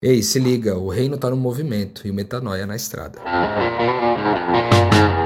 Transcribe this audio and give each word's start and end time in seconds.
Ei, 0.00 0.22
se 0.22 0.38
liga, 0.38 0.78
o 0.78 0.88
reino 0.90 1.18
tá 1.18 1.28
no 1.28 1.36
movimento 1.36 2.06
e 2.06 2.10
o 2.12 2.14
metanoia 2.14 2.64
na 2.64 2.76
estrada. 2.76 3.18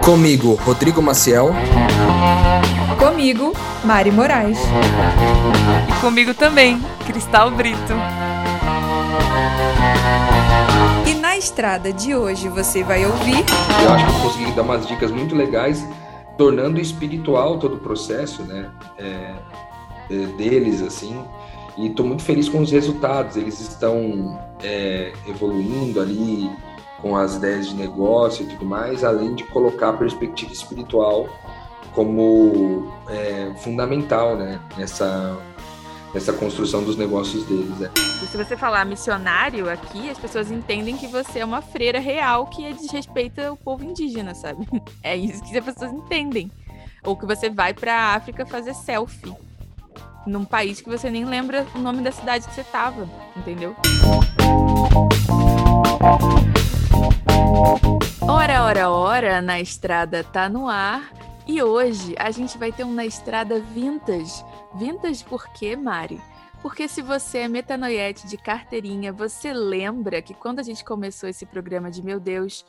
Comigo, 0.02 0.54
Rodrigo 0.54 1.02
Maciel. 1.02 1.50
Comigo, 2.98 3.53
Mari 3.85 4.11
Moraes. 4.11 4.58
E 5.90 6.00
comigo 6.00 6.32
também, 6.32 6.80
Cristal 7.06 7.50
Brito. 7.50 7.93
E 11.07 11.14
na 11.16 11.36
estrada 11.36 11.93
de 11.93 12.14
hoje 12.14 12.48
você 12.48 12.82
vai 12.82 13.04
ouvir. 13.04 13.45
Eu 13.84 13.93
acho 13.93 14.07
que 14.07 14.11
eu 14.11 14.20
consegui 14.23 14.52
dar 14.52 14.62
umas 14.62 14.86
dicas 14.86 15.11
muito 15.11 15.34
legais, 15.34 15.86
tornando 16.39 16.80
espiritual 16.80 17.59
todo 17.59 17.75
o 17.75 17.80
processo, 17.80 18.43
né? 18.45 18.70
É, 18.96 19.34
é, 20.11 20.27
deles, 20.39 20.80
assim 20.80 21.23
e 21.77 21.86
estou 21.86 22.07
muito 22.07 22.23
feliz 22.23 22.48
com 22.48 22.61
os 22.61 22.70
resultados. 22.70 23.36
Eles 23.36 23.61
estão 23.61 24.39
é, 24.62 25.12
evoluindo 25.27 26.00
ali 26.00 26.50
com 27.00 27.17
as 27.17 27.36
ideias 27.36 27.68
de 27.68 27.75
negócio 27.75 28.45
e 28.45 28.48
tudo 28.48 28.64
mais, 28.64 29.03
além 29.03 29.35
de 29.35 29.45
colocar 29.45 29.90
a 29.90 29.93
perspectiva 29.93 30.53
espiritual 30.53 31.29
como 31.93 32.91
é, 33.08 33.53
fundamental 33.58 34.36
né, 34.36 34.61
nessa, 34.78 35.36
nessa 36.14 36.33
construção 36.33 36.83
dos 36.84 36.97
negócios 36.97 37.45
deles. 37.45 37.78
Né? 37.78 37.91
Se 38.31 38.36
você 38.36 38.56
falar 38.56 38.86
missionário 38.86 39.69
aqui, 39.69 40.09
as 40.09 40.19
pessoas 40.19 40.50
entendem 40.50 40.97
que 40.97 41.06
você 41.06 41.41
é 41.41 41.45
uma 41.45 41.61
freira 41.61 41.98
real 41.98 42.47
que 42.47 42.73
desrespeita 42.73 43.53
o 43.53 43.56
povo 43.56 43.84
indígena, 43.84 44.34
sabe? 44.34 44.67
É 45.03 45.17
isso 45.17 45.42
que 45.42 45.59
as 45.59 45.64
pessoas 45.64 45.92
entendem. 45.92 46.50
Ou 47.05 47.17
que 47.17 47.27
você 47.27 47.50
vai 47.50 47.75
para 47.75 47.92
a 47.92 48.14
África 48.14 48.47
fazer 48.47 48.75
selfie 48.75 49.34
num 50.27 50.44
país 50.44 50.81
que 50.81 50.89
você 50.89 51.11
nem 51.11 51.25
lembra 51.25 51.67
o 51.75 51.78
nome 51.78 52.03
da 52.03 52.12
cidade 52.12 52.47
que 52.47 52.55
você 52.55 52.61
estava, 52.61 53.08
entendeu? 53.36 53.75
Ora, 58.20 58.64
ora, 58.64 58.91
ora, 58.91 59.43
na 59.43 59.61
estrada 59.61 60.23
tá 60.25 60.48
no 60.48 60.69
ar. 60.69 61.12
E 61.47 61.61
hoje 61.62 62.15
a 62.19 62.31
gente 62.31 62.56
vai 62.56 62.70
ter 62.70 62.84
um 62.84 62.93
na 62.93 63.05
estrada 63.05 63.61
vintage. 63.61 64.45
Vintage 64.75 65.25
por 65.25 65.48
quê, 65.53 65.75
Mari? 65.75 66.20
Porque 66.62 66.87
se 66.87 67.03
você 67.03 67.39
é 67.39 67.48
metanoiete 67.48 68.28
de 68.28 68.37
carteirinha, 68.37 69.12
você 69.12 69.53
lembra 69.53 70.23
que 70.23 70.33
quando 70.33 70.61
a 70.61 70.62
gente 70.62 70.84
começou 70.84 71.28
esse 71.28 71.45
programa 71.45 71.91
de 71.91 72.00
Meu 72.00 72.20
Deus, 72.20 72.65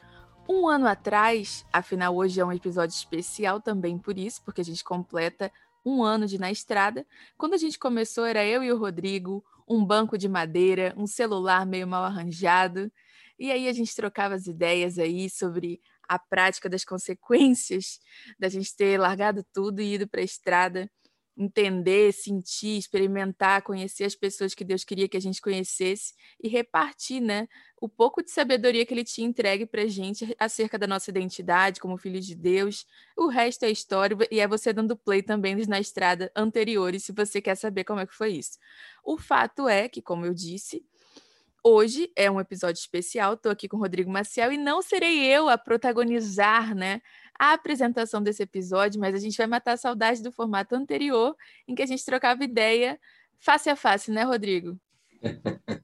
um 0.49 0.67
ano 0.67 0.87
atrás, 0.87 1.63
afinal 1.71 2.15
hoje 2.15 2.39
é 2.39 2.45
um 2.45 2.51
episódio 2.51 2.95
especial 2.95 3.61
também 3.61 3.97
por 3.97 4.17
isso, 4.17 4.41
porque 4.43 4.61
a 4.61 4.65
gente 4.65 4.83
completa 4.83 5.51
um 5.85 6.03
ano 6.03 6.25
de 6.25 6.37
Na 6.37 6.51
Estrada. 6.51 7.05
Quando 7.37 7.53
a 7.53 7.57
gente 7.57 7.77
começou, 7.77 8.25
era 8.25 8.45
eu 8.45 8.63
e 8.63 8.71
o 8.71 8.77
Rodrigo, 8.77 9.43
um 9.67 9.83
banco 9.85 10.17
de 10.17 10.27
madeira, 10.27 10.93
um 10.97 11.07
celular 11.07 11.65
meio 11.65 11.87
mal 11.87 12.03
arranjado. 12.03 12.91
E 13.37 13.51
aí 13.51 13.67
a 13.67 13.73
gente 13.73 13.95
trocava 13.95 14.35
as 14.35 14.47
ideias 14.47 14.97
aí 14.97 15.29
sobre 15.29 15.81
a 16.07 16.19
prática 16.19 16.69
das 16.69 16.83
consequências 16.83 17.99
da 18.37 18.49
gente 18.49 18.75
ter 18.75 18.99
largado 18.99 19.43
tudo 19.53 19.81
e 19.81 19.95
ido 19.95 20.07
para 20.07 20.21
a 20.21 20.23
estrada 20.23 20.89
entender, 21.37 22.13
sentir, 22.13 22.77
experimentar, 22.77 23.61
conhecer 23.63 24.03
as 24.03 24.15
pessoas 24.15 24.53
que 24.53 24.63
Deus 24.63 24.83
queria 24.83 25.07
que 25.07 25.17
a 25.17 25.21
gente 25.21 25.41
conhecesse 25.41 26.13
e 26.41 26.47
repartir, 26.47 27.21
né, 27.21 27.47
o 27.81 27.89
pouco 27.89 28.23
de 28.23 28.31
sabedoria 28.31 28.85
que 28.85 28.93
ele 28.93 29.03
tinha 29.03 29.27
entregue 29.27 29.65
para 29.65 29.81
a 29.81 29.87
gente 29.87 30.35
acerca 30.39 30.77
da 30.77 30.87
nossa 30.87 31.09
identidade 31.09 31.79
como 31.79 31.97
filhos 31.97 32.25
de 32.25 32.35
Deus. 32.35 32.85
O 33.17 33.27
resto 33.27 33.63
é 33.65 33.71
história 33.71 34.15
e 34.31 34.39
é 34.39 34.47
você 34.47 34.71
dando 34.71 34.95
play 34.95 35.21
também 35.21 35.55
na 35.67 35.79
estrada 35.79 36.31
anteriores, 36.35 37.03
se 37.03 37.11
você 37.11 37.41
quer 37.41 37.55
saber 37.55 37.83
como 37.83 37.99
é 37.99 38.05
que 38.05 38.13
foi 38.13 38.33
isso. 38.33 38.59
O 39.03 39.17
fato 39.17 39.67
é 39.67 39.89
que, 39.89 40.01
como 40.01 40.25
eu 40.25 40.33
disse, 40.33 40.85
Hoje 41.65 42.11
é 42.13 42.29
um 42.29 42.41
episódio 42.41 42.77
especial, 42.77 43.35
estou 43.35 43.49
aqui 43.49 43.69
com 43.69 43.77
o 43.77 43.79
Rodrigo 43.79 44.11
Maciel 44.11 44.51
e 44.51 44.57
não 44.57 44.81
serei 44.81 45.25
eu 45.25 45.47
a 45.47 45.57
protagonizar 45.57 46.75
né, 46.75 47.01
a 47.39 47.53
apresentação 47.53 48.21
desse 48.21 48.43
episódio, 48.43 48.99
mas 48.99 49.15
a 49.15 49.19
gente 49.19 49.37
vai 49.37 49.47
matar 49.47 49.73
a 49.73 49.77
saudade 49.77 50.21
do 50.21 50.31
formato 50.31 50.75
anterior, 50.75 51.35
em 51.67 51.75
que 51.75 51.81
a 51.81 51.85
gente 51.85 52.05
trocava 52.05 52.43
ideia 52.43 52.99
face 53.39 53.69
a 53.69 53.75
face, 53.75 54.11
né, 54.11 54.23
Rodrigo? 54.23 54.79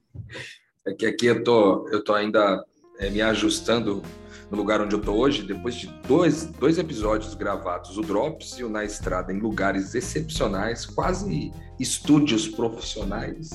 É 0.86 0.94
que 0.94 1.04
aqui 1.04 1.26
eu 1.26 1.44
tô, 1.44 1.86
eu 1.90 2.02
tô 2.02 2.14
ainda 2.14 2.64
é, 2.98 3.10
me 3.10 3.20
ajustando 3.20 4.02
no 4.50 4.56
lugar 4.56 4.80
onde 4.80 4.94
eu 4.94 5.00
tô 5.00 5.12
hoje, 5.12 5.42
depois 5.42 5.74
de 5.74 5.86
dois, 6.08 6.46
dois 6.46 6.78
episódios 6.78 7.34
gravados, 7.34 7.98
o 7.98 8.02
Drops 8.02 8.58
e 8.58 8.64
o 8.64 8.68
Na 8.70 8.82
Estrada, 8.82 9.32
em 9.32 9.38
lugares 9.38 9.94
excepcionais, 9.94 10.86
quase 10.86 11.52
estúdios 11.78 12.48
profissionais. 12.48 13.50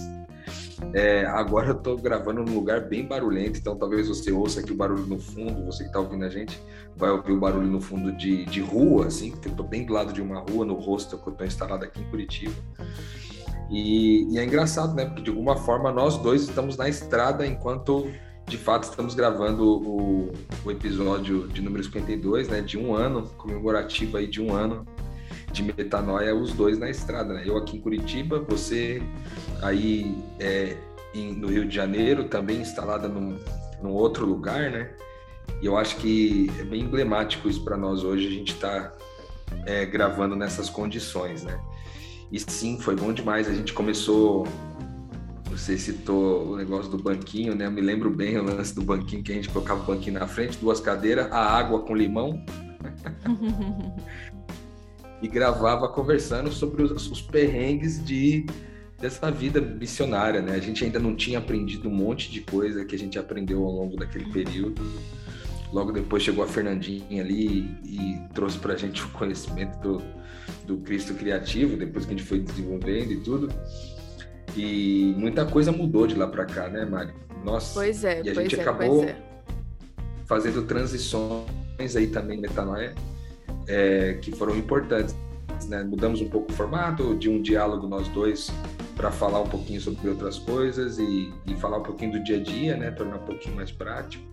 É, 0.94 1.26
agora 1.26 1.70
eu 1.70 1.76
tô 1.76 1.96
gravando 1.96 2.44
num 2.44 2.54
lugar 2.54 2.82
bem 2.82 3.06
barulhento, 3.06 3.60
então 3.60 3.78
talvez 3.78 4.08
você 4.08 4.32
ouça 4.32 4.60
aqui 4.60 4.74
o 4.74 4.76
barulho 4.76 5.06
no 5.06 5.20
fundo, 5.20 5.66
você 5.66 5.86
que 5.86 5.92
tá 5.92 6.00
ouvindo 6.00 6.26
a 6.26 6.30
gente 6.30 6.62
vai 6.96 7.10
ouvir 7.10 7.32
o 7.32 7.40
barulho 7.40 7.68
no 7.68 7.80
fundo 7.82 8.12
de, 8.12 8.46
de 8.46 8.62
rua, 8.62 9.08
assim, 9.08 9.32
porque 9.32 9.50
eu 9.50 9.56
tô 9.56 9.64
bem 9.64 9.86
do 9.86 9.94
lado 9.94 10.12
de 10.12 10.22
uma 10.22 10.40
rua, 10.40 10.66
no 10.66 10.76
rosto 10.76 11.18
que 11.18 11.28
eu 11.28 11.34
tô 11.34 11.44
instalado 11.44 11.84
aqui 11.84 12.02
em 12.02 12.10
Curitiba. 12.10 12.56
E, 13.70 14.32
e, 14.32 14.38
é 14.38 14.44
engraçado, 14.44 14.94
né? 14.94 15.06
Porque 15.06 15.24
de 15.24 15.30
alguma 15.30 15.56
forma 15.56 15.92
nós 15.92 16.18
dois 16.18 16.44
estamos 16.44 16.78
na 16.78 16.88
estrada 16.88 17.46
enquanto 17.46 18.08
de 18.48 18.58
fato 18.58 18.84
estamos 18.84 19.16
gravando 19.16 19.66
o, 19.66 20.32
o 20.64 20.72
episódio 20.72 21.48
de 21.48 21.62
número 21.62 21.84
52, 21.84 22.48
né? 22.48 22.62
De 22.62 22.78
um 22.78 22.94
ano, 22.94 23.24
comemorativo 23.38 24.18
aí 24.18 24.28
de 24.28 24.42
um 24.42 24.54
ano 24.54 24.86
de 25.56 25.64
metanoia, 25.64 26.36
os 26.36 26.52
dois 26.52 26.78
na 26.78 26.90
estrada, 26.90 27.34
né? 27.34 27.44
Eu 27.46 27.58
aqui 27.58 27.78
em 27.78 27.82
Curitiba, 27.82 28.40
você 28.40 29.02
aí 29.62 30.16
é, 30.40 30.78
em, 31.14 31.34
no 31.34 31.48
Rio 31.48 31.66
de 31.66 31.74
Janeiro, 31.74 32.26
também 32.26 32.60
instalada 32.60 33.08
num, 33.08 33.38
num 33.82 33.92
outro 33.92 34.26
lugar, 34.26 34.70
né? 34.70 34.92
E 35.62 35.66
eu 35.66 35.78
acho 35.78 35.96
que 35.98 36.52
é 36.60 36.64
bem 36.64 36.82
emblemático 36.82 37.48
isso 37.48 37.64
para 37.64 37.78
nós 37.78 38.04
hoje, 38.04 38.28
a 38.28 38.32
gente 38.32 38.54
está 38.54 38.92
é, 39.66 39.86
gravando 39.86 40.36
nessas 40.36 40.70
condições, 40.70 41.44
né? 41.44 41.60
E 42.32 42.40
sim, 42.40 42.78
foi 42.80 42.96
bom 42.96 43.14
demais. 43.14 43.48
A 43.48 43.54
gente 43.54 43.74
começou. 43.74 44.46
Você 45.52 45.78
citou 45.78 46.52
o 46.52 46.58
negócio 46.58 46.92
do 46.92 47.02
banquinho, 47.02 47.56
né? 47.56 47.68
Eu 47.68 47.72
me 47.72 47.80
lembro 47.80 48.10
bem 48.10 48.38
o 48.38 48.44
lance 48.44 48.76
do 48.76 48.82
banquinho 48.82 49.24
que 49.24 49.32
a 49.32 49.36
gente 49.36 49.48
colocava 49.48 49.82
o 49.82 49.86
banquinho 49.86 50.20
na 50.20 50.28
frente, 50.28 50.58
duas 50.58 50.82
cadeiras, 50.82 51.32
a 51.32 51.40
água 51.40 51.80
com 51.80 51.96
limão. 51.96 52.44
e 55.26 55.28
gravava 55.28 55.88
conversando 55.90 56.52
sobre 56.52 56.84
os, 56.84 57.10
os 57.10 57.20
perrengues 57.20 58.04
de 58.04 58.46
dessa 59.02 59.30
vida 59.32 59.60
missionária, 59.60 60.40
né? 60.40 60.54
A 60.54 60.60
gente 60.60 60.86
ainda 60.86 61.00
não 61.00 61.16
tinha 61.16 61.40
aprendido 61.40 61.90
um 61.90 61.94
monte 61.94 62.32
de 62.32 62.42
coisa 62.42 62.86
que 62.86 62.96
a 62.96 62.98
gente 62.98 63.18
aprendeu 63.18 63.64
ao 63.64 63.72
longo 63.72 63.98
daquele 63.98 64.32
período. 64.32 64.82
Logo 65.74 65.92
depois 65.92 66.24
chegou 66.24 66.44
a 66.44 66.48
Fernandinha 66.48 67.22
ali 67.22 67.76
e, 67.84 68.22
trouxe 68.34 68.58
para 68.60 68.74
a 68.74 68.78
gente 68.78 69.04
o 69.04 69.10
conhecimento 69.10 69.78
do, 69.80 70.02
do 70.66 70.78
Cristo 70.78 71.16
criativo, 71.16 71.76
depois 71.76 72.06
que 72.06 72.14
a 72.14 72.18
gente 72.18 72.28
foi 72.28 72.40
desenvolvendo 72.40 73.12
e 73.12 73.18
tudo. 73.18 73.50
E 74.56 75.14
muita 75.18 75.44
coisa 75.46 75.72
mudou 75.72 76.06
de 76.08 76.16
lá 76.16 76.28
para 76.28 76.46
cá, 76.46 76.70
né, 76.70 76.86
Mari? 76.86 77.12
Nossa. 77.44 77.74
Pois 77.74 78.04
é, 78.04 78.22
e 78.24 78.30
a 78.30 78.34
gente 78.34 78.56
é, 78.58 78.62
acabou 78.62 79.04
é. 79.04 79.18
fazendo 80.26 80.62
transições 80.62 81.96
aí 81.96 82.08
também 82.08 82.40
metanoia 82.40 82.94
é, 83.68 84.14
que 84.22 84.32
foram 84.32 84.56
importantes. 84.56 85.16
Né? 85.68 85.84
Mudamos 85.84 86.22
um 86.22 86.30
pouco 86.30 86.52
o 86.52 86.56
formato 86.56 87.16
de 87.16 87.30
um 87.30 87.42
diálogo 87.42 87.88
nós 87.88 88.08
dois 88.10 88.52
para 88.96 89.12
falar 89.12 89.42
um 89.42 89.48
pouquinho 89.48 89.80
sobre 89.82 90.08
outras 90.10 90.40
coisas 90.40 90.98
e, 90.98 91.34
e, 91.46 91.56
falar 91.56 91.78
um 91.78 91.84
pouquinho 91.84 92.14
do 92.14 92.24
dia 92.24 92.38
a 92.38 92.40
dia, 92.42 92.78
né? 92.78 92.92
Tornar 92.92 93.18
um 93.18 93.26
pouquinho 93.26 93.56
mais 93.56 93.72
prático. 93.72 94.24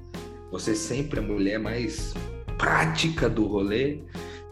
Você 0.51 0.75
sempre 0.75 1.19
a 1.19 1.23
mulher 1.23 1.59
mais 1.59 2.15
prática 2.57 3.29
do 3.29 3.45
rolê, 3.47 3.99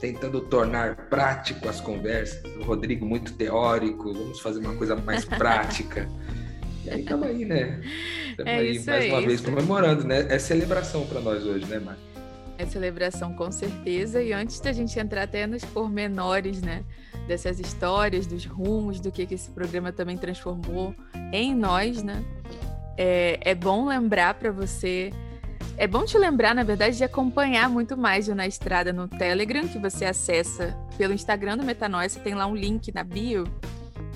tentando 0.00 0.40
tornar 0.40 0.96
prático 1.08 1.68
as 1.68 1.80
conversas. 1.80 2.42
O 2.56 2.64
Rodrigo 2.64 3.06
muito 3.06 3.34
teórico, 3.34 4.12
vamos 4.12 4.40
fazer 4.40 4.58
uma 4.60 4.74
coisa 4.74 4.96
mais 4.96 5.24
prática. 5.26 6.08
E 6.84 6.90
aí 6.90 7.00
estamos 7.02 7.28
aí, 7.28 7.44
né? 7.44 7.80
Estamos 8.30 8.52
é 8.52 8.56
aí 8.56 8.84
mais 8.84 9.06
uma 9.06 9.20
vez 9.20 9.40
comemorando, 9.40 10.04
né? 10.04 10.26
É 10.28 10.38
celebração 10.38 11.06
para 11.06 11.20
nós 11.20 11.44
hoje, 11.44 11.66
né, 11.66 11.78
Mari? 11.78 12.09
É 12.60 12.66
celebração 12.66 13.32
com 13.32 13.50
certeza. 13.50 14.22
E 14.22 14.34
antes 14.34 14.60
da 14.60 14.70
gente 14.70 14.98
entrar 14.98 15.22
até 15.22 15.46
nos 15.46 15.64
pormenores, 15.64 16.60
né? 16.60 16.84
Dessas 17.26 17.58
histórias, 17.58 18.26
dos 18.26 18.44
rumos, 18.44 19.00
do 19.00 19.10
que, 19.10 19.24
que 19.24 19.34
esse 19.34 19.50
programa 19.50 19.92
também 19.92 20.18
transformou 20.18 20.94
em 21.32 21.54
nós, 21.54 22.02
né? 22.02 22.22
É, 22.98 23.38
é 23.40 23.54
bom 23.54 23.86
lembrar 23.86 24.34
para 24.34 24.52
você. 24.52 25.10
É 25.78 25.86
bom 25.86 26.04
te 26.04 26.18
lembrar, 26.18 26.54
na 26.54 26.62
verdade, 26.62 26.98
de 26.98 27.04
acompanhar 27.04 27.70
muito 27.70 27.96
mais 27.96 28.28
o 28.28 28.34
Na 28.34 28.46
Estrada 28.46 28.92
no 28.92 29.08
Telegram, 29.08 29.66
que 29.66 29.78
você 29.78 30.04
acessa 30.04 30.76
pelo 30.98 31.14
Instagram 31.14 31.56
do 31.56 31.64
Metanoia. 31.64 32.10
Você 32.10 32.20
tem 32.20 32.34
lá 32.34 32.46
um 32.46 32.54
link 32.54 32.92
na 32.92 33.02
bio, 33.02 33.44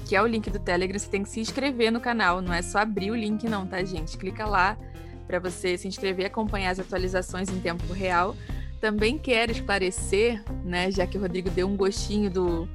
que 0.07 0.15
é 0.15 0.21
o 0.21 0.27
link 0.27 0.51
do 0.51 0.59
Telegram. 0.59 0.99
Você 0.99 1.09
tem 1.09 1.23
que 1.23 1.31
se 1.31 1.41
inscrever 1.41 1.91
no 1.91 1.99
canal, 1.99 2.43
não 2.43 2.53
é 2.53 2.61
só 2.61 2.81
abrir 2.81 3.11
o 3.11 3.17
link, 3.17 3.49
não, 3.49 3.67
tá, 3.67 3.83
gente? 3.83 4.19
Clica 4.19 4.45
lá 4.45 4.77
para 5.27 5.39
você 5.39 5.77
se 5.77 5.89
inscrever 5.89 6.25
e 6.25 6.27
acompanhar 6.27 6.71
as 6.71 6.79
atualizações 6.79 7.49
em 7.49 7.61
tempo 7.61 7.93
real. 7.93 8.37
Também 8.81 9.19
quero 9.19 9.53
esclarecer, 9.53 10.43
né, 10.65 10.91
já 10.91 11.07
que 11.07 11.17
o 11.17 11.21
Rodrigo 11.21 11.51
deu 11.51 11.67
um 11.67 11.77
gostinho 11.77 12.31
do, 12.31 12.69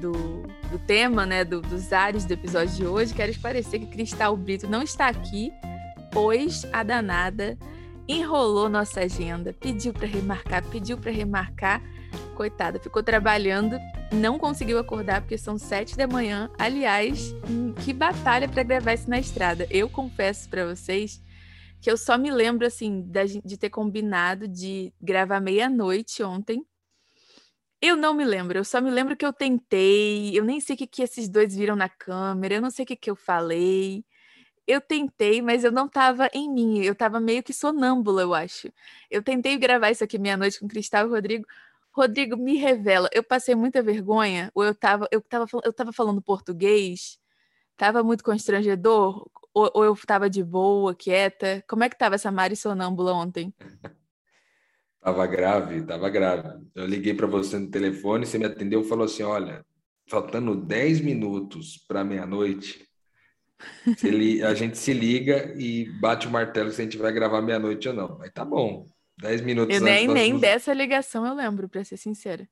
do, 0.00 0.12
do 0.70 0.78
tema, 0.86 1.26
né, 1.26 1.44
do, 1.44 1.60
dos 1.60 1.92
ares 1.92 2.24
do 2.24 2.32
episódio 2.32 2.74
de 2.76 2.86
hoje, 2.86 3.12
quero 3.12 3.30
esclarecer 3.30 3.80
que 3.80 3.86
Cristal 3.86 4.36
Brito 4.36 4.68
não 4.68 4.82
está 4.82 5.08
aqui 5.08 5.52
pôs 6.10 6.66
a 6.72 6.82
danada, 6.82 7.56
enrolou 8.06 8.68
nossa 8.68 9.00
agenda, 9.00 9.52
pediu 9.52 9.92
para 9.92 10.06
remarcar, 10.06 10.64
pediu 10.64 10.98
para 10.98 11.12
remarcar. 11.12 11.82
Coitada, 12.34 12.80
ficou 12.80 13.02
trabalhando, 13.02 13.78
não 14.12 14.38
conseguiu 14.38 14.78
acordar 14.78 15.20
porque 15.20 15.38
são 15.38 15.58
sete 15.58 15.96
da 15.96 16.06
manhã. 16.06 16.50
Aliás, 16.58 17.34
que 17.84 17.92
batalha 17.92 18.48
para 18.48 18.62
gravar 18.62 18.94
isso 18.94 19.08
na 19.08 19.18
estrada. 19.18 19.66
Eu 19.70 19.88
confesso 19.88 20.48
para 20.48 20.66
vocês 20.66 21.22
que 21.80 21.90
eu 21.90 21.96
só 21.96 22.18
me 22.18 22.30
lembro 22.30 22.66
assim 22.66 23.10
de 23.44 23.56
ter 23.56 23.70
combinado 23.70 24.46
de 24.46 24.92
gravar 25.00 25.40
meia-noite 25.40 26.22
ontem. 26.22 26.64
Eu 27.82 27.96
não 27.96 28.12
me 28.12 28.24
lembro, 28.24 28.58
eu 28.58 28.64
só 28.64 28.80
me 28.80 28.90
lembro 28.90 29.16
que 29.16 29.24
eu 29.24 29.32
tentei, 29.32 30.38
eu 30.38 30.44
nem 30.44 30.60
sei 30.60 30.74
o 30.74 30.78
que, 30.78 30.86
que 30.86 31.02
esses 31.02 31.28
dois 31.30 31.56
viram 31.56 31.74
na 31.74 31.88
câmera, 31.88 32.56
eu 32.56 32.60
não 32.60 32.70
sei 32.70 32.84
o 32.84 32.86
que, 32.86 32.94
que 32.96 33.10
eu 33.10 33.16
falei. 33.16 34.04
Eu 34.66 34.80
tentei, 34.80 35.42
mas 35.42 35.64
eu 35.64 35.72
não 35.72 35.86
estava 35.86 36.28
em 36.34 36.52
mim, 36.52 36.80
eu 36.82 36.92
estava 36.92 37.18
meio 37.20 37.42
que 37.42 37.52
sonâmbula, 37.54 38.22
eu 38.22 38.34
acho. 38.34 38.70
Eu 39.10 39.22
tentei 39.22 39.56
gravar 39.58 39.90
isso 39.90 40.04
aqui 40.04 40.18
meia-noite 40.18 40.60
com 40.60 40.68
Cristal 40.68 41.06
e 41.06 41.10
Rodrigo. 41.10 41.46
Rodrigo, 41.92 42.36
me 42.36 42.56
revela, 42.56 43.08
eu 43.12 43.22
passei 43.24 43.54
muita 43.54 43.82
vergonha, 43.82 44.50
ou 44.54 44.64
eu 44.64 44.72
estava 44.72 45.08
eu 45.10 45.20
tava, 45.22 45.46
eu 45.64 45.72
tava 45.72 45.92
falando 45.92 46.22
português, 46.22 47.18
estava 47.72 48.02
muito 48.02 48.22
constrangedor, 48.24 49.28
ou, 49.54 49.70
ou 49.74 49.84
eu 49.84 49.92
estava 49.94 50.30
de 50.30 50.42
boa, 50.42 50.94
quieta? 50.94 51.62
Como 51.68 51.84
é 51.84 51.88
que 51.88 51.94
estava 51.94 52.14
essa 52.14 52.30
Mari 52.30 52.56
sonâmbula 52.56 53.12
ontem? 53.12 53.52
Tava 55.00 55.26
grave, 55.26 55.82
tava 55.82 56.10
grave. 56.10 56.66
Eu 56.74 56.86
liguei 56.86 57.14
para 57.14 57.26
você 57.26 57.58
no 57.58 57.70
telefone, 57.70 58.26
você 58.26 58.38
me 58.38 58.44
atendeu 58.44 58.82
e 58.82 58.88
falou 58.88 59.04
assim: 59.04 59.22
olha, 59.22 59.64
faltando 60.08 60.54
10 60.54 61.00
minutos 61.00 61.78
para 61.88 62.04
meia-noite, 62.04 62.86
a 64.46 64.54
gente 64.54 64.76
se 64.76 64.92
liga 64.92 65.54
e 65.56 65.90
bate 66.00 66.26
o 66.26 66.30
martelo 66.30 66.70
se 66.70 66.80
a 66.80 66.84
gente 66.84 66.98
vai 66.98 67.12
gravar 67.12 67.40
meia-noite 67.40 67.88
ou 67.88 67.94
não. 67.94 68.20
Aí 68.20 68.30
tá 68.30 68.44
bom. 68.44 68.86
10 69.20 69.42
minutos 69.42 69.74
Eu 69.74 69.82
nem, 69.82 70.08
nem 70.08 70.38
dessa 70.38 70.72
ligação 70.72 71.26
eu 71.26 71.34
lembro, 71.34 71.68
para 71.68 71.84
ser 71.84 71.96
sincera. 71.96 72.48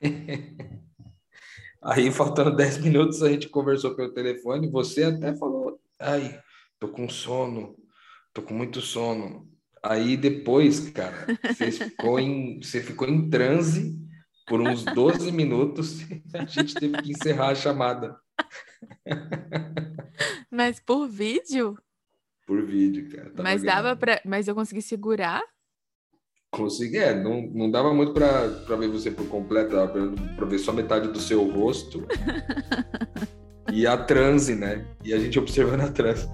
Aí, 1.82 2.10
faltando 2.10 2.56
10 2.56 2.78
minutos, 2.78 3.22
a 3.22 3.30
gente 3.30 3.48
conversou 3.48 3.94
pelo 3.94 4.12
telefone. 4.12 4.68
Você 4.70 5.04
até 5.04 5.36
falou: 5.36 5.78
ai, 6.00 6.40
tô 6.78 6.88
com 6.88 7.08
sono, 7.08 7.76
tô 8.32 8.42
com 8.42 8.54
muito 8.54 8.80
sono. 8.80 9.48
Aí 9.82 10.16
depois, 10.16 10.90
cara, 10.90 11.26
você 11.46 11.70
ficou 11.72 12.18
em, 12.18 12.60
você 12.60 12.82
ficou 12.82 13.08
em 13.08 13.30
transe 13.30 13.96
por 14.46 14.60
uns 14.60 14.84
12 14.84 15.30
minutos 15.32 16.00
e 16.10 16.22
a 16.34 16.44
gente 16.44 16.74
teve 16.74 17.02
que 17.02 17.12
encerrar 17.12 17.48
a 17.48 17.54
chamada. 17.54 18.16
Mas 20.50 20.80
por 20.80 21.08
vídeo? 21.08 21.78
Por 22.46 22.64
vídeo, 22.64 23.10
cara. 23.10 23.32
Mas 23.42 23.62
dava 23.62 23.96
para, 23.96 24.22
mas 24.24 24.46
eu 24.46 24.54
consegui 24.54 24.80
segurar? 24.80 25.42
Consegui, 26.48 26.98
é, 26.98 27.12
não, 27.12 27.42
não 27.42 27.70
dava 27.70 27.92
muito 27.92 28.14
para 28.14 28.46
ver 28.76 28.88
você 28.88 29.10
por 29.10 29.28
completo, 29.28 29.74
para 30.36 30.46
ver 30.46 30.58
só 30.58 30.72
metade 30.72 31.08
do 31.08 31.18
seu 31.20 31.42
rosto. 31.50 32.06
E 33.72 33.86
a 33.86 33.96
transe, 33.96 34.54
né? 34.54 34.84
E 35.04 35.12
a 35.12 35.18
gente 35.18 35.38
observando 35.38 35.82
a 35.82 35.88
transe. 35.88 36.28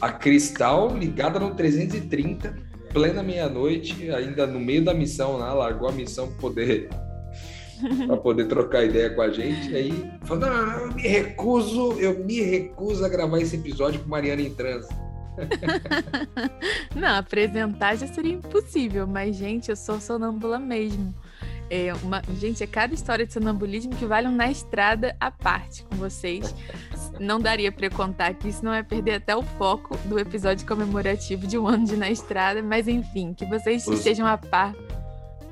A 0.00 0.12
Cristal 0.12 0.96
ligada 0.96 1.38
no 1.38 1.54
330, 1.54 2.54
plena 2.92 3.22
meia-noite, 3.22 4.10
ainda 4.10 4.46
no 4.46 4.58
meio 4.58 4.84
da 4.84 4.94
missão 4.94 5.36
lá, 5.36 5.52
largou 5.52 5.88
a 5.88 5.92
missão 5.92 6.28
para 6.28 6.36
poder 6.36 6.88
para 8.06 8.16
poder 8.16 8.46
trocar 8.46 8.84
ideia 8.84 9.10
com 9.10 9.22
a 9.22 9.30
gente. 9.30 9.74
Aí 9.74 10.10
falou: 10.24 10.46
não, 10.46 10.66
não, 10.66 10.80
eu 10.80 10.92
me 10.92 11.02
recuso, 11.02 11.92
eu 11.92 12.24
me 12.24 12.40
recuso 12.42 13.04
a 13.04 13.08
gravar 13.08 13.40
esse 13.40 13.56
episódio 13.56 14.00
com 14.00 14.08
Mariana 14.08 14.42
em 14.42 14.54
transe. 14.54 14.88
não, 16.94 17.16
apresentar 17.16 17.96
já 17.96 18.06
seria 18.06 18.34
impossível, 18.34 19.06
mas, 19.06 19.36
gente, 19.36 19.70
eu 19.70 19.76
sou 19.76 20.00
sonâmbula 20.00 20.58
mesmo. 20.58 21.14
É 21.70 21.94
uma, 22.02 22.20
gente, 22.36 22.64
é 22.64 22.66
cada 22.66 22.92
história 22.92 23.24
de 23.24 23.32
sonambulismo 23.32 23.94
que 23.94 24.04
vale 24.04 24.26
um 24.26 24.34
na 24.34 24.50
estrada 24.50 25.16
à 25.20 25.30
parte 25.30 25.84
com 25.84 25.94
vocês. 25.94 26.52
Não 27.20 27.38
daria 27.38 27.70
para 27.70 27.88
contar 27.88 28.34
que 28.34 28.48
isso 28.48 28.64
não 28.64 28.72
é 28.72 28.82
perder 28.82 29.16
até 29.16 29.36
o 29.36 29.42
foco 29.42 29.94
do 30.06 30.18
episódio 30.18 30.66
comemorativo 30.66 31.46
de 31.46 31.58
um 31.58 31.68
ano 31.68 31.84
de 31.84 31.94
na 31.94 32.10
estrada, 32.10 32.62
mas 32.62 32.88
enfim, 32.88 33.34
que 33.34 33.44
vocês 33.44 33.86
os, 33.86 33.98
estejam 33.98 34.26
a 34.26 34.38
par. 34.38 34.74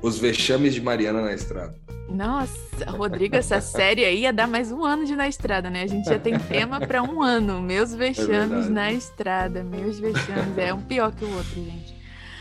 Os 0.01 0.17
vexames 0.17 0.73
de 0.73 0.81
Mariana 0.81 1.21
na 1.21 1.31
estrada. 1.31 1.75
Nossa, 2.09 2.89
Rodrigo, 2.89 3.35
essa 3.35 3.61
série 3.61 4.03
aí 4.03 4.21
ia 4.21 4.33
dar 4.33 4.47
mais 4.47 4.71
um 4.71 4.83
ano 4.83 5.05
de 5.05 5.15
na 5.15 5.27
estrada, 5.27 5.69
né? 5.69 5.83
A 5.83 5.87
gente 5.87 6.09
já 6.09 6.17
tem 6.17 6.39
tema 6.39 6.79
para 6.79 7.03
um 7.03 7.21
ano. 7.21 7.61
Meus 7.61 7.93
vexames 7.93 8.65
é 8.65 8.69
na 8.69 8.91
estrada, 8.91 9.63
meus 9.63 9.99
vexames. 9.99 10.57
É 10.57 10.73
um 10.73 10.81
pior 10.81 11.11
que 11.11 11.23
o 11.23 11.35
outro, 11.35 11.53
gente. 11.53 11.98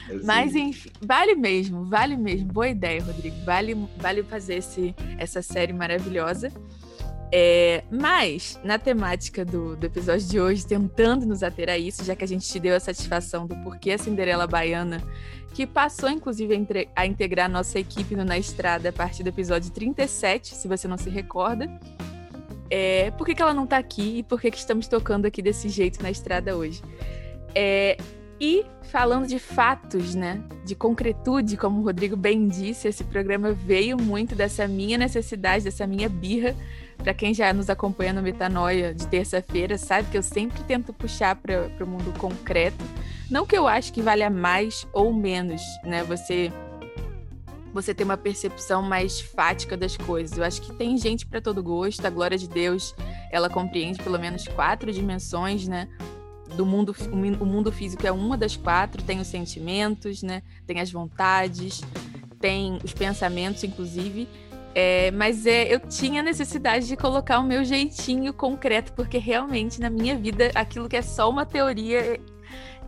Assim. 0.09 0.25
Mas 0.25 0.55
enfim, 0.55 0.91
vale 1.01 1.35
mesmo, 1.35 1.85
vale 1.85 2.17
mesmo. 2.17 2.53
Boa 2.53 2.69
ideia, 2.69 3.03
Rodrigo. 3.03 3.37
Vale, 3.45 3.77
vale 3.99 4.23
fazer 4.23 4.57
esse, 4.57 4.95
essa 5.19 5.43
série 5.43 5.73
maravilhosa. 5.73 6.53
É, 7.31 7.85
mas, 7.91 8.59
na 8.65 8.79
temática 8.79 9.45
do, 9.45 9.77
do 9.77 9.85
episódio 9.85 10.27
de 10.27 10.41
hoje, 10.41 10.67
tentando 10.67 11.27
nos 11.27 11.43
ater 11.43 11.69
a 11.69 11.77
isso, 11.77 12.03
já 12.03 12.17
que 12.17 12.25
a 12.25 12.29
gente 12.29 12.49
te 12.49 12.59
deu 12.59 12.75
a 12.75 12.81
satisfação 12.81 13.47
do 13.47 13.55
porquê 13.57 13.93
a 13.93 13.99
Cinderela 13.99 14.47
Baiana, 14.47 15.03
que 15.53 15.67
passou 15.67 16.09
inclusive 16.09 16.55
a, 16.55 16.57
entre, 16.57 16.89
a 16.97 17.07
integrar 17.07 17.51
nossa 17.51 17.79
equipe 17.79 18.17
no 18.17 18.25
Na 18.25 18.39
Estrada 18.39 18.89
a 18.89 18.93
partir 18.93 19.23
do 19.23 19.29
episódio 19.29 19.71
37, 19.71 20.55
se 20.55 20.67
você 20.67 20.89
não 20.89 20.97
se 20.97 21.11
recorda. 21.11 21.69
É, 22.71 23.11
por 23.13 23.27
que, 23.27 23.35
que 23.35 23.43
ela 23.43 23.55
não 23.55 23.65
está 23.65 23.79
aqui 23.79 24.19
e 24.19 24.23
por 24.23 24.41
que, 24.41 24.51
que 24.51 24.59
estamos 24.59 24.89
tocando 24.89 25.27
aqui 25.27 25.43
desse 25.43 25.69
jeito 25.69 26.03
na 26.03 26.11
estrada 26.11 26.57
hoje? 26.57 26.83
É, 27.55 27.97
e 28.41 28.65
falando 28.85 29.27
de 29.27 29.39
fatos, 29.39 30.15
né, 30.15 30.43
de 30.65 30.75
concretude, 30.75 31.57
como 31.57 31.81
o 31.81 31.85
Rodrigo 31.85 32.17
bem 32.17 32.47
disse, 32.47 32.89
esse 32.89 33.05
programa 33.05 33.53
veio 33.53 33.97
muito 34.01 34.35
dessa 34.35 34.67
minha 34.69 34.97
necessidade, 34.97 35.65
dessa 35.65 35.87
minha 35.87 36.09
birra. 36.09 36.55
Para 36.97 37.15
quem 37.15 37.33
já 37.33 37.53
nos 37.53 37.71
acompanha 37.71 38.13
no 38.13 38.23
Metanoia 38.23 38.95
de 38.95 39.07
terça-feira, 39.07 39.77
sabe 39.79 40.09
que 40.11 40.19
eu 40.19 40.23
sempre 40.23 40.63
tento 40.65 40.93
puxar 40.93 41.37
para 41.37 41.69
o 41.81 41.87
mundo 41.87 42.17
concreto. 42.19 42.85
Não 43.31 43.47
que 43.47 43.57
eu 43.57 43.67
acho 43.67 43.93
que 43.93 44.03
valha 44.03 44.31
mais 44.31 44.87
ou 44.93 45.13
menos, 45.13 45.63
né, 45.85 46.03
você 46.05 46.53
você 47.73 47.95
ter 47.95 48.03
uma 48.03 48.17
percepção 48.17 48.83
mais 48.83 49.21
fática 49.21 49.77
das 49.77 49.97
coisas. 49.97 50.37
Eu 50.37 50.43
acho 50.43 50.63
que 50.63 50.73
tem 50.73 50.97
gente 50.97 51.27
para 51.27 51.41
todo 51.41 51.63
gosto. 51.63 52.05
A 52.05 52.11
glória 52.11 52.37
de 52.37 52.49
Deus, 52.49 52.95
ela 53.31 53.49
compreende 53.49 54.03
pelo 54.03 54.19
menos 54.19 54.49
quatro 54.49 54.91
dimensões, 54.91 55.69
né? 55.69 55.87
Do 56.57 56.67
mundo, 56.67 56.95
o 57.41 57.47
mundo 57.47 57.71
físico 57.71 58.07
é 58.07 58.13
uma 58.13 58.37
das 58.37 58.57
quatro, 58.57 59.03
tem 59.03 59.21
os 59.21 59.27
sentimentos, 59.27 60.23
né? 60.23 60.43
Tem 60.67 60.81
as 60.81 60.91
vontades, 60.91 61.83
tem 62.41 62.79
os 62.83 62.93
pensamentos, 62.93 63.63
inclusive. 63.65 64.29
É, 64.75 65.11
mas 65.11 65.47
é, 65.47 65.75
eu 65.75 65.81
tinha 65.81 66.23
necessidade 66.23 66.87
de 66.87 66.97
colocar 66.97 67.41
o 67.41 67.43
meu 67.43 67.65
jeitinho 67.65 68.33
concreto, 68.33 68.93
porque 68.93 69.19
realmente 69.19 69.81
na 69.81 69.91
minha 69.91 70.17
vida 70.17 70.51
aquilo 70.55 70.89
que 70.89 70.97
é 70.97 71.03
só 71.03 71.29
uma 71.29 71.45
teoria 71.45 71.99
é, 71.99 72.21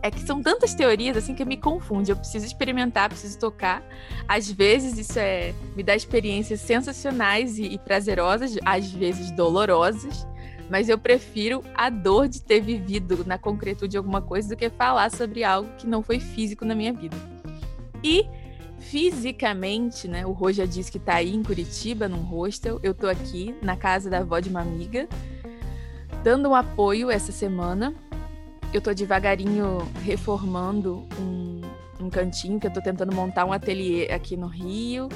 é 0.03 0.11
que 0.11 0.21
são 0.21 0.41
tantas 0.41 0.73
teorias 0.73 1.17
assim 1.17 1.35
que 1.35 1.43
me 1.43 1.57
confunde. 1.57 2.11
Eu 2.11 2.15
preciso 2.15 2.45
experimentar, 2.45 3.09
preciso 3.09 3.37
tocar. 3.37 3.83
Às 4.27 4.49
vezes 4.49 4.97
isso 4.97 5.19
é 5.19 5.53
me 5.75 5.83
dá 5.83 5.95
experiências 5.95 6.61
sensacionais 6.61 7.57
e, 7.57 7.63
e 7.63 7.77
prazerosas, 7.77 8.57
às 8.63 8.91
vezes 8.91 9.31
dolorosas 9.31 10.25
mas 10.71 10.87
eu 10.87 10.97
prefiro 10.97 11.61
a 11.75 11.89
dor 11.89 12.29
de 12.29 12.41
ter 12.41 12.61
vivido 12.61 13.25
na 13.25 13.37
concretude 13.37 13.97
alguma 13.97 14.21
coisa 14.21 14.47
do 14.47 14.55
que 14.55 14.69
falar 14.69 15.11
sobre 15.11 15.43
algo 15.43 15.69
que 15.77 15.85
não 15.85 16.01
foi 16.01 16.17
físico 16.17 16.63
na 16.63 16.73
minha 16.73 16.93
vida. 16.93 17.17
E 18.01 18.25
fisicamente, 18.79 20.07
né? 20.07 20.25
O 20.25 20.31
Rô 20.31 20.49
já 20.49 20.65
disse 20.65 20.89
que 20.89 20.97
tá 20.97 21.15
aí 21.15 21.35
em 21.35 21.43
Curitiba, 21.43 22.07
num 22.07 22.21
hostel. 22.21 22.79
Eu 22.81 22.93
tô 22.93 23.07
aqui 23.07 23.53
na 23.61 23.75
casa 23.75 24.09
da 24.09 24.19
avó 24.19 24.39
de 24.39 24.49
uma 24.49 24.61
amiga, 24.61 25.09
dando 26.23 26.47
um 26.47 26.55
apoio 26.55 27.11
essa 27.11 27.33
semana. 27.33 27.93
Eu 28.73 28.79
tô 28.79 28.93
devagarinho 28.93 29.79
reformando 30.05 31.05
um, 31.19 31.59
um 31.99 32.09
cantinho 32.09 32.61
que 32.61 32.67
eu 32.67 32.71
tô 32.71 32.81
tentando 32.81 33.13
montar 33.13 33.43
um 33.43 33.51
ateliê 33.51 34.09
aqui 34.09 34.37
no 34.37 34.47
Rio 34.47 35.09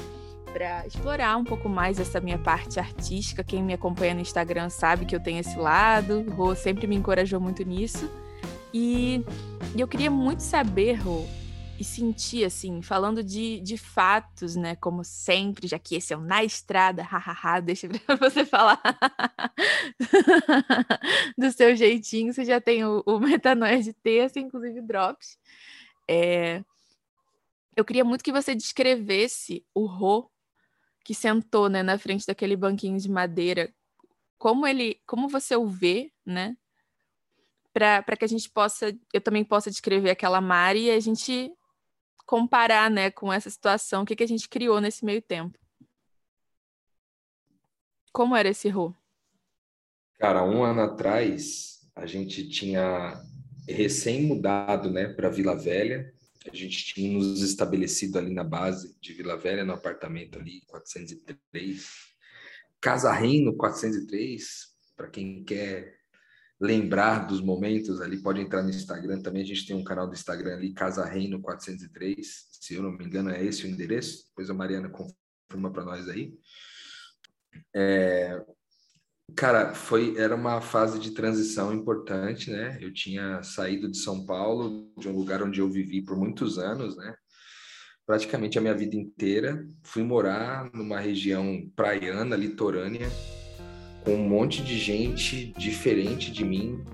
para 0.56 0.86
explorar 0.86 1.36
um 1.36 1.44
pouco 1.44 1.68
mais 1.68 2.00
essa 2.00 2.18
minha 2.18 2.38
parte 2.38 2.80
artística. 2.80 3.44
Quem 3.44 3.62
me 3.62 3.74
acompanha 3.74 4.14
no 4.14 4.22
Instagram 4.22 4.70
sabe 4.70 5.04
que 5.04 5.14
eu 5.14 5.22
tenho 5.22 5.38
esse 5.38 5.54
lado. 5.58 6.24
Rô 6.30 6.54
sempre 6.54 6.86
me 6.86 6.96
encorajou 6.96 7.38
muito 7.38 7.62
nisso. 7.62 8.10
E 8.72 9.22
eu 9.76 9.86
queria 9.86 10.10
muito 10.10 10.40
saber, 10.40 10.94
Rô, 10.94 11.26
e 11.78 11.84
sentir, 11.84 12.42
assim, 12.46 12.80
falando 12.80 13.22
de, 13.22 13.60
de 13.60 13.76
fatos, 13.76 14.56
né? 14.56 14.74
Como 14.76 15.04
sempre, 15.04 15.68
já 15.68 15.78
que 15.78 15.94
esse 15.94 16.14
é 16.14 16.16
o 16.16 16.22
Na 16.22 16.42
Estrada, 16.42 17.02
hahaha, 17.04 17.60
deixa 17.60 17.86
você 18.18 18.46
falar 18.46 18.80
do 21.36 21.52
seu 21.52 21.76
jeitinho. 21.76 22.32
Você 22.32 22.46
já 22.46 22.62
tem 22.62 22.82
o, 22.82 23.02
o 23.04 23.20
Metanoia 23.20 23.82
de 23.82 23.92
terça, 23.92 24.40
inclusive 24.40 24.80
drops. 24.80 25.38
É... 26.08 26.64
Eu 27.76 27.84
queria 27.84 28.06
muito 28.06 28.24
que 28.24 28.32
você 28.32 28.54
descrevesse 28.54 29.62
o 29.74 29.84
Rô 29.84 30.30
que 31.06 31.14
sentou, 31.14 31.68
né, 31.68 31.84
na 31.84 31.96
frente 31.96 32.26
daquele 32.26 32.56
banquinho 32.56 32.98
de 32.98 33.08
madeira, 33.08 33.72
como 34.36 34.66
ele, 34.66 35.00
como 35.06 35.28
você 35.28 35.54
o 35.54 35.64
vê, 35.64 36.12
né? 36.26 36.56
para 37.72 38.16
que 38.16 38.24
a 38.24 38.28
gente 38.28 38.50
possa, 38.50 38.92
eu 39.12 39.20
também 39.20 39.44
possa 39.44 39.70
descrever 39.70 40.10
aquela 40.10 40.40
Mari 40.40 40.86
e 40.86 40.90
a 40.90 40.98
gente 40.98 41.52
comparar, 42.26 42.90
né, 42.90 43.08
com 43.08 43.32
essa 43.32 43.48
situação, 43.48 44.02
o 44.02 44.04
que, 44.04 44.16
que 44.16 44.24
a 44.24 44.26
gente 44.26 44.48
criou 44.48 44.80
nesse 44.80 45.04
meio 45.04 45.22
tempo. 45.22 45.56
Como 48.12 48.34
era 48.34 48.48
esse 48.48 48.68
Rô? 48.68 48.92
Cara, 50.18 50.42
um 50.42 50.64
ano 50.64 50.80
atrás, 50.80 51.88
a 51.94 52.04
gente 52.04 52.48
tinha 52.48 53.22
recém-mudado, 53.68 54.90
né, 54.90 55.06
para 55.06 55.28
Vila 55.28 55.54
Velha. 55.54 56.12
A 56.50 56.54
gente 56.54 56.94
tinha 56.94 57.12
nos 57.12 57.42
estabelecido 57.42 58.18
ali 58.18 58.32
na 58.32 58.44
base 58.44 58.96
de 59.00 59.12
Vila 59.12 59.36
Velha, 59.36 59.64
no 59.64 59.72
apartamento 59.72 60.38
ali, 60.38 60.62
403. 60.66 61.86
Casa 62.80 63.12
Reino, 63.12 63.56
403. 63.56 64.44
Para 64.96 65.08
quem 65.08 65.44
quer 65.44 65.96
lembrar 66.60 67.26
dos 67.26 67.40
momentos 67.40 68.00
ali, 68.00 68.22
pode 68.22 68.40
entrar 68.40 68.62
no 68.62 68.70
Instagram 68.70 69.20
também. 69.20 69.42
A 69.42 69.46
gente 69.46 69.66
tem 69.66 69.76
um 69.76 69.84
canal 69.84 70.06
do 70.06 70.14
Instagram 70.14 70.54
ali, 70.54 70.72
Casa 70.72 71.04
Reino 71.04 71.40
403. 71.40 72.46
Se 72.50 72.74
eu 72.74 72.82
não 72.82 72.92
me 72.92 73.04
engano, 73.04 73.30
é 73.30 73.44
esse 73.44 73.64
o 73.64 73.68
endereço. 73.68 74.26
Depois 74.28 74.48
a 74.48 74.54
Mariana 74.54 74.88
confirma 74.88 75.72
para 75.72 75.84
nós 75.84 76.08
aí. 76.08 76.34
É, 77.74 78.42
cara, 79.34 79.74
foi 79.74 80.16
era 80.16 80.34
uma 80.34 80.60
fase 80.60 80.98
de 80.98 81.10
transição 81.10 81.72
importante, 81.72 82.50
né? 82.50 82.78
Eu 82.80 82.92
tinha 82.92 83.42
saído 83.42 83.90
de 83.90 83.98
São 83.98 84.24
Paulo, 84.24 84.90
de 84.96 85.08
um 85.08 85.16
lugar 85.16 85.42
onde 85.42 85.60
eu 85.60 85.68
vivi 85.68 86.02
por 86.02 86.16
muitos 86.16 86.58
anos, 86.58 86.96
né? 86.96 87.14
Praticamente 88.06 88.56
a 88.58 88.60
minha 88.60 88.74
vida 88.74 88.96
inteira. 88.96 89.66
Fui 89.82 90.02
morar 90.02 90.70
numa 90.72 91.00
região 91.00 91.68
praiana, 91.74 92.36
litorânea, 92.36 93.08
com 94.04 94.14
um 94.14 94.28
monte 94.28 94.62
de 94.62 94.78
gente 94.78 95.52
diferente 95.58 96.30
de 96.30 96.44
mim, 96.44 96.84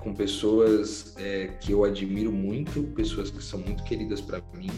com 0.00 0.14
pessoas 0.14 1.16
é, 1.16 1.48
que 1.60 1.72
eu 1.72 1.84
admiro 1.84 2.30
muito, 2.30 2.82
pessoas 2.94 3.30
que 3.30 3.42
são 3.42 3.58
muito 3.60 3.82
queridas 3.84 4.20
para 4.20 4.42
mim, 4.54 4.70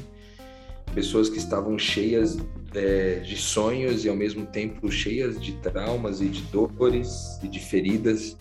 pessoas 0.94 1.28
que 1.28 1.38
estavam 1.38 1.78
cheias 1.78 2.38
é, 2.74 3.16
de 3.16 3.36
sonhos 3.36 4.04
e 4.04 4.08
ao 4.08 4.16
mesmo 4.16 4.46
tempo 4.46 4.90
cheias 4.90 5.40
de 5.40 5.52
traumas 5.58 6.20
e 6.20 6.26
de 6.26 6.42
dores 6.42 7.38
e 7.42 7.48
de 7.48 7.58
feridas. 7.58 8.36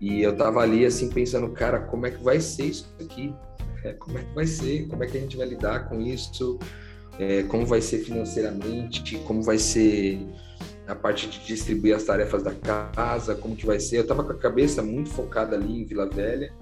E 0.00 0.22
eu 0.22 0.36
tava 0.36 0.60
ali 0.60 0.84
assim 0.84 1.08
pensando, 1.08 1.48
cara, 1.50 1.80
como 1.80 2.06
é 2.06 2.10
que 2.10 2.22
vai 2.22 2.40
ser 2.40 2.66
isso 2.66 2.94
aqui? 3.00 3.32
É, 3.84 3.92
como 3.92 4.18
é 4.18 4.22
que 4.22 4.34
vai 4.34 4.46
ser? 4.46 4.86
Como 4.88 5.02
é 5.02 5.06
que 5.06 5.16
a 5.16 5.20
gente 5.20 5.36
vai 5.36 5.46
lidar 5.46 5.88
com 5.88 6.00
isso? 6.00 6.58
É, 7.18 7.42
como 7.44 7.66
vai 7.66 7.80
ser 7.80 7.98
financeiramente? 7.98 9.16
Como 9.18 9.42
vai 9.42 9.58
ser 9.58 10.18
a 10.86 10.94
parte 10.94 11.28
de 11.28 11.44
distribuir 11.44 11.94
as 11.94 12.04
tarefas 12.04 12.42
da 12.42 12.52
casa, 12.52 13.34
como 13.34 13.56
que 13.56 13.66
vai 13.66 13.80
ser. 13.80 13.98
Eu 13.98 14.02
estava 14.02 14.24
com 14.24 14.32
a 14.32 14.38
cabeça 14.38 14.82
muito 14.82 15.10
focada 15.10 15.56
ali 15.56 15.82
em 15.82 15.84
Vila 15.84 16.08
Velha, 16.08 16.52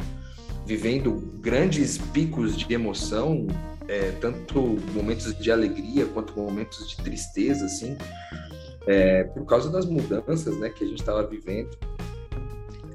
vivendo 0.67 1.13
grandes 1.41 1.99
picos 1.99 2.57
de 2.57 2.73
emoção, 2.73 3.47
é, 3.91 4.13
tanto 4.21 4.79
momentos 4.95 5.37
de 5.37 5.51
alegria 5.51 6.07
quanto 6.07 6.39
momentos 6.39 6.89
de 6.89 6.97
tristeza, 6.99 7.67
assim, 7.67 7.99
é, 8.87 9.25
por 9.25 9.45
causa 9.45 9.69
das 9.69 9.85
mudanças, 9.85 10.57
né, 10.59 10.69
que 10.69 10.85
a 10.85 10.87
gente 10.87 11.01
estava 11.01 11.27
vivendo. 11.27 11.77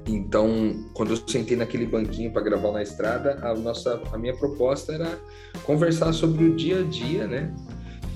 Então, 0.06 0.88
quando 0.94 1.10
eu 1.10 1.28
sentei 1.28 1.54
naquele 1.54 1.84
banquinho 1.84 2.32
para 2.32 2.40
gravar 2.40 2.72
na 2.72 2.82
estrada, 2.82 3.38
a 3.42 3.54
nossa, 3.54 4.00
a 4.10 4.16
minha 4.16 4.34
proposta 4.34 4.94
era 4.94 5.18
conversar 5.64 6.14
sobre 6.14 6.44
o 6.44 6.56
dia 6.56 6.80
a 6.80 6.82
dia, 6.82 7.26
né, 7.26 7.54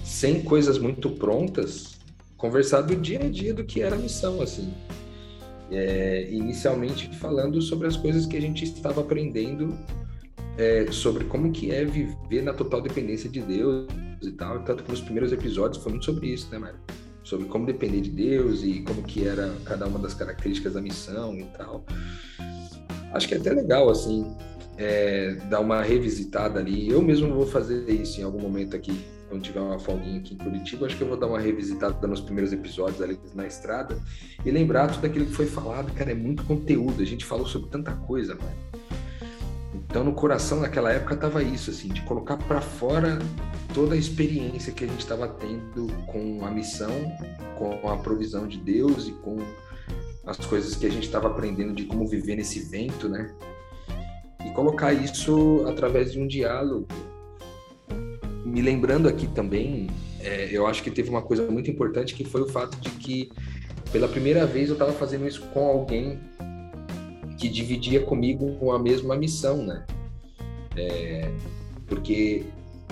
sem 0.02 0.40
coisas 0.42 0.78
muito 0.78 1.10
prontas, 1.10 1.98
conversar 2.38 2.80
do 2.80 2.96
dia 2.96 3.20
a 3.22 3.28
dia 3.28 3.52
do 3.52 3.62
que 3.62 3.82
era 3.82 3.94
a 3.94 3.98
missão, 3.98 4.40
assim. 4.40 4.72
É, 5.70 6.28
inicialmente 6.30 7.14
falando 7.18 7.60
sobre 7.60 7.86
as 7.86 7.96
coisas 7.96 8.26
que 8.26 8.36
a 8.36 8.40
gente 8.40 8.64
estava 8.64 9.02
aprendendo 9.02 9.78
é, 10.58 10.86
sobre 10.90 11.24
como 11.24 11.50
que 11.52 11.70
é 11.70 11.84
viver 11.84 12.42
na 12.42 12.52
total 12.52 12.80
dependência 12.80 13.28
de 13.28 13.40
Deus 13.40 13.86
e 14.22 14.30
tal. 14.32 14.62
Tanto 14.64 14.84
que 14.84 14.90
nos 14.90 15.00
primeiros 15.00 15.32
episódios 15.32 15.82
foi 15.82 15.92
muito 15.92 16.04
sobre 16.04 16.28
isso, 16.28 16.48
né, 16.50 16.58
Mário? 16.58 16.78
Sobre 17.22 17.46
como 17.46 17.66
depender 17.66 18.00
de 18.00 18.10
Deus 18.10 18.62
e 18.62 18.80
como 18.80 19.02
que 19.02 19.26
era 19.26 19.54
cada 19.64 19.86
uma 19.86 19.98
das 19.98 20.14
características 20.14 20.74
da 20.74 20.80
missão 20.80 21.36
e 21.36 21.44
tal. 21.56 21.84
Acho 23.12 23.28
que 23.28 23.34
é 23.34 23.38
até 23.38 23.52
legal, 23.52 23.90
assim, 23.90 24.26
é, 24.76 25.34
dar 25.48 25.60
uma 25.60 25.82
revisitada 25.82 26.60
ali. 26.60 26.90
Eu 26.90 27.02
mesmo 27.02 27.34
vou 27.34 27.46
fazer 27.46 27.88
isso 27.90 28.20
em 28.20 28.24
algum 28.24 28.40
momento 28.40 28.74
aqui 28.76 28.98
quando 29.30 29.42
tiver 29.42 29.60
uma 29.60 29.78
folguinha 29.78 30.18
aqui 30.18 30.34
em 30.34 30.36
Curitiba, 30.36 30.86
acho 30.86 30.96
que 30.96 31.02
eu 31.02 31.08
vou 31.08 31.16
dar 31.16 31.28
uma 31.28 31.38
revisitada 31.38 32.04
nos 32.08 32.20
primeiros 32.20 32.52
episódios 32.52 33.00
ali 33.00 33.18
na 33.32 33.46
estrada 33.46 33.96
e 34.44 34.50
lembrar 34.50 34.88
tudo 34.88 35.06
aquilo 35.06 35.24
que 35.24 35.32
foi 35.32 35.46
falado. 35.46 35.92
Cara, 35.94 36.10
é 36.10 36.14
muito 36.14 36.42
conteúdo, 36.42 37.00
a 37.00 37.06
gente 37.06 37.24
falou 37.24 37.46
sobre 37.46 37.70
tanta 37.70 37.92
coisa, 37.92 38.34
mano. 38.34 38.89
Então, 39.90 40.04
no 40.04 40.12
coração 40.12 40.60
naquela 40.60 40.92
época 40.92 41.16
tava 41.16 41.42
isso, 41.42 41.70
assim, 41.70 41.88
de 41.88 42.00
colocar 42.02 42.36
para 42.36 42.60
fora 42.60 43.18
toda 43.74 43.96
a 43.96 43.98
experiência 43.98 44.72
que 44.72 44.84
a 44.84 44.86
gente 44.86 45.00
estava 45.00 45.26
tendo 45.26 45.88
com 46.06 46.46
a 46.46 46.50
missão, 46.50 46.92
com 47.58 47.88
a 47.90 47.96
provisão 47.96 48.46
de 48.46 48.56
Deus 48.56 49.08
e 49.08 49.12
com 49.12 49.38
as 50.24 50.36
coisas 50.38 50.76
que 50.76 50.86
a 50.86 50.90
gente 50.90 51.04
estava 51.06 51.26
aprendendo 51.26 51.74
de 51.74 51.84
como 51.84 52.06
viver 52.06 52.36
nesse 52.36 52.60
vento, 52.60 53.08
né? 53.08 53.34
E 54.46 54.50
colocar 54.50 54.92
isso 54.92 55.64
através 55.66 56.12
de 56.12 56.20
um 56.20 56.26
diálogo 56.26 56.86
me 58.50 58.60
lembrando 58.60 59.08
aqui 59.08 59.26
também, 59.28 59.88
é, 60.20 60.48
eu 60.52 60.66
acho 60.66 60.82
que 60.82 60.90
teve 60.90 61.08
uma 61.08 61.22
coisa 61.22 61.48
muito 61.50 61.70
importante 61.70 62.14
que 62.14 62.24
foi 62.24 62.42
o 62.42 62.48
fato 62.48 62.78
de 62.80 62.90
que 62.90 63.30
pela 63.92 64.08
primeira 64.08 64.44
vez 64.44 64.68
eu 64.68 64.74
estava 64.74 64.92
fazendo 64.92 65.26
isso 65.26 65.42
com 65.52 65.66
alguém 65.66 66.18
que 67.40 67.48
dividia 67.48 68.02
comigo 68.02 68.70
a 68.70 68.78
mesma 68.78 69.16
missão, 69.16 69.64
né? 69.64 69.84
É, 70.76 71.32
porque 71.86 72.44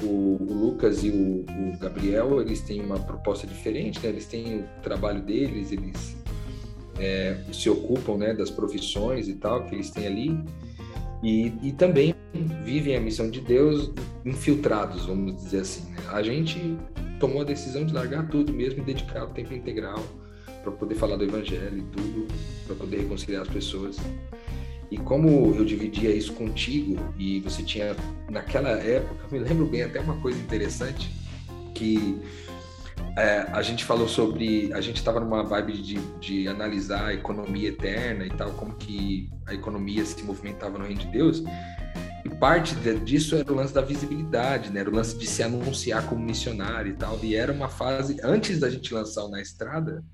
o, 0.02 0.38
o, 0.40 0.52
Lucas 0.52 1.05
e 1.05 1.11
o, 1.11 1.45
o, 1.45 1.78
Gabriel 1.78 2.40
eles 2.40 2.62
têm 2.62 2.81
uma 2.81 2.99
proposta 2.99 3.47
diferente, 3.47 4.00
né? 4.02 4.09
Eles 4.09 4.25
têm 4.25 4.61
o 4.61 4.64
trabalho 4.83 5.21
deles, 5.21 5.71
eles 5.71 6.17
é, 6.99 7.37
se 7.52 7.69
ocupam, 7.69 8.17
né, 8.17 8.35
das 8.35 8.50
profissões 8.50 9.28
e 9.28 9.35
tal 9.35 9.64
que 9.67 9.75
eles 9.75 9.90
têm 9.90 10.07
ali 10.07 10.45
e, 11.23 11.52
e 11.62 11.73
também 11.73 12.14
vivem 12.64 12.97
a 12.97 13.00
missão 13.00 13.31
de 13.31 13.40
Deus 13.40 13.90
infiltrados, 14.25 15.07
vamos 15.07 15.37
dizer 15.37 15.61
assim. 15.61 15.90
Né? 15.90 15.99
A 16.11 16.23
gente 16.23 16.76
tomou 17.21 17.43
a 17.43 17.45
decisão 17.45 17.85
de 17.85 17.93
largar 17.93 18.28
tudo 18.28 18.52
mesmo 18.52 18.81
e 18.81 18.85
dedicar 18.85 19.25
o 19.25 19.28
tempo 19.28 19.52
integral 19.52 20.02
para 20.62 20.73
poder 20.73 20.95
falar 20.95 21.17
do 21.17 21.25
evangelho 21.25 21.78
e 21.78 21.83
tudo, 21.83 22.26
para 22.67 22.76
poder 22.76 22.99
reconciliar 22.99 23.43
as 23.43 23.49
pessoas. 23.49 23.97
E 24.90 24.97
como 24.97 25.54
eu 25.54 25.64
dividia 25.64 26.11
isso 26.11 26.33
contigo 26.33 26.97
e 27.18 27.40
você 27.40 27.62
tinha 27.62 27.95
naquela 28.30 28.71
época, 28.71 29.26
me 29.30 29.38
lembro 29.38 29.66
bem 29.66 29.83
até 29.83 30.00
uma 30.00 30.18
coisa 30.21 30.38
interessante 30.38 31.11
que 31.75 32.21
é, 33.16 33.47
a 33.52 33.62
gente 33.62 33.85
falou 33.85 34.09
sobre. 34.09 34.73
A 34.73 34.80
gente 34.80 34.97
estava 34.97 35.21
numa 35.21 35.42
vibe 35.42 35.73
de, 35.75 35.95
de 36.21 36.49
analisar 36.49 37.07
a 37.07 37.14
economia 37.14 37.68
eterna 37.68 38.25
e 38.25 38.30
tal, 38.30 38.52
como 38.52 38.75
que 38.75 39.28
a 39.47 39.54
economia 39.54 40.04
se 40.04 40.23
movimentava 40.23 40.78
no 40.78 40.85
reino 40.85 41.00
de 41.00 41.09
Deus. 41.09 41.42
E 42.25 42.28
parte 42.28 42.75
disso 43.04 43.37
era 43.37 43.52
o 43.52 43.57
lance 43.57 43.75
da 43.75 43.80
visibilidade, 43.80 44.71
né? 44.71 44.80
Era 44.80 44.90
o 44.90 44.95
lance 44.95 45.16
de 45.16 45.26
se 45.26 45.42
anunciar 45.42 46.07
como 46.07 46.23
missionário 46.23 46.92
e 46.92 46.97
tal. 46.97 47.18
E 47.23 47.35
era 47.35 47.52
uma 47.52 47.68
fase, 47.68 48.18
antes 48.23 48.61
da 48.61 48.71
gente 48.71 48.92
lançar 48.92 49.25
o 49.25 49.28
Na 49.28 49.40
Estrada, 49.40 50.04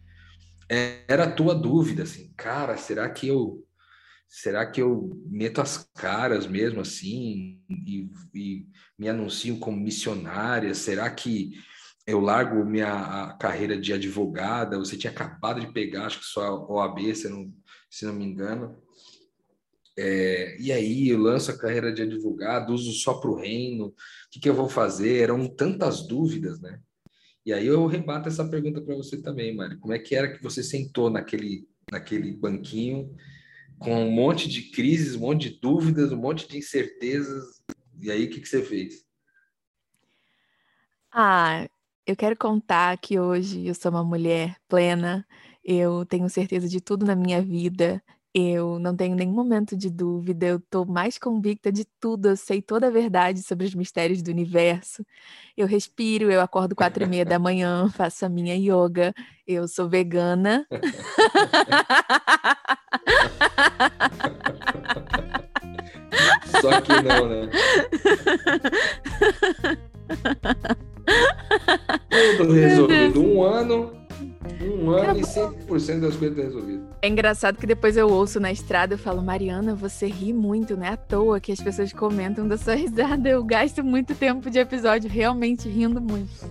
é, 0.68 1.00
era 1.08 1.24
a 1.24 1.30
tua 1.30 1.54
dúvida, 1.54 2.04
assim, 2.04 2.32
cara, 2.36 2.76
será 2.76 3.08
que 3.08 3.28
eu. 3.28 3.63
Será 4.36 4.66
que 4.66 4.82
eu 4.82 5.16
meto 5.30 5.60
as 5.60 5.88
caras 5.94 6.44
mesmo 6.44 6.80
assim 6.80 7.62
e, 7.70 8.10
e 8.34 8.66
me 8.98 9.08
anuncio 9.08 9.60
como 9.60 9.78
missionária? 9.78 10.74
Será 10.74 11.08
que 11.08 11.52
eu 12.04 12.18
largo 12.18 12.64
minha 12.64 13.36
carreira 13.40 13.80
de 13.80 13.92
advogada, 13.92 14.76
você 14.76 14.96
tinha 14.96 15.12
acabado 15.12 15.60
de 15.60 15.72
pegar, 15.72 16.06
acho 16.06 16.18
que 16.18 16.26
só 16.26 16.46
a 16.46 16.72
OAB, 16.72 17.14
se 17.14 17.28
não, 17.28 17.54
se 17.88 18.04
não 18.04 18.12
me 18.12 18.24
engano. 18.24 18.76
É, 19.96 20.60
e 20.60 20.72
aí 20.72 21.10
eu 21.10 21.20
lanço 21.20 21.52
a 21.52 21.56
carreira 21.56 21.92
de 21.92 22.02
advogado, 22.02 22.74
uso 22.74 22.90
só 22.90 23.14
para 23.14 23.30
o 23.30 23.36
reino, 23.36 23.86
o 23.86 23.94
que, 24.32 24.40
que 24.40 24.48
eu 24.48 24.54
vou 24.54 24.68
fazer? 24.68 25.22
Eram 25.22 25.46
tantas 25.46 26.08
dúvidas, 26.08 26.60
né? 26.60 26.80
E 27.46 27.52
aí 27.52 27.68
eu 27.68 27.86
rebato 27.86 28.28
essa 28.28 28.44
pergunta 28.44 28.82
para 28.82 28.96
você 28.96 29.16
também, 29.16 29.54
Mário. 29.54 29.78
Como 29.78 29.94
é 29.94 29.98
que 30.00 30.16
era 30.16 30.36
que 30.36 30.42
você 30.42 30.60
sentou 30.60 31.08
naquele, 31.08 31.68
naquele 31.88 32.32
banquinho 32.32 33.14
com 33.84 34.02
um 34.02 34.10
monte 34.10 34.48
de 34.48 34.62
crises, 34.62 35.14
um 35.14 35.20
monte 35.20 35.50
de 35.50 35.60
dúvidas, 35.60 36.10
um 36.10 36.16
monte 36.16 36.48
de 36.48 36.56
incertezas, 36.56 37.62
e 38.00 38.10
aí 38.10 38.24
o 38.24 38.30
que, 38.30 38.40
que 38.40 38.48
você 38.48 38.62
fez? 38.62 39.04
Ah, 41.12 41.68
eu 42.06 42.16
quero 42.16 42.34
contar 42.36 42.96
que 42.98 43.20
hoje 43.20 43.66
eu 43.66 43.74
sou 43.74 43.90
uma 43.90 44.02
mulher 44.02 44.56
plena, 44.66 45.26
eu 45.62 46.06
tenho 46.06 46.28
certeza 46.30 46.66
de 46.66 46.80
tudo 46.80 47.04
na 47.04 47.14
minha 47.14 47.42
vida, 47.42 48.02
eu 48.34 48.80
não 48.80 48.96
tenho 48.96 49.14
nenhum 49.14 49.32
momento 49.32 49.76
de 49.76 49.88
dúvida, 49.88 50.46
eu 50.46 50.56
estou 50.56 50.84
mais 50.84 51.18
convicta 51.18 51.70
de 51.70 51.84
tudo, 52.00 52.30
eu 52.30 52.36
sei 52.36 52.60
toda 52.60 52.88
a 52.88 52.90
verdade 52.90 53.40
sobre 53.42 53.64
os 53.64 53.76
mistérios 53.76 54.22
do 54.22 54.32
universo. 54.32 55.06
Eu 55.56 55.68
respiro, 55.68 56.32
eu 56.32 56.40
acordo 56.40 56.74
quatro 56.74 57.04
e 57.04 57.06
meia 57.06 57.24
da 57.24 57.38
manhã, 57.38 57.88
faço 57.90 58.26
a 58.26 58.28
minha 58.28 58.56
yoga, 58.56 59.14
eu 59.46 59.68
sou 59.68 59.88
vegana. 59.88 60.66
Só 66.60 66.80
que 66.80 66.92
não, 67.02 67.28
né? 67.28 67.48
Tudo 72.36 72.52
resolvido. 72.52 73.22
Um 73.22 73.42
ano, 73.42 73.90
um 74.60 74.90
ano 74.90 75.20
e 75.20 75.22
100% 75.22 76.00
das 76.00 76.16
coisas 76.16 76.36
resolvidas. 76.36 76.84
É 77.02 77.08
engraçado 77.08 77.56
que 77.56 77.66
depois 77.66 77.96
eu 77.96 78.08
ouço 78.08 78.38
na 78.38 78.52
estrada, 78.52 78.94
eu 78.94 78.98
falo, 78.98 79.22
Mariana, 79.22 79.74
você 79.74 80.06
ri 80.06 80.32
muito, 80.32 80.76
não 80.76 80.84
é 80.84 80.90
à 80.90 80.96
toa 80.96 81.40
que 81.40 81.52
as 81.52 81.60
pessoas 81.60 81.92
comentam 81.92 82.46
da 82.46 82.56
sua 82.56 82.74
risada. 82.76 83.28
Eu 83.28 83.42
gasto 83.44 83.82
muito 83.82 84.14
tempo 84.14 84.50
de 84.50 84.58
episódio 84.58 85.10
realmente 85.10 85.68
rindo 85.68 86.00
muito. 86.00 86.50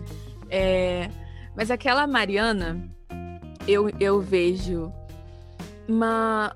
É... 0.50 1.10
Mas 1.56 1.70
aquela 1.70 2.08
Mariana, 2.08 2.90
eu, 3.68 3.90
eu 4.00 4.20
vejo 4.20 4.92
uma, 5.88 6.56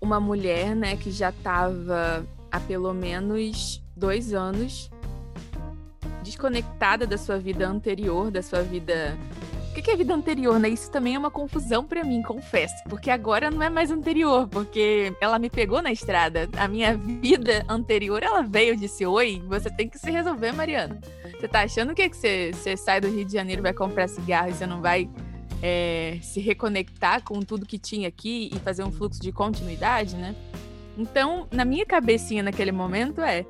uma 0.00 0.20
mulher, 0.20 0.74
né, 0.76 0.96
que 0.96 1.10
já 1.10 1.30
estava 1.30 2.24
há 2.50 2.60
pelo 2.60 2.94
menos 2.94 3.82
dois 3.96 4.32
anos 4.32 4.90
desconectada 6.26 7.06
da 7.06 7.16
sua 7.16 7.38
vida 7.38 7.66
anterior, 7.68 8.30
da 8.30 8.42
sua 8.42 8.62
vida. 8.62 9.16
O 9.76 9.82
que 9.82 9.90
é 9.90 9.96
vida 9.96 10.14
anterior, 10.14 10.58
né? 10.58 10.70
Isso 10.70 10.90
também 10.90 11.16
é 11.16 11.18
uma 11.18 11.30
confusão 11.30 11.84
para 11.84 12.02
mim, 12.02 12.22
confesso. 12.22 12.74
Porque 12.88 13.10
agora 13.10 13.50
não 13.50 13.62
é 13.62 13.68
mais 13.68 13.90
anterior, 13.90 14.48
porque 14.48 15.14
ela 15.20 15.38
me 15.38 15.50
pegou 15.50 15.82
na 15.82 15.92
estrada. 15.92 16.48
A 16.56 16.66
minha 16.66 16.96
vida 16.96 17.62
anterior, 17.68 18.22
ela 18.22 18.40
veio 18.40 18.72
e 18.72 18.76
disse: 18.78 19.04
Oi, 19.04 19.42
você 19.46 19.70
tem 19.70 19.86
que 19.86 19.98
se 19.98 20.10
resolver, 20.10 20.52
Mariana. 20.52 20.98
Você 21.30 21.46
tá 21.46 21.60
achando 21.60 21.94
que, 21.94 22.08
que 22.08 22.16
você, 22.16 22.52
você 22.54 22.74
sai 22.74 23.02
do 23.02 23.08
Rio 23.08 23.26
de 23.26 23.34
Janeiro, 23.34 23.60
vai 23.60 23.74
comprar 23.74 24.08
cigarro 24.08 24.48
e 24.48 24.54
você 24.54 24.66
não 24.66 24.80
vai 24.80 25.10
é, 25.62 26.18
se 26.22 26.40
reconectar 26.40 27.22
com 27.22 27.40
tudo 27.40 27.66
que 27.66 27.78
tinha 27.78 28.08
aqui 28.08 28.50
e 28.54 28.58
fazer 28.60 28.82
um 28.82 28.90
fluxo 28.90 29.20
de 29.20 29.30
continuidade, 29.30 30.16
né? 30.16 30.34
Então, 30.96 31.46
na 31.52 31.66
minha 31.66 31.84
cabecinha 31.84 32.42
naquele 32.42 32.72
momento 32.72 33.20
é: 33.20 33.44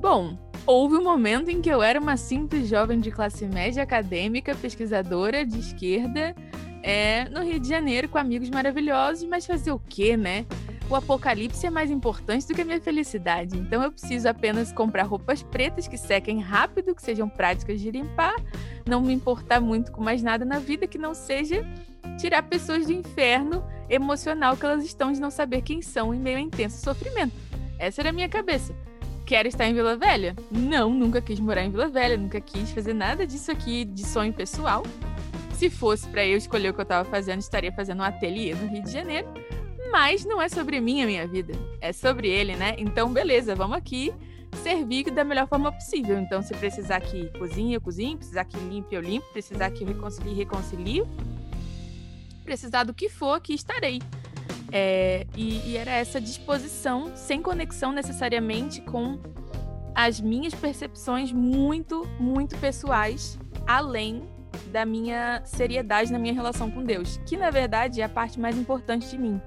bom, 0.00 0.38
houve 0.66 0.96
um 0.96 1.02
momento 1.02 1.48
em 1.48 1.62
que 1.62 1.70
eu 1.70 1.82
era 1.82 2.00
uma 2.00 2.16
simples 2.16 2.68
jovem 2.68 2.98
de 2.98 3.10
classe 3.10 3.46
média 3.46 3.82
acadêmica, 3.82 4.54
pesquisadora 4.54 5.46
de 5.46 5.58
esquerda, 5.60 6.34
é, 6.82 7.28
no 7.28 7.42
Rio 7.42 7.60
de 7.60 7.68
Janeiro, 7.68 8.08
com 8.08 8.18
amigos 8.18 8.50
maravilhosos, 8.50 9.24
mas 9.24 9.46
fazer 9.46 9.70
o 9.70 9.78
quê, 9.78 10.16
né? 10.16 10.44
O 10.88 10.94
apocalipse 10.94 11.66
é 11.66 11.70
mais 11.70 11.90
importante 11.90 12.46
do 12.46 12.54
que 12.54 12.60
a 12.60 12.64
minha 12.64 12.80
felicidade. 12.80 13.58
Então 13.58 13.82
eu 13.82 13.90
preciso 13.90 14.28
apenas 14.28 14.72
comprar 14.72 15.02
roupas 15.02 15.42
pretas 15.42 15.88
que 15.88 15.98
sequem 15.98 16.40
rápido, 16.40 16.94
que 16.94 17.02
sejam 17.02 17.28
práticas 17.28 17.80
de 17.80 17.90
limpar, 17.90 18.34
não 18.86 19.00
me 19.00 19.12
importar 19.12 19.60
muito 19.60 19.90
com 19.90 20.02
mais 20.02 20.22
nada 20.22 20.44
na 20.44 20.60
vida 20.60 20.86
que 20.86 20.98
não 20.98 21.12
seja 21.12 21.66
tirar 22.18 22.42
pessoas 22.44 22.86
do 22.86 22.92
inferno 22.92 23.64
emocional 23.90 24.56
que 24.56 24.64
elas 24.64 24.84
estão 24.84 25.10
de 25.10 25.20
não 25.20 25.30
saber 25.30 25.62
quem 25.62 25.82
são 25.82 26.14
em 26.14 26.20
meio 26.20 26.38
a 26.38 26.40
intenso 26.40 26.80
sofrimento. 26.80 27.34
Essa 27.80 28.02
era 28.02 28.10
a 28.10 28.12
minha 28.12 28.28
cabeça. 28.28 28.72
Quero 29.26 29.48
estar 29.48 29.66
em 29.66 29.74
Vila 29.74 29.96
Velha? 29.96 30.36
Não, 30.52 30.88
nunca 30.94 31.20
quis 31.20 31.40
morar 31.40 31.64
em 31.64 31.70
Vila 31.70 31.88
Velha, 31.88 32.16
nunca 32.16 32.40
quis 32.40 32.70
fazer 32.70 32.94
nada 32.94 33.26
disso 33.26 33.50
aqui 33.50 33.84
de 33.84 34.06
sonho 34.06 34.32
pessoal. 34.32 34.84
Se 35.54 35.68
fosse 35.68 36.06
para 36.08 36.24
eu 36.24 36.38
escolher 36.38 36.70
o 36.70 36.72
que 36.72 36.78
eu 36.78 36.84
estava 36.84 37.08
fazendo, 37.08 37.40
estaria 37.40 37.72
fazendo 37.72 38.00
um 38.00 38.04
ateliê 38.04 38.54
no 38.54 38.68
Rio 38.68 38.84
de 38.84 38.92
Janeiro. 38.92 39.26
Mas 39.90 40.24
não 40.24 40.40
é 40.40 40.48
sobre 40.48 40.80
mim 40.80 41.02
a 41.02 41.06
minha 41.06 41.26
vida, 41.26 41.54
é 41.80 41.92
sobre 41.92 42.28
ele, 42.28 42.54
né? 42.54 42.76
Então, 42.78 43.12
beleza, 43.12 43.56
vamos 43.56 43.76
aqui 43.76 44.14
servir 44.62 45.10
da 45.10 45.24
melhor 45.24 45.48
forma 45.48 45.72
possível. 45.72 46.20
Então, 46.20 46.40
se 46.40 46.54
precisar 46.54 47.00
que 47.00 47.26
cozinhe, 47.36 47.74
eu 47.74 47.80
cozinho, 47.80 48.16
precisar 48.16 48.44
que 48.44 48.56
limpe, 48.56 48.94
eu 48.94 49.00
limpo, 49.00 49.26
precisar 49.32 49.70
que 49.70 49.84
reconcilie, 49.84 50.34
reconcilio 50.34 51.06
precisar 52.46 52.84
do 52.84 52.94
que 52.94 53.08
for, 53.08 53.34
aqui 53.34 53.52
estarei. 53.52 54.00
É, 54.72 55.26
e, 55.36 55.70
e 55.70 55.76
era 55.76 55.92
essa 55.92 56.20
disposição, 56.20 57.12
sem 57.14 57.40
conexão 57.40 57.92
necessariamente 57.92 58.80
com 58.80 59.18
as 59.94 60.20
minhas 60.20 60.54
percepções 60.54 61.32
muito, 61.32 62.06
muito 62.20 62.56
pessoais, 62.58 63.38
além 63.66 64.22
da 64.72 64.84
minha 64.84 65.42
seriedade 65.44 66.12
na 66.12 66.18
minha 66.18 66.34
relação 66.34 66.70
com 66.70 66.82
Deus, 66.82 67.18
que 67.26 67.36
na 67.36 67.50
verdade 67.50 68.00
é 68.00 68.04
a 68.04 68.08
parte 68.08 68.38
mais 68.38 68.58
importante 68.58 69.08
de 69.08 69.18
mim. 69.18 69.40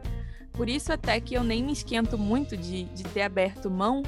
Por 0.53 0.67
isso, 0.67 0.91
até 0.91 1.19
que 1.19 1.35
eu 1.35 1.43
nem 1.43 1.63
me 1.63 1.71
esquento 1.71 2.17
muito 2.17 2.57
de, 2.57 2.83
de 2.85 3.03
ter 3.03 3.21
aberto 3.21 3.69
mão 3.69 4.03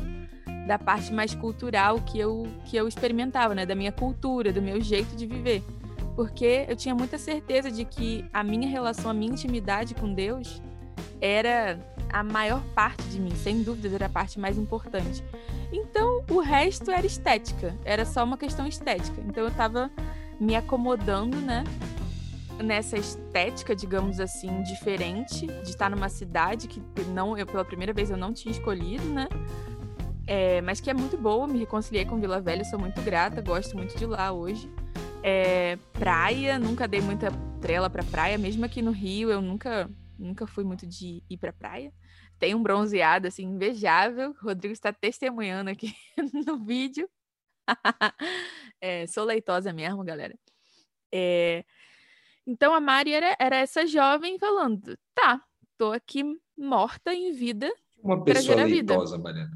da 0.68 0.78
parte 0.78 1.14
mais 1.14 1.34
cultural 1.34 2.00
que 2.02 2.20
eu, 2.20 2.48
que 2.66 2.76
eu 2.76 2.88
experimentava, 2.88 3.56
né? 3.56 3.66
Da 3.66 3.76
minha 3.76 3.92
cultura, 3.92 4.52
do 4.52 4.62
meu 4.62 4.82
jeito 4.82 5.16
de 5.16 5.26
viver 5.26 5.64
porque 6.16 6.66
eu 6.68 6.76
tinha 6.76 6.94
muita 6.94 7.18
certeza 7.18 7.72
de 7.72 7.86
que 7.86 8.26
a 8.34 8.44
minha 8.44 8.68
relação, 8.68 9.10
a 9.10 9.14
minha 9.14 9.32
intimidade 9.32 9.96
com 9.96 10.14
Deus 10.14 10.62
era 11.22 11.80
a 12.12 12.24
maior 12.24 12.62
parte 12.76 13.04
de 13.04 13.20
mim, 13.20 13.34
sem 13.36 13.62
dúvidas 13.64 13.94
era 13.94 14.08
a 14.08 14.10
parte 14.10 14.40
mais 14.40 14.58
importante. 14.58 15.24
Então, 15.72 16.24
o 16.30 16.40
resto 16.40 16.92
era 16.92 17.06
estética, 17.06 17.74
era 17.86 18.06
só 18.06 18.24
uma 18.24 18.38
questão 18.38 18.68
estética. 18.68 19.22
Então, 19.22 19.44
eu 19.44 19.50
estava 19.50 19.90
me 20.40 20.56
acomodando, 20.56 21.38
né, 21.38 21.64
nessa 22.62 22.98
estética, 22.98 23.76
digamos 23.76 24.20
assim, 24.20 24.62
diferente, 24.64 25.48
de 25.48 25.70
estar 25.70 25.90
numa 25.90 26.10
cidade 26.10 26.68
que 26.68 26.82
não, 27.08 27.38
eu 27.38 27.46
pela 27.46 27.64
primeira 27.64 27.94
vez 27.94 28.10
eu 28.10 28.18
não 28.18 28.34
tinha 28.34 28.52
escolhido, 28.52 29.06
né? 29.06 29.28
É, 30.28 30.62
mas 30.62 30.80
que 30.80 30.90
é 30.90 30.94
muito 30.94 31.18
boa, 31.18 31.48
me 31.48 31.60
reconciliei 31.60 32.06
com 32.06 32.20
Vila 32.20 32.40
Velha, 32.40 32.64
sou 32.64 32.80
muito 32.80 33.02
grata, 33.02 33.42
gosto 33.42 33.76
muito 33.76 33.98
de 33.98 34.06
lá 34.06 34.32
hoje. 34.32 34.70
É, 35.24 35.78
praia, 35.94 36.58
nunca 36.58 36.88
dei 36.88 37.02
muita 37.02 37.32
trela 37.60 37.90
pra 37.90 38.04
praia, 38.04 38.38
mesmo 38.38 38.66
aqui 38.66 38.82
no 38.82 38.92
Rio, 38.92 39.30
eu 39.30 39.42
nunca, 39.42 39.90
nunca 40.22 40.48
fui 40.48 40.64
muito 40.64 40.86
de 40.86 41.24
ir 41.30 41.38
pra 41.38 41.52
praia. 41.54 41.94
Tem 42.40 42.56
um 42.56 42.64
bronzeado, 42.64 43.28
assim, 43.28 43.44
invejável. 43.44 44.32
O 44.32 44.46
Rodrigo 44.46 44.74
está 44.74 44.94
testemunhando 44.94 45.70
aqui 45.70 45.94
no 46.48 46.64
vídeo. 46.64 47.10
é, 48.82 49.06
sou 49.08 49.24
leitosa 49.24 49.74
mesmo, 49.74 50.04
galera. 50.04 50.38
É, 51.12 51.66
então 52.46 52.74
a 52.74 52.80
Mari 52.80 53.14
era, 53.14 53.36
era 53.40 53.58
essa 53.58 53.86
jovem 53.86 54.40
falando: 54.40 54.98
tá, 55.14 55.44
tô 55.78 55.92
aqui 55.92 56.24
morta 56.58 57.14
em 57.14 57.32
vida. 57.32 57.72
Uma 58.04 58.24
pessoa 58.24 58.64
leitosa, 58.64 59.18
Mariana. 59.18 59.52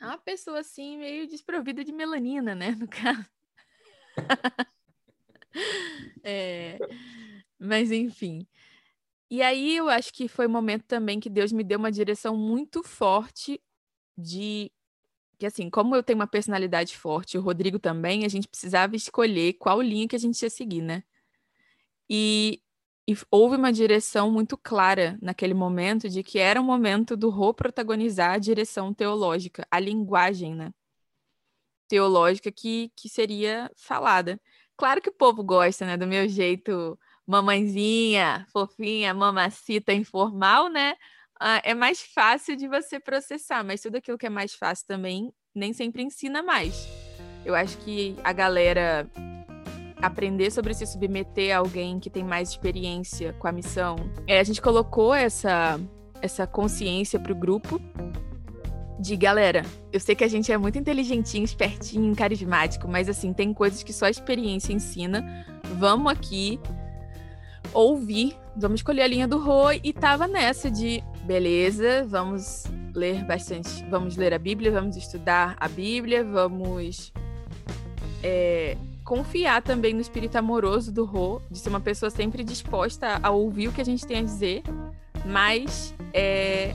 Uma 0.00 0.18
pessoa 0.18 0.60
assim, 0.60 0.98
meio 0.98 1.28
desprovida 1.28 1.84
de 1.84 1.92
melanina, 1.92 2.54
né? 2.54 2.72
No 2.72 2.88
caso. 2.88 3.24
é, 6.24 6.78
mas 7.58 7.92
enfim. 7.92 8.46
E 9.32 9.40
aí 9.40 9.76
eu 9.76 9.88
acho 9.88 10.12
que 10.12 10.28
foi 10.28 10.44
o 10.44 10.48
um 10.50 10.52
momento 10.52 10.84
também 10.84 11.18
que 11.18 11.30
Deus 11.30 11.52
me 11.52 11.64
deu 11.64 11.78
uma 11.78 11.90
direção 11.90 12.36
muito 12.36 12.82
forte 12.82 13.58
de 14.14 14.70
que 15.38 15.46
assim, 15.46 15.70
como 15.70 15.96
eu 15.96 16.02
tenho 16.02 16.18
uma 16.18 16.26
personalidade 16.26 16.98
forte, 16.98 17.38
o 17.38 17.40
Rodrigo 17.40 17.78
também, 17.78 18.26
a 18.26 18.28
gente 18.28 18.46
precisava 18.46 18.94
escolher 18.94 19.54
qual 19.54 19.80
linha 19.80 20.06
que 20.06 20.14
a 20.14 20.18
gente 20.18 20.42
ia 20.42 20.50
seguir, 20.50 20.82
né? 20.82 21.02
E, 22.10 22.60
e 23.08 23.16
houve 23.30 23.56
uma 23.56 23.72
direção 23.72 24.30
muito 24.30 24.58
clara 24.58 25.18
naquele 25.22 25.54
momento 25.54 26.10
de 26.10 26.22
que 26.22 26.38
era 26.38 26.60
o 26.60 26.64
momento 26.64 27.16
do 27.16 27.30
Rô 27.30 27.54
protagonizar 27.54 28.32
a 28.34 28.38
direção 28.38 28.92
teológica, 28.92 29.66
a 29.70 29.80
linguagem, 29.80 30.54
né? 30.54 30.74
teológica 31.92 32.50
que, 32.50 32.90
que 32.96 33.08
seria 33.08 33.70
falada. 33.76 34.40
Claro 34.78 35.02
que 35.02 35.10
o 35.10 35.12
povo 35.12 35.44
gosta, 35.44 35.84
né, 35.84 35.96
do 35.96 36.06
meu 36.06 36.26
jeito 36.26 36.98
mamãezinha, 37.26 38.46
fofinha, 38.52 39.14
mamacita 39.14 39.92
informal, 39.92 40.68
né? 40.68 40.94
Ah, 41.40 41.60
é 41.64 41.74
mais 41.74 42.00
fácil 42.00 42.56
de 42.56 42.68
você 42.68 43.00
processar, 43.00 43.64
mas 43.64 43.80
tudo 43.80 43.96
aquilo 43.96 44.18
que 44.18 44.26
é 44.26 44.30
mais 44.30 44.54
fácil 44.54 44.86
também 44.86 45.32
nem 45.54 45.72
sempre 45.72 46.02
ensina 46.02 46.42
mais. 46.42 46.88
Eu 47.44 47.54
acho 47.54 47.76
que 47.78 48.16
a 48.22 48.32
galera 48.32 49.10
aprender 50.00 50.50
sobre 50.50 50.74
se 50.74 50.86
submeter 50.86 51.54
a 51.54 51.58
alguém 51.58 51.98
que 51.98 52.10
tem 52.10 52.24
mais 52.24 52.50
experiência 52.50 53.32
com 53.34 53.46
a 53.46 53.52
missão. 53.52 53.96
É, 54.26 54.40
a 54.40 54.44
gente 54.44 54.60
colocou 54.60 55.14
essa 55.14 55.80
essa 56.20 56.46
consciência 56.46 57.18
para 57.18 57.32
o 57.32 57.34
grupo 57.34 57.80
de 59.00 59.16
galera, 59.16 59.62
eu 59.92 59.98
sei 59.98 60.14
que 60.14 60.22
a 60.22 60.28
gente 60.28 60.52
é 60.52 60.56
muito 60.56 60.78
inteligentinho, 60.78 61.44
espertinho, 61.44 62.14
carismático, 62.14 62.86
mas 62.86 63.08
assim, 63.08 63.32
tem 63.32 63.52
coisas 63.52 63.82
que 63.82 63.92
só 63.92 64.06
a 64.06 64.10
experiência 64.10 64.72
ensina. 64.72 65.44
Vamos 65.76 66.12
aqui 66.12 66.60
ouvir, 67.72 68.36
vamos 68.56 68.80
escolher 68.80 69.02
a 69.02 69.06
linha 69.06 69.28
do 69.28 69.38
Rô 69.38 69.70
e 69.72 69.92
tava 69.92 70.26
nessa 70.26 70.70
de 70.70 71.02
beleza, 71.24 72.04
vamos 72.06 72.64
ler 72.94 73.24
bastante, 73.24 73.84
vamos 73.90 74.16
ler 74.16 74.34
a 74.34 74.38
Bíblia, 74.38 74.70
vamos 74.70 74.96
estudar 74.96 75.56
a 75.58 75.68
Bíblia, 75.68 76.24
vamos 76.24 77.12
é, 78.22 78.76
confiar 79.04 79.62
também 79.62 79.94
no 79.94 80.00
espírito 80.00 80.36
amoroso 80.36 80.92
do 80.92 81.04
Rô, 81.04 81.40
de 81.50 81.58
ser 81.58 81.68
uma 81.68 81.80
pessoa 81.80 82.10
sempre 82.10 82.44
disposta 82.44 83.18
a 83.22 83.30
ouvir 83.30 83.68
o 83.68 83.72
que 83.72 83.80
a 83.80 83.84
gente 83.84 84.06
tem 84.06 84.18
a 84.18 84.22
dizer, 84.22 84.62
mas 85.24 85.94
é, 86.12 86.74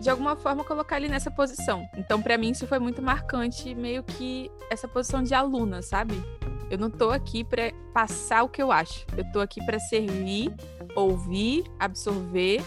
de 0.00 0.10
alguma 0.10 0.36
forma 0.36 0.64
colocar 0.64 0.96
ele 0.96 1.08
nessa 1.08 1.30
posição. 1.30 1.88
Então, 1.96 2.20
para 2.20 2.36
mim, 2.36 2.50
isso 2.50 2.66
foi 2.66 2.78
muito 2.78 3.02
marcante, 3.02 3.74
meio 3.74 4.02
que 4.02 4.50
essa 4.70 4.86
posição 4.86 5.22
de 5.22 5.34
aluna, 5.34 5.82
sabe? 5.82 6.14
Eu 6.70 6.78
não 6.78 6.90
tô 6.90 7.10
aqui 7.10 7.44
para 7.44 7.72
passar 7.92 8.42
o 8.42 8.48
que 8.48 8.62
eu 8.62 8.72
acho. 8.72 9.06
Eu 9.16 9.24
tô 9.32 9.40
aqui 9.40 9.64
para 9.64 9.78
servir, 9.78 10.52
ouvir, 10.94 11.64
absorver 11.78 12.62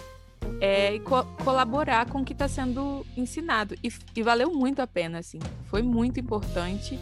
é, 0.62 0.96
e 0.96 1.00
co 1.00 1.24
colaborar 1.44 2.10
com 2.10 2.22
o 2.22 2.26
que 2.26 2.34
está 2.34 2.48
sendo 2.48 3.06
ensinado. 3.16 3.76
E, 3.84 3.92
e, 4.16 4.24
valeu 4.24 4.54
muito 4.54 4.82
a 4.82 4.88
pena, 4.88 5.20
assim. 5.20 5.40
Foi 5.66 5.82
muito 5.82 6.20
importante. 6.20 7.00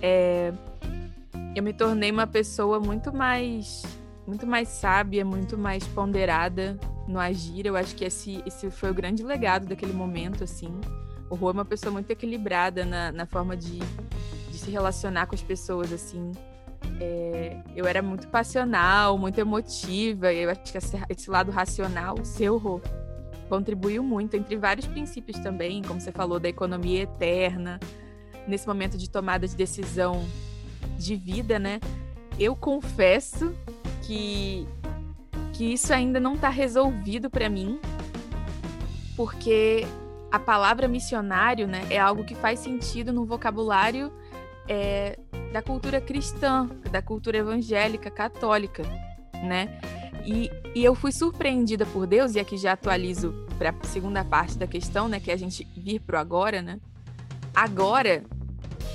É, 0.00 0.52
eu 1.54 1.62
me 1.62 1.72
tornei 1.72 2.10
uma 2.10 2.26
pessoa 2.26 2.80
muito 2.80 3.12
mais 3.12 3.82
muito 4.26 4.46
mais 4.46 4.68
sábia, 4.68 5.24
muito 5.24 5.58
mais 5.58 5.84
ponderada 5.88 6.78
no 7.08 7.18
agir. 7.18 7.66
Eu 7.66 7.76
acho 7.76 7.94
que 7.96 8.04
esse, 8.04 8.42
esse 8.46 8.70
foi 8.70 8.90
o 8.90 8.94
grande 8.94 9.24
legado 9.24 9.66
daquele 9.66 9.92
momento, 9.92 10.44
assim. 10.44 10.72
O 11.28 11.34
Rô 11.34 11.50
é 11.50 11.52
uma 11.52 11.64
pessoa 11.64 11.92
muito 11.92 12.10
equilibrada 12.10 12.84
na, 12.84 13.10
na 13.10 13.26
forma 13.26 13.56
de, 13.56 13.78
de 13.78 14.39
se 14.60 14.70
relacionar 14.70 15.26
com 15.26 15.34
as 15.34 15.42
pessoas, 15.42 15.92
assim. 15.92 16.32
É, 17.00 17.56
eu 17.74 17.86
era 17.86 18.02
muito 18.02 18.28
passional, 18.28 19.18
muito 19.18 19.38
emotiva, 19.38 20.32
e 20.32 20.42
eu 20.42 20.50
acho 20.50 20.62
que 20.62 20.78
esse 21.08 21.30
lado 21.30 21.50
racional, 21.50 22.16
seu, 22.24 22.56
Rô, 22.56 22.80
contribuiu 23.48 24.02
muito, 24.02 24.36
entre 24.36 24.56
vários 24.56 24.86
princípios 24.86 25.38
também, 25.38 25.82
como 25.82 26.00
você 26.00 26.12
falou, 26.12 26.38
da 26.38 26.48
economia 26.48 27.02
eterna, 27.02 27.80
nesse 28.46 28.66
momento 28.66 28.96
de 28.96 29.10
tomada 29.10 29.46
de 29.46 29.56
decisão 29.56 30.24
de 30.96 31.16
vida, 31.16 31.58
né? 31.58 31.80
Eu 32.38 32.54
confesso 32.54 33.54
que, 34.02 34.66
que 35.52 35.72
isso 35.72 35.92
ainda 35.92 36.20
não 36.20 36.34
está 36.34 36.48
resolvido 36.48 37.28
para 37.28 37.48
mim, 37.48 37.78
porque 39.16 39.86
a 40.30 40.38
palavra 40.38 40.86
missionário, 40.86 41.66
né, 41.66 41.86
é 41.90 41.98
algo 41.98 42.24
que 42.24 42.34
faz 42.34 42.60
sentido 42.60 43.12
no 43.12 43.26
vocabulário 43.26 44.12
é, 44.70 45.18
da 45.52 45.60
cultura 45.60 46.00
cristã, 46.00 46.68
da 46.92 47.02
cultura 47.02 47.38
evangélica, 47.38 48.08
católica, 48.08 48.84
né? 49.42 49.80
E, 50.24 50.48
e 50.76 50.84
eu 50.84 50.94
fui 50.94 51.10
surpreendida 51.10 51.84
por 51.84 52.06
Deus, 52.06 52.36
e 52.36 52.40
aqui 52.40 52.56
já 52.56 52.72
atualizo 52.72 53.34
para 53.58 53.70
a 53.70 53.86
segunda 53.86 54.24
parte 54.24 54.56
da 54.56 54.68
questão, 54.68 55.08
né? 55.08 55.18
Que 55.18 55.32
é 55.32 55.34
a 55.34 55.36
gente 55.36 55.66
vir 55.76 55.98
pro 55.98 56.16
agora, 56.16 56.62
né? 56.62 56.78
Agora, 57.52 58.22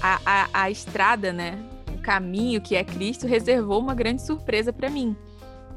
a, 0.02 0.22
a, 0.26 0.50
a 0.54 0.72
estrada, 0.72 1.34
né? 1.34 1.62
O 1.94 2.02
caminho 2.02 2.62
que 2.62 2.78
é 2.78 2.84
Cristo 2.84 3.28
reservou 3.28 3.82
uma 3.82 3.94
grande 3.94 4.22
surpresa 4.22 4.72
para 4.72 4.90
mim, 4.90 5.14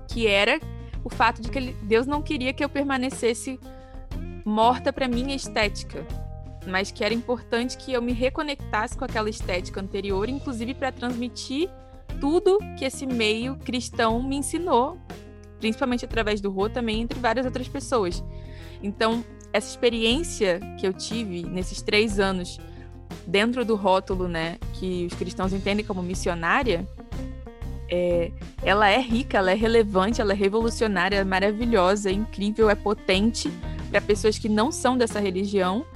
que 0.07 0.29
era 0.29 0.61
o 1.03 1.11
fato 1.11 1.43
de 1.43 1.51
que 1.51 1.73
Deus 1.83 2.07
não 2.07 2.23
queria 2.23 2.53
que 2.53 2.63
eu 2.63 2.69
permanecesse 2.69 3.59
morta 4.45 4.93
para 4.93 5.09
minha 5.09 5.35
estética, 5.35 6.07
mas 6.69 6.91
que 6.91 7.03
era 7.03 7.15
importante 7.15 7.77
que 7.77 7.93
eu 7.93 8.03
me 8.03 8.13
reconectasse 8.13 8.97
com 8.97 9.05
aquela 9.05 9.29
estética 9.29 9.81
anterior, 9.81 10.29
inclusive 10.29 10.75
para 10.75 10.93
transmitir 10.93 11.71
tudo 12.21 12.59
que 12.79 12.85
esse 12.85 13.07
meio 13.07 13.57
cristão 13.57 14.23
me 14.23 14.37
ensinou, 14.37 14.99
principalmente 15.59 16.05
através 16.05 16.41
do 16.41 16.51
Rô, 16.51 16.69
também 16.69 17.01
entre 17.01 17.19
várias 17.19 17.47
outras 17.47 17.69
pessoas. 17.69 18.23
Então, 18.83 19.25
essa 19.53 19.69
experiência 19.69 20.61
que 20.79 20.87
eu 20.87 20.93
tive 20.93 21.43
nesses 21.45 21.83
três 21.83 22.21
anos 22.21 22.59
dentro 23.27 23.65
do 23.65 23.75
rótulo, 23.75 24.29
né, 24.29 24.59
que 24.75 25.07
os 25.07 25.15
cristãos 25.15 25.53
entendem 25.53 25.85
como 25.85 26.03
missionária, 26.03 26.87
é, 27.91 28.31
ela 28.63 28.89
é 28.89 29.01
rica, 29.01 29.39
ela 29.39 29.51
é 29.51 29.55
relevante, 29.55 30.21
ela 30.21 30.33
é 30.33 30.37
revolucionária, 30.37 31.17
é 31.17 31.25
maravilhosa, 31.25 32.11
é 32.11 32.13
incrível, 32.13 32.69
é 32.69 32.75
potente 32.75 33.51
para 33.91 34.01
pessoas 34.01 34.39
que 34.39 34.49
não 34.49 34.71
são 34.71 34.97
dessa 34.97 35.19
religião 35.19 35.87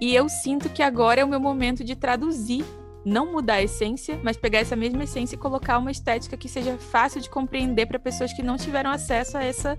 e 0.00 0.14
eu 0.14 0.28
sinto 0.28 0.68
que 0.68 0.82
agora 0.82 1.20
é 1.20 1.24
o 1.24 1.28
meu 1.28 1.40
momento 1.40 1.82
de 1.82 1.96
traduzir, 1.96 2.64
não 3.04 3.32
mudar 3.32 3.54
a 3.54 3.62
essência, 3.62 4.20
mas 4.22 4.36
pegar 4.36 4.58
essa 4.58 4.76
mesma 4.76 5.04
essência 5.04 5.34
e 5.34 5.38
colocar 5.38 5.78
uma 5.78 5.90
estética 5.90 6.36
que 6.36 6.48
seja 6.48 6.76
fácil 6.78 7.20
de 7.20 7.30
compreender 7.30 7.86
para 7.86 7.98
pessoas 7.98 8.32
que 8.32 8.42
não 8.42 8.56
tiveram 8.56 8.90
acesso 8.90 9.36
a 9.36 9.42
essa 9.42 9.78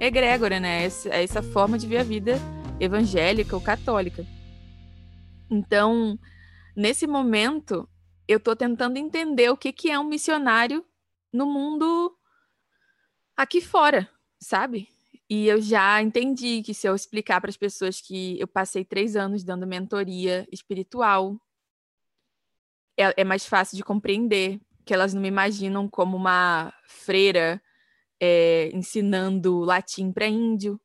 egrégora, 0.00 0.58
né? 0.58 0.88
A 1.10 1.16
essa 1.16 1.42
forma 1.42 1.78
de 1.78 1.86
ver 1.86 1.98
a 1.98 2.02
vida 2.02 2.36
evangélica 2.80 3.54
ou 3.54 3.62
católica. 3.62 4.26
Então, 5.50 6.18
nesse 6.76 7.06
momento, 7.06 7.88
eu 8.26 8.38
estou 8.38 8.56
tentando 8.56 8.96
entender 8.96 9.50
o 9.50 9.56
que, 9.56 9.72
que 9.72 9.90
é 9.90 9.98
um 9.98 10.08
missionário 10.08 10.84
no 11.32 11.46
mundo 11.46 12.16
aqui 13.36 13.60
fora, 13.60 14.08
sabe? 14.40 14.88
E 15.32 15.46
eu 15.46 15.62
já 15.62 16.02
entendi 16.02 16.60
que 16.60 16.74
se 16.74 16.88
eu 16.88 16.94
explicar 16.96 17.40
para 17.40 17.50
as 17.50 17.56
pessoas 17.56 18.00
que 18.00 18.38
eu 18.40 18.48
passei 18.48 18.84
três 18.84 19.14
anos 19.14 19.44
dando 19.44 19.64
mentoria 19.64 20.44
espiritual, 20.50 21.40
é, 22.98 23.20
é, 23.20 23.24
mais 23.24 23.46
fácil 23.46 23.76
de 23.76 23.84
compreender, 23.84 24.60
que 24.84 24.92
elas 24.92 25.14
não 25.14 25.22
me 25.22 25.28
imaginam 25.28 25.88
como 25.88 26.16
uma 26.16 26.74
freira 26.84 27.62
é, 28.20 28.70
ensinando 28.74 29.60
latim 29.60 30.10
para 30.12 30.26
índio. 30.26 30.80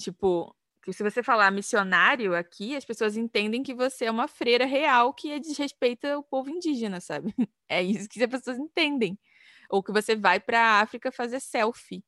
Tipo, 0.00 0.54
que 0.84 0.92
se 0.92 1.02
você 1.02 1.20
falar 1.20 1.50
missionário 1.50 2.36
aqui, 2.36 2.76
as 2.76 2.84
pessoas 2.84 3.16
entendem 3.16 3.64
que 3.64 3.74
você 3.74 4.04
é 4.04 4.10
uma 4.10 4.28
freira 4.28 4.66
real 4.66 5.12
que 5.12 5.40
desrespeita 5.40 6.16
o 6.16 6.22
povo 6.22 6.48
indígena, 6.48 7.00
sabe? 7.00 7.34
É 7.70 7.82
isso 7.82 8.08
que 8.08 8.22
as 8.22 8.30
pessoas 8.30 8.56
entendem. 8.56 9.18
Ou 9.68 9.82
que 9.82 9.92
você 9.92 10.16
vai 10.16 10.40
para 10.40 10.60
a 10.60 10.80
África 10.80 11.12
fazer 11.12 11.40
selfie 11.40 12.04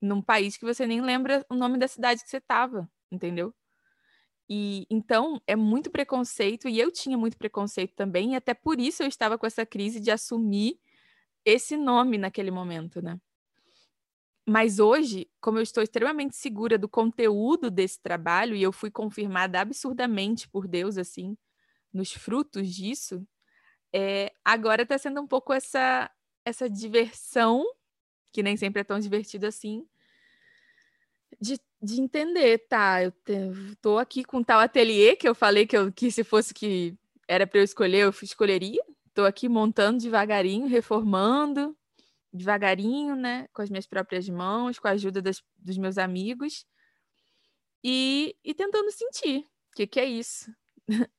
num 0.00 0.22
país 0.22 0.56
que 0.56 0.64
você 0.64 0.86
nem 0.86 1.00
lembra 1.00 1.44
o 1.50 1.54
nome 1.54 1.78
da 1.78 1.88
cidade 1.88 2.22
que 2.22 2.30
você 2.30 2.38
estava, 2.38 2.90
entendeu? 3.10 3.54
E 4.50 4.86
então 4.90 5.40
é 5.46 5.54
muito 5.56 5.90
preconceito 5.90 6.68
e 6.68 6.78
eu 6.80 6.90
tinha 6.90 7.18
muito 7.18 7.36
preconceito 7.36 7.94
também, 7.94 8.32
e 8.32 8.36
até 8.36 8.54
por 8.54 8.80
isso 8.80 9.02
eu 9.02 9.08
estava 9.08 9.38
com 9.38 9.46
essa 9.46 9.66
crise 9.66 10.00
de 10.00 10.10
assumir 10.10 10.78
esse 11.44 11.76
nome 11.76 12.18
naquele 12.18 12.50
momento, 12.50 13.02
né? 13.02 13.20
Mas 14.46 14.78
hoje, 14.78 15.28
como 15.42 15.58
eu 15.58 15.62
estou 15.62 15.82
extremamente 15.82 16.34
segura 16.36 16.78
do 16.78 16.88
conteúdo 16.88 17.70
desse 17.70 18.00
trabalho 18.00 18.56
e 18.56 18.62
eu 18.62 18.72
fui 18.72 18.90
confirmada 18.90 19.60
absurdamente 19.60 20.48
por 20.48 20.66
Deus 20.66 20.96
assim, 20.96 21.36
nos 21.92 22.12
frutos 22.12 22.68
disso, 22.74 23.26
é, 23.94 24.32
agora 24.44 24.82
está 24.82 24.98
sendo 24.98 25.20
um 25.20 25.26
pouco 25.26 25.52
essa 25.52 26.10
essa 26.44 26.68
diversão 26.70 27.64
que 28.32 28.42
nem 28.42 28.56
sempre 28.56 28.80
é 28.80 28.84
tão 28.84 28.98
divertido 28.98 29.46
assim, 29.46 29.86
de, 31.40 31.60
de 31.82 32.00
entender, 32.00 32.58
tá? 32.68 33.02
Eu 33.02 33.12
tô 33.80 33.98
aqui 33.98 34.24
com 34.24 34.42
tal 34.42 34.60
ateliê 34.60 35.16
que 35.16 35.28
eu 35.28 35.34
falei 35.34 35.66
que, 35.66 35.76
eu, 35.76 35.92
que 35.92 36.10
se 36.10 36.24
fosse 36.24 36.52
que 36.52 36.96
era 37.26 37.46
para 37.46 37.60
eu 37.60 37.64
escolher, 37.64 38.04
eu 38.04 38.10
escolheria. 38.22 38.82
Tô 39.14 39.24
aqui 39.24 39.48
montando 39.48 39.98
devagarinho, 39.98 40.66
reformando 40.66 41.76
devagarinho, 42.32 43.16
né? 43.16 43.48
Com 43.52 43.62
as 43.62 43.70
minhas 43.70 43.86
próprias 43.86 44.28
mãos, 44.28 44.78
com 44.78 44.88
a 44.88 44.92
ajuda 44.92 45.20
das, 45.20 45.42
dos 45.56 45.78
meus 45.78 45.98
amigos. 45.98 46.66
E, 47.82 48.36
e 48.44 48.54
tentando 48.54 48.90
sentir 48.90 49.40
o 49.40 49.76
que, 49.76 49.86
que 49.86 50.00
é 50.00 50.04
isso. 50.04 50.52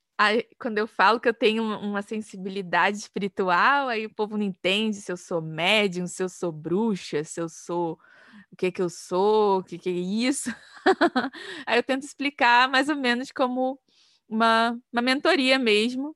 Quando 0.60 0.78
eu 0.78 0.88
falo 0.88 1.20
que 1.20 1.30
eu 1.30 1.34
tenho 1.34 1.64
uma 1.64 2.02
sensibilidade 2.02 2.98
espiritual, 2.98 3.88
aí 3.88 4.06
o 4.06 4.14
povo 4.14 4.38
não 4.38 4.44
entende 4.44 4.98
se 4.98 5.12
eu 5.12 5.18
sou 5.18 5.42
médium, 5.42 6.08
se 6.08 6.22
eu 6.22 6.28
sou 6.28 6.52
bruxa, 6.52 7.24
se 7.24 7.40
eu 7.40 7.48
sou 7.48 7.98
o 8.52 8.56
que 8.58 8.72
que 8.72 8.82
eu 8.82 8.90
sou, 8.90 9.60
o 9.60 9.64
que 9.64 9.78
que 9.78 9.90
é 9.90 9.94
isso. 9.94 10.50
aí 11.66 11.78
eu 11.80 11.84
tento 11.84 12.04
explicar 12.04 12.70
mais 12.70 12.90
ou 12.90 12.96
menos 12.98 13.32
como 13.32 13.80
uma, 14.28 14.78
uma 14.92 15.02
mentoria 15.02 15.58
mesmo. 15.58 16.16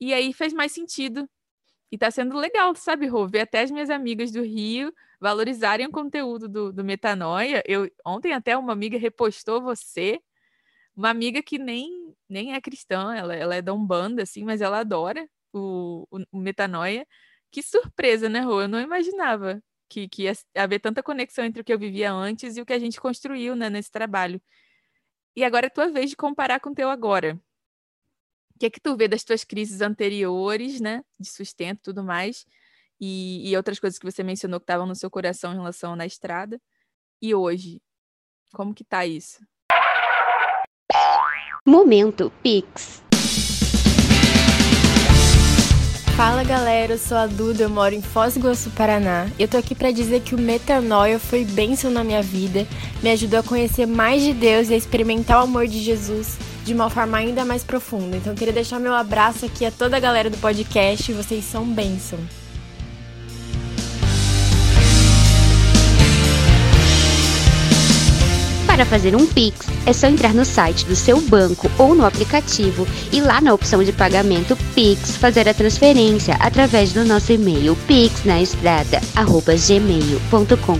E 0.00 0.14
aí 0.14 0.32
fez 0.32 0.52
mais 0.52 0.72
sentido. 0.72 1.28
E 1.90 1.98
tá 1.98 2.10
sendo 2.10 2.36
legal, 2.38 2.74
sabe, 2.76 3.06
Rô? 3.06 3.26
Ver 3.28 3.40
até 3.42 3.62
as 3.62 3.70
minhas 3.70 3.90
amigas 3.90 4.30
do 4.30 4.42
Rio 4.42 4.92
valorizarem 5.20 5.86
o 5.86 5.90
conteúdo 5.90 6.48
do, 6.48 6.72
do 6.72 6.84
Metanoia. 6.84 7.62
Eu, 7.66 7.90
ontem 8.06 8.32
até 8.32 8.56
uma 8.56 8.72
amiga 8.72 8.98
repostou 8.98 9.62
você 9.62 10.20
uma 10.98 11.10
amiga 11.10 11.40
que 11.40 11.58
nem, 11.58 12.12
nem 12.28 12.54
é 12.54 12.60
cristã, 12.60 13.14
ela, 13.14 13.34
ela 13.34 13.54
é 13.54 13.62
da 13.62 13.72
Umbanda, 13.72 14.24
assim, 14.24 14.44
mas 14.44 14.60
ela 14.60 14.80
adora 14.80 15.28
o, 15.52 16.04
o, 16.10 16.24
o 16.32 16.38
Metanoia. 16.40 17.06
Que 17.52 17.62
surpresa, 17.62 18.28
né, 18.28 18.40
Rô? 18.40 18.62
Eu 18.62 18.68
não 18.68 18.80
imaginava 18.80 19.62
que, 19.88 20.08
que 20.08 20.24
ia 20.24 20.32
haver 20.56 20.80
tanta 20.80 21.00
conexão 21.02 21.44
entre 21.44 21.62
o 21.62 21.64
que 21.64 21.72
eu 21.72 21.78
vivia 21.78 22.12
antes 22.12 22.56
e 22.56 22.60
o 22.60 22.66
que 22.66 22.72
a 22.72 22.78
gente 22.80 23.00
construiu 23.00 23.54
né, 23.54 23.70
nesse 23.70 23.92
trabalho. 23.92 24.42
E 25.36 25.44
agora 25.44 25.66
é 25.66 25.70
tua 25.70 25.88
vez 25.88 26.10
de 26.10 26.16
comparar 26.16 26.58
com 26.58 26.70
o 26.70 26.74
teu 26.74 26.90
agora. 26.90 27.40
O 28.56 28.58
que 28.58 28.66
é 28.66 28.70
que 28.70 28.80
tu 28.80 28.96
vê 28.96 29.06
das 29.06 29.22
tuas 29.22 29.44
crises 29.44 29.80
anteriores, 29.80 30.80
né? 30.80 31.04
De 31.18 31.28
sustento 31.28 31.78
e 31.78 31.82
tudo 31.82 32.02
mais, 32.02 32.44
e, 33.00 33.48
e 33.48 33.56
outras 33.56 33.78
coisas 33.78 34.00
que 34.00 34.04
você 34.04 34.24
mencionou 34.24 34.58
que 34.58 34.64
estavam 34.64 34.86
no 34.86 34.96
seu 34.96 35.08
coração 35.08 35.52
em 35.52 35.56
relação 35.56 35.94
na 35.94 36.06
estrada. 36.06 36.60
E 37.22 37.34
hoje, 37.34 37.80
como 38.52 38.74
que 38.74 38.84
tá 38.84 39.06
isso? 39.06 39.46
Momento 41.68 42.32
Pix. 42.42 43.02
Fala 46.16 46.42
galera, 46.42 46.94
eu 46.94 46.98
sou 46.98 47.18
a 47.18 47.26
Duda, 47.26 47.64
eu 47.64 47.68
moro 47.68 47.94
em 47.94 48.00
Foz 48.00 48.32
do 48.32 48.40
Iguaçu, 48.40 48.70
Paraná. 48.70 49.26
Eu 49.38 49.46
tô 49.46 49.58
aqui 49.58 49.74
para 49.74 49.90
dizer 49.90 50.22
que 50.22 50.34
o 50.34 50.38
Metanoia 50.38 51.18
foi 51.18 51.44
bênção 51.44 51.90
na 51.90 52.02
minha 52.02 52.22
vida, 52.22 52.66
me 53.02 53.10
ajudou 53.10 53.40
a 53.40 53.42
conhecer 53.42 53.84
mais 53.84 54.22
de 54.22 54.32
Deus 54.32 54.70
e 54.70 54.74
a 54.74 54.78
experimentar 54.78 55.40
o 55.40 55.44
amor 55.44 55.66
de 55.66 55.78
Jesus 55.80 56.38
de 56.64 56.72
uma 56.72 56.88
forma 56.88 57.18
ainda 57.18 57.44
mais 57.44 57.62
profunda. 57.62 58.16
Então 58.16 58.32
eu 58.32 58.36
queria 58.38 58.54
deixar 58.54 58.80
meu 58.80 58.94
abraço 58.94 59.44
aqui 59.44 59.66
a 59.66 59.70
toda 59.70 59.94
a 59.94 60.00
galera 60.00 60.30
do 60.30 60.38
podcast, 60.38 61.12
vocês 61.12 61.44
são 61.44 61.66
bênção. 61.66 62.18
Para 68.78 68.86
fazer 68.86 69.16
um 69.16 69.26
Pix, 69.26 69.66
é 69.84 69.92
só 69.92 70.06
entrar 70.06 70.32
no 70.32 70.44
site 70.44 70.86
do 70.86 70.94
seu 70.94 71.20
banco 71.20 71.68
ou 71.80 71.96
no 71.96 72.06
aplicativo 72.06 72.86
e 73.12 73.20
lá 73.20 73.40
na 73.40 73.52
opção 73.52 73.82
de 73.82 73.92
pagamento 73.92 74.56
Pix 74.72 75.16
fazer 75.16 75.48
a 75.48 75.54
transferência 75.54 76.36
através 76.38 76.92
do 76.92 77.04
nosso 77.04 77.32
e-mail 77.32 77.74
pixnaestrada@gmail.com. 77.88 80.78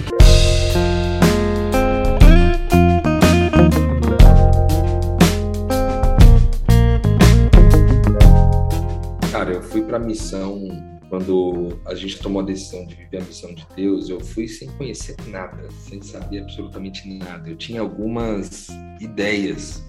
Cara, 9.32 9.50
eu 9.50 9.60
fui 9.60 9.82
para 9.82 9.98
missão 9.98 10.97
quando 11.08 11.78
a 11.86 11.94
gente 11.94 12.18
tomou 12.18 12.42
a 12.42 12.44
decisão 12.44 12.86
de 12.86 12.94
viver 12.94 13.18
a 13.18 13.24
missão 13.24 13.54
de 13.54 13.66
Deus, 13.74 14.08
eu 14.08 14.20
fui 14.20 14.46
sem 14.46 14.68
conhecer 14.72 15.16
nada, 15.28 15.68
sem 15.70 16.02
saber 16.02 16.40
absolutamente 16.40 17.08
nada. 17.08 17.48
Eu 17.48 17.56
tinha 17.56 17.80
algumas 17.80 18.68
ideias 19.00 19.82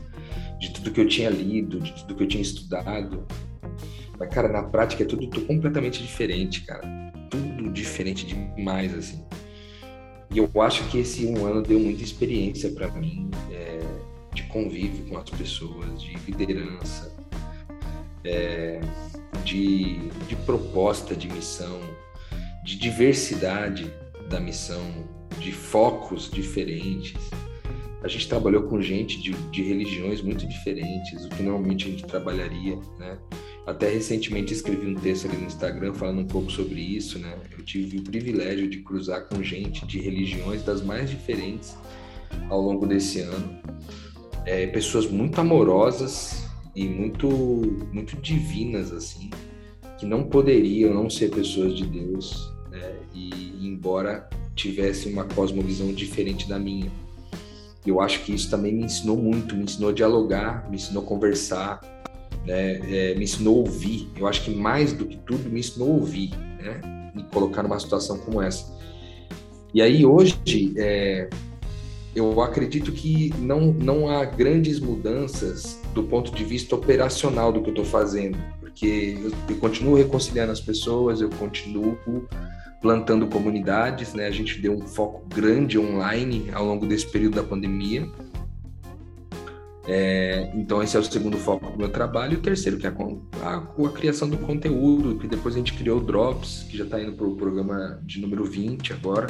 de 0.59 0.71
tudo 0.71 0.91
que 0.91 1.01
eu 1.01 1.07
tinha 1.07 1.29
lido, 1.29 1.79
de 1.79 1.93
tudo 1.93 2.15
que 2.15 2.23
eu 2.23 2.27
tinha 2.27 2.41
estudado. 2.41 3.25
Mas, 4.17 4.29
cara, 4.29 4.47
na 4.47 4.63
prática 4.63 5.03
é 5.03 5.05
tudo, 5.05 5.27
tudo 5.27 5.45
completamente 5.45 6.01
diferente, 6.01 6.61
cara. 6.61 6.83
Tudo 7.29 7.69
diferente 7.71 8.25
demais, 8.25 8.93
assim. 8.93 9.23
E 10.31 10.37
eu 10.37 10.49
acho 10.61 10.87
que 10.89 10.99
esse 10.99 11.25
um 11.25 11.45
ano 11.45 11.61
deu 11.61 11.79
muita 11.79 12.03
experiência 12.03 12.69
para 12.71 12.89
mim 12.91 13.29
é, 13.51 13.79
de 14.33 14.43
convívio 14.43 15.05
com 15.05 15.17
as 15.17 15.29
pessoas, 15.29 16.01
de 16.01 16.13
liderança, 16.27 17.11
é, 18.23 18.79
de, 19.43 20.09
de 20.27 20.35
proposta 20.45 21.15
de 21.15 21.27
missão, 21.27 21.79
de 22.63 22.77
diversidade 22.77 23.91
da 24.29 24.39
missão, 24.39 24.81
de 25.39 25.51
focos 25.51 26.29
diferentes. 26.29 27.17
A 28.01 28.07
gente 28.07 28.27
trabalhou 28.29 28.63
com 28.63 28.81
gente 28.81 29.21
de, 29.21 29.31
de 29.31 29.61
religiões 29.63 30.21
muito 30.21 30.47
diferentes, 30.47 31.25
o 31.25 31.29
que 31.29 31.43
normalmente 31.43 31.87
a 31.87 31.91
gente 31.91 32.05
trabalharia, 32.05 32.77
né? 32.97 33.17
Até 33.67 33.89
recentemente 33.89 34.53
escrevi 34.53 34.87
um 34.87 34.95
texto 34.95 35.27
ali 35.27 35.37
no 35.37 35.45
Instagram 35.45 35.93
falando 35.93 36.21
um 36.21 36.25
pouco 36.25 36.49
sobre 36.49 36.79
isso, 36.79 37.19
né? 37.19 37.37
Eu 37.51 37.63
tive 37.63 37.99
o 37.99 38.03
privilégio 38.03 38.69
de 38.69 38.79
cruzar 38.79 39.27
com 39.27 39.43
gente 39.43 39.85
de 39.85 39.99
religiões 39.99 40.63
das 40.63 40.81
mais 40.81 41.09
diferentes 41.09 41.75
ao 42.49 42.61
longo 42.61 42.87
desse 42.87 43.19
ano. 43.19 43.59
É, 44.45 44.65
pessoas 44.67 45.05
muito 45.05 45.39
amorosas, 45.39 46.48
e 46.75 46.87
muito 46.87 47.27
muito 47.91 48.15
divinas 48.17 48.91
assim 48.91 49.29
que 49.97 50.05
não 50.05 50.23
poderiam 50.23 50.93
não 50.93 51.09
ser 51.09 51.29
pessoas 51.29 51.75
de 51.75 51.85
Deus 51.85 52.51
né? 52.71 52.95
e 53.13 53.67
embora 53.67 54.29
tivesse 54.55 55.09
uma 55.09 55.25
cosmovisão 55.25 55.91
diferente 55.93 56.47
da 56.47 56.59
minha 56.59 56.91
eu 57.85 57.99
acho 58.01 58.23
que 58.23 58.33
isso 58.33 58.49
também 58.49 58.73
me 58.73 58.83
ensinou 58.83 59.17
muito 59.17 59.55
me 59.55 59.63
ensinou 59.63 59.89
a 59.89 59.93
dialogar 59.93 60.69
me 60.69 60.75
ensinou 60.75 61.03
a 61.03 61.05
conversar 61.05 61.79
né? 62.45 62.79
É, 62.89 63.15
me 63.15 63.23
ensinou 63.23 63.57
a 63.57 63.59
ouvir 63.59 64.09
eu 64.17 64.27
acho 64.27 64.43
que 64.43 64.51
mais 64.51 64.93
do 64.93 65.05
que 65.05 65.17
tudo 65.17 65.49
me 65.49 65.59
ensinou 65.59 65.89
a 65.89 65.93
ouvir 65.95 66.29
né? 66.61 67.11
me 67.15 67.23
colocar 67.23 67.63
numa 67.63 67.79
situação 67.79 68.17
como 68.19 68.41
essa 68.41 68.77
e 69.73 69.81
aí 69.81 70.05
hoje 70.05 70.73
é, 70.77 71.29
eu 72.15 72.41
acredito 72.41 72.91
que 72.91 73.31
não, 73.37 73.71
não 73.71 74.09
há 74.09 74.25
grandes 74.25 74.79
mudanças 74.79 75.78
do 76.01 76.07
ponto 76.07 76.33
de 76.33 76.45
vista 76.45 76.75
operacional 76.75 77.51
do 77.51 77.61
que 77.61 77.67
eu 77.67 77.73
estou 77.73 77.85
fazendo, 77.85 78.37
porque 78.61 79.17
eu, 79.21 79.31
eu, 79.49 79.57
continuo 79.57 79.95
reconciliando 79.95 80.51
as 80.51 80.61
pessoas, 80.61 81.19
eu 81.19 81.29
continuo 81.29 81.97
plantando 82.81 83.27
comunidades, 83.27 84.13
né? 84.13 84.25
A 84.27 84.31
gente 84.31 84.61
deu 84.61 84.73
um 84.73 84.87
foco 84.87 85.27
grande 85.27 85.77
online 85.77 86.49
ao 86.53 86.65
longo 86.65 86.87
desse 86.87 87.05
período 87.05 87.35
da 87.35 87.43
pandemia. 87.43 88.07
É, 89.85 90.51
então 90.55 90.81
esse 90.81 90.95
é 90.95 90.99
o 90.99 91.03
segundo 91.03 91.37
foco 91.37 91.69
do 91.71 91.77
meu 91.77 91.89
trabalho. 91.89 92.33
E 92.33 92.35
o 92.37 92.41
terceiro, 92.41 92.77
que 92.77 92.87
é 92.87 92.89
a, 92.89 93.49
a, 93.49 93.55
a 93.57 93.89
criação 93.91 94.29
do 94.29 94.37
conteúdo, 94.37 95.19
que 95.19 95.27
depois 95.27 95.55
a 95.55 95.57
gente 95.57 95.73
criou 95.73 95.97
o 95.97 96.01
Drops, 96.01 96.65
que 96.69 96.77
já 96.77 96.85
está 96.85 97.01
indo 97.01 97.11
para 97.11 97.27
o 97.27 97.35
programa 97.35 97.99
de 98.03 98.21
número 98.21 98.45
20 98.45 98.93
agora 98.93 99.27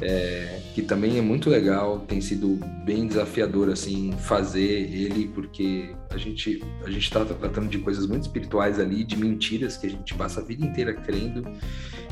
é, 0.00 0.60
que 0.74 0.82
também 0.82 1.18
é 1.18 1.20
muito 1.20 1.50
legal, 1.50 2.00
tem 2.00 2.20
sido 2.20 2.58
bem 2.84 3.06
desafiador 3.06 3.68
assim 3.68 4.12
fazer 4.12 4.60
ele, 4.60 5.28
porque 5.34 5.90
a 6.10 6.16
gente 6.16 6.62
a 6.84 6.90
gente 6.90 7.02
está 7.02 7.24
tratando 7.24 7.68
de 7.68 7.78
coisas 7.78 8.06
muito 8.06 8.22
espirituais 8.22 8.78
ali, 8.78 9.02
de 9.02 9.16
mentiras 9.16 9.76
que 9.76 9.86
a 9.86 9.90
gente 9.90 10.14
passa 10.14 10.40
a 10.40 10.44
vida 10.44 10.64
inteira 10.64 10.94
crendo 10.94 11.44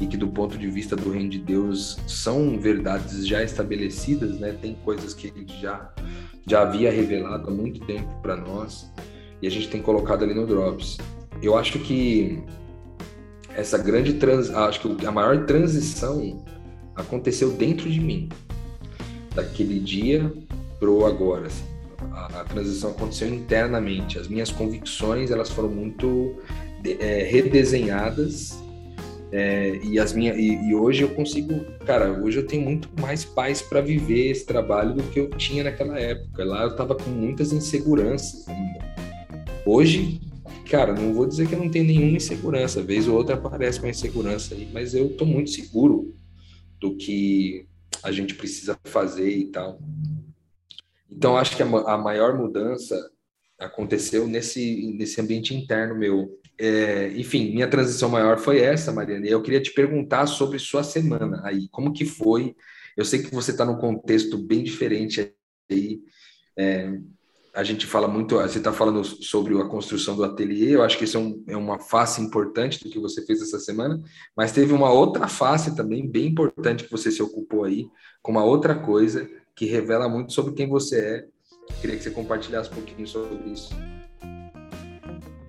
e 0.01 0.07
que 0.07 0.17
do 0.17 0.29
ponto 0.29 0.59
de 0.59 0.67
vista 0.67 0.97
do 0.97 1.11
reino 1.11 1.31
de 1.31 1.39
Deus 1.39 1.99
são 2.09 2.59
verdades 2.59 3.27
já 3.27 3.43
estabelecidas, 3.43 4.39
né? 4.39 4.57
Tem 4.61 4.75
coisas 4.85 5.15
que 5.15 5.29
ele 5.29 5.47
já 5.61 5.93
já 6.49 6.63
havia 6.63 6.91
revelado 6.91 7.49
há 7.49 7.53
muito 7.53 7.81
tempo 7.87 8.21
para 8.21 8.37
nós 8.37 8.91
e 9.41 9.47
a 9.47 9.51
gente 9.51 9.69
tem 9.69 9.81
colocado 9.81 10.25
ali 10.25 10.35
no 10.35 10.47
Drops. 10.47 10.99
Eu 11.43 11.57
acho 11.57 11.79
que 11.81 12.43
essa 13.51 13.79
grande 13.79 14.15
trans, 14.15 14.51
acho 14.51 14.81
que 14.81 15.07
a 15.07 15.13
maior 15.13 15.47
transição 15.47 16.45
aconteceu 16.97 17.53
dentro 17.53 17.91
de 17.91 18.01
mim, 18.01 18.29
daquele 19.35 19.79
dia 19.79 20.33
pro 20.79 21.07
agora. 21.07 21.47
Assim. 21.47 21.65
A, 22.13 22.41
a, 22.41 22.45
transição 22.45 22.91
aconteceu 22.91 23.29
internamente. 23.29 24.19
As 24.19 24.29
minhas 24.29 24.51
convicções 24.51 25.31
elas 25.31 25.51
foram 25.51 25.69
muito 25.69 26.35
é, 26.85 27.25
redesenhadas 27.25 28.59
é, 29.33 29.81
e 29.83 29.99
as 29.99 30.13
minhas 30.13 30.37
e, 30.37 30.55
e, 30.69 30.75
hoje 30.75 31.03
eu 31.03 31.09
consigo, 31.09 31.65
cara, 31.85 32.13
hoje 32.13 32.39
eu 32.39 32.47
tenho 32.47 32.63
muito 32.63 32.89
mais 33.01 33.25
paz 33.25 33.61
para 33.61 33.81
viver 33.81 34.31
esse 34.31 34.47
trabalho 34.47 34.95
do 34.95 35.03
que 35.05 35.19
eu 35.19 35.29
tinha 35.31 35.65
naquela 35.65 35.99
época. 35.99 36.45
Lá 36.45 36.63
eu 36.63 36.71
estava 36.71 36.95
com 36.95 37.11
muitas 37.11 37.53
inseguranças 37.53 38.49
ainda. 38.49 38.79
Hoje, 39.65 40.21
cara, 40.71 40.95
não 40.95 41.13
vou 41.13 41.27
dizer 41.27 41.49
que 41.49 41.55
eu 41.55 41.59
não 41.59 41.69
tenho 41.69 41.87
nenhuma 41.87 42.17
insegurança. 42.17 42.83
Vez 42.83 43.09
ou 43.09 43.17
outra 43.17 43.35
aparece 43.35 43.81
uma 43.81 43.91
insegurança 43.91 44.55
aí, 44.55 44.69
mas 44.73 44.95
eu 44.95 45.07
estou 45.07 45.27
muito 45.27 45.51
seguro 45.51 46.15
do 46.79 46.97
que 46.97 47.67
a 48.03 48.13
gente 48.13 48.35
precisa 48.35 48.79
fazer 48.85 49.31
e 49.31 49.47
tal. 49.47 49.81
Então, 51.11 51.37
acho 51.37 51.57
que 51.57 51.63
a, 51.63 51.67
a 51.67 51.99
maior 51.99 52.37
mudança 52.37 52.97
aconteceu 53.59 54.27
nesse, 54.27 54.95
nesse 54.97 55.21
ambiente 55.21 55.55
interno 55.55 55.97
meu. 55.97 56.39
É, 56.59 57.09
enfim, 57.17 57.53
minha 57.53 57.69
transição 57.69 58.09
maior 58.09 58.39
foi 58.39 58.61
essa, 58.61 58.93
Mariana. 58.93 59.27
E 59.27 59.31
eu 59.31 59.43
queria 59.43 59.61
te 59.61 59.73
perguntar 59.73 60.27
sobre 60.27 60.59
sua 60.59 60.83
semana 60.83 61.41
aí. 61.45 61.69
Como 61.69 61.93
que 61.93 62.05
foi? 62.05 62.55
Eu 62.97 63.05
sei 63.05 63.23
que 63.23 63.35
você 63.35 63.51
está 63.51 63.65
num 63.65 63.77
contexto 63.77 64.39
bem 64.39 64.63
diferente 64.63 65.33
aí. 65.71 66.01
É, 66.57 66.99
a 67.57 67.65
gente 67.65 67.87
fala 67.87 68.07
muito, 68.07 68.35
você 68.35 68.59
está 68.59 68.71
falando 68.71 69.03
sobre 69.03 69.59
a 69.59 69.65
construção 69.65 70.15
do 70.15 70.23
ateliê, 70.23 70.75
eu 70.75 70.83
acho 70.83 70.99
que 70.99 71.05
isso 71.05 71.17
é, 71.17 71.21
um, 71.21 71.45
é, 71.49 71.57
uma 71.57 71.79
face 71.79 72.21
importante 72.21 72.85
do 72.85 72.91
que 72.91 72.99
você 72.99 73.25
fez 73.25 73.41
essa 73.41 73.59
semana, 73.59 73.99
mas 74.37 74.53
teve 74.53 74.75
uma 74.75 74.93
outra 74.93 75.27
face 75.27 75.75
também 75.75 76.07
bem 76.07 76.27
importante 76.27 76.85
que 76.85 76.91
você 76.91 77.11
se 77.11 77.23
ocupou 77.23 77.65
aí, 77.65 77.89
com 78.21 78.33
uma 78.33 78.45
outra 78.45 78.75
coisa 78.75 79.27
que 79.55 79.65
revela 79.65 80.07
muito 80.07 80.35
sobre 80.35 80.53
quem 80.53 80.69
você 80.69 81.01
é. 81.01 81.27
Queria 81.81 81.97
que 81.97 82.03
você 82.03 82.11
compartilhasse 82.11 82.71
um 82.71 82.75
pouquinho 82.75 83.09
sobre 83.09 83.37
isso. 83.51 83.75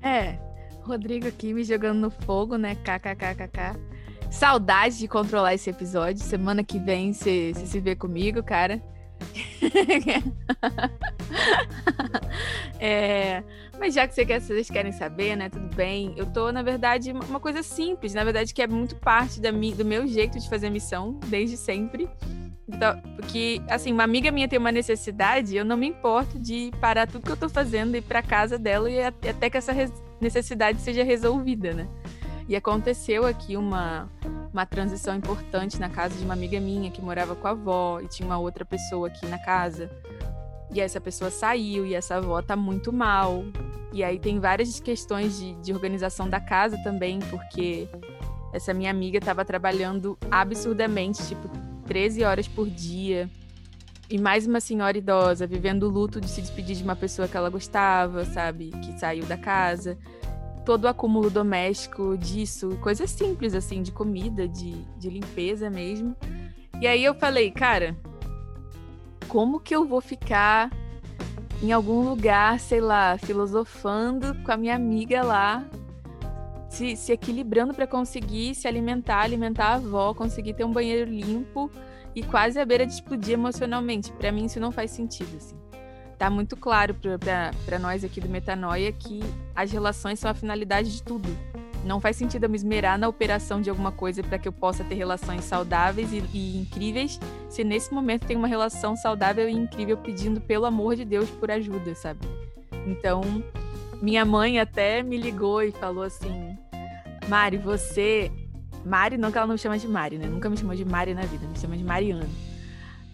É, 0.01 0.39
Rodrigo 0.83 1.27
aqui 1.27 1.53
me 1.53 1.65
jogando 1.65 1.99
no 1.99 2.09
fogo, 2.09 2.55
né? 2.55 2.75
KKKKK. 2.75 3.77
Saudade 4.31 4.97
de 4.97 5.09
controlar 5.09 5.55
esse 5.55 5.69
episódio. 5.69 6.23
Semana 6.23 6.63
que 6.63 6.79
vem 6.79 7.11
você 7.11 7.51
se 7.53 7.79
vê 7.81 7.97
comigo, 7.97 8.41
cara. 8.41 8.81
é, 12.79 13.43
mas 13.79 13.93
já 13.93 14.07
que 14.07 14.13
você 14.13 14.25
quer, 14.25 14.41
vocês 14.41 14.69
querem 14.69 14.91
saber, 14.91 15.35
né? 15.35 15.49
Tudo 15.49 15.67
bem. 15.75 16.13
Eu 16.15 16.25
tô, 16.25 16.51
na 16.51 16.61
verdade, 16.61 17.11
uma 17.11 17.39
coisa 17.39 17.63
simples, 17.63 18.13
na 18.13 18.23
verdade, 18.23 18.53
que 18.53 18.61
é 18.61 18.67
muito 18.67 18.95
parte 18.95 19.39
da 19.39 19.51
do 19.51 19.85
meu 19.85 20.07
jeito 20.07 20.39
de 20.39 20.49
fazer 20.49 20.69
missão, 20.69 21.19
desde 21.27 21.57
sempre. 21.57 22.09
Então, 22.67 22.99
porque, 23.15 23.61
assim, 23.69 23.93
uma 23.93 24.03
amiga 24.03 24.29
minha 24.29 24.47
tem 24.47 24.59
uma 24.59 24.71
necessidade, 24.71 25.55
eu 25.55 25.63
não 25.63 25.77
me 25.77 25.87
importo 25.87 26.37
de 26.37 26.71
parar 26.81 27.07
tudo 27.07 27.23
que 27.23 27.31
eu 27.31 27.37
tô 27.37 27.47
fazendo 27.47 27.95
e 27.95 27.99
ir 27.99 28.01
pra 28.01 28.21
casa 28.21 28.59
dela 28.59 28.89
e 28.89 29.01
até 29.01 29.49
que 29.49 29.57
essa 29.57 29.73
necessidade 30.19 30.81
seja 30.81 31.03
resolvida, 31.03 31.73
né? 31.73 31.87
E 32.47 32.55
aconteceu 32.55 33.25
aqui 33.25 33.57
uma, 33.57 34.09
uma 34.53 34.65
transição 34.65 35.15
importante 35.15 35.77
na 35.79 35.89
casa 35.89 36.15
de 36.15 36.23
uma 36.23 36.33
amiga 36.33 36.59
minha 36.61 36.89
que 36.89 37.01
morava 37.01 37.35
com 37.35 37.45
a 37.45 37.51
avó 37.51 37.99
e 37.99 38.07
tinha 38.07 38.25
uma 38.25 38.37
outra 38.37 38.63
pessoa 38.63 39.07
aqui 39.07 39.25
na 39.25 39.37
casa. 39.37 39.89
E 40.71 40.79
essa 40.79 41.01
pessoa 41.01 41.29
saiu 41.29 41.85
e 41.85 41.93
essa 41.93 42.15
avó 42.15 42.41
tá 42.41 42.55
muito 42.55 42.93
mal. 42.93 43.43
E 43.91 44.01
aí 44.01 44.17
tem 44.17 44.39
várias 44.39 44.79
questões 44.79 45.37
de, 45.37 45.55
de 45.55 45.73
organização 45.73 46.29
da 46.29 46.39
casa 46.39 46.77
também, 46.83 47.19
porque 47.29 47.89
essa 48.53 48.73
minha 48.73 48.91
amiga 48.91 49.17
estava 49.17 49.43
trabalhando 49.43 50.17
absurdamente, 50.31 51.27
tipo 51.27 51.49
13 51.85 52.23
horas 52.23 52.47
por 52.47 52.69
dia. 52.69 53.29
E 54.09 54.17
mais 54.17 54.47
uma 54.47 54.61
senhora 54.61 54.97
idosa, 54.97 55.45
vivendo 55.45 55.83
o 55.83 55.89
luto 55.89 56.21
de 56.21 56.29
se 56.29 56.41
despedir 56.41 56.77
de 56.77 56.83
uma 56.83 56.95
pessoa 56.95 57.27
que 57.27 57.35
ela 57.35 57.49
gostava, 57.49 58.23
sabe? 58.23 58.71
Que 58.81 58.97
saiu 58.97 59.25
da 59.25 59.37
casa 59.37 59.97
todo 60.67 60.83
o 60.83 60.87
acúmulo 60.89 61.29
doméstico 61.29 62.17
disso, 62.17 62.77
coisas 62.81 63.09
simples 63.09 63.55
assim, 63.55 63.81
de 63.81 63.89
comida, 63.89 64.49
de, 64.49 64.73
de 64.97 65.09
limpeza 65.09 65.69
mesmo. 65.69 66.13
E 66.81 66.85
aí 66.85 67.05
eu 67.05 67.15
falei, 67.15 67.49
cara, 67.51 67.95
como 69.29 69.61
que 69.61 69.73
eu 69.73 69.85
vou 69.85 70.01
ficar 70.01 70.69
em 71.63 71.71
algum 71.71 72.01
lugar, 72.01 72.59
sei 72.59 72.81
lá, 72.81 73.17
filosofando 73.17 74.35
com 74.43 74.51
a 74.51 74.57
minha 74.57 74.75
amiga 74.75 75.23
lá, 75.23 75.63
se, 76.67 76.97
se 76.97 77.13
equilibrando 77.13 77.73
para 77.73 77.87
conseguir 77.87 78.53
se 78.53 78.67
alimentar, 78.67 79.21
alimentar 79.21 79.67
a 79.67 79.75
avó, 79.75 80.13
conseguir 80.13 80.53
ter 80.53 80.65
um 80.65 80.73
banheiro 80.73 81.09
limpo 81.09 81.71
e 82.13 82.21
quase 82.21 82.59
à 82.59 82.65
beira 82.65 82.85
de 82.85 82.91
explodir 82.91 83.35
emocionalmente. 83.35 84.11
Para 84.11 84.33
mim 84.33 84.43
isso 84.43 84.59
não 84.59 84.73
faz 84.73 84.91
sentido, 84.91 85.37
assim. 85.37 85.66
Tá 86.17 86.29
muito 86.29 86.57
claro 86.57 86.95
para 87.65 87.79
nós 87.79 88.03
aqui 88.03 88.19
do 88.19 88.27
Metanoia 88.27 88.91
que 88.91 89.19
as 89.55 89.71
relações 89.71 90.19
são 90.19 90.31
a 90.31 90.33
finalidade 90.33 90.91
de 90.91 91.03
tudo. 91.03 91.29
Não 91.85 92.01
faz 92.01 92.17
sentido 92.17 92.45
eu 92.45 92.49
me 92.49 92.55
esmerar 92.55 92.97
na 92.97 93.07
operação 93.07 93.61
de 93.61 93.69
alguma 93.69 93.91
coisa 93.91 94.23
para 94.23 94.39
que 94.39 94.47
eu 94.47 94.51
possa 94.51 94.83
ter 94.83 94.95
relações 94.95 95.43
saudáveis 95.43 96.11
e, 96.11 96.23
e, 96.33 96.57
incríveis, 96.57 97.19
se 97.49 97.63
nesse 97.63 97.93
momento 97.93 98.25
tem 98.25 98.35
uma 98.35 98.47
relação 98.47 98.95
saudável 98.95 99.47
e 99.47 99.53
incrível 99.53 99.95
pedindo 99.95 100.41
pelo 100.41 100.65
amor 100.65 100.95
de 100.95 101.05
Deus 101.05 101.29
por 101.29 101.51
ajuda, 101.51 101.93
sabe? 101.93 102.27
Então, 102.87 103.21
minha 104.01 104.25
mãe 104.25 104.59
até 104.59 105.03
me 105.03 105.17
ligou 105.17 105.61
e 105.61 105.71
falou 105.71 106.03
assim: 106.03 106.57
Mari, 107.27 107.57
você. 107.57 108.31
Mari, 108.83 109.17
não 109.17 109.31
que 109.31 109.37
ela 109.37 109.47
não 109.47 109.53
me 109.53 109.59
chama 109.59 109.77
de 109.77 109.87
Mari, 109.87 110.17
né? 110.17 110.27
Nunca 110.27 110.49
me 110.49 110.57
chamou 110.57 110.75
de 110.75 110.83
Mari 110.83 111.13
na 111.13 111.23
vida, 111.23 111.45
me 111.47 111.57
chama 111.57 111.77
de 111.77 111.83
Mariana. 111.83 112.27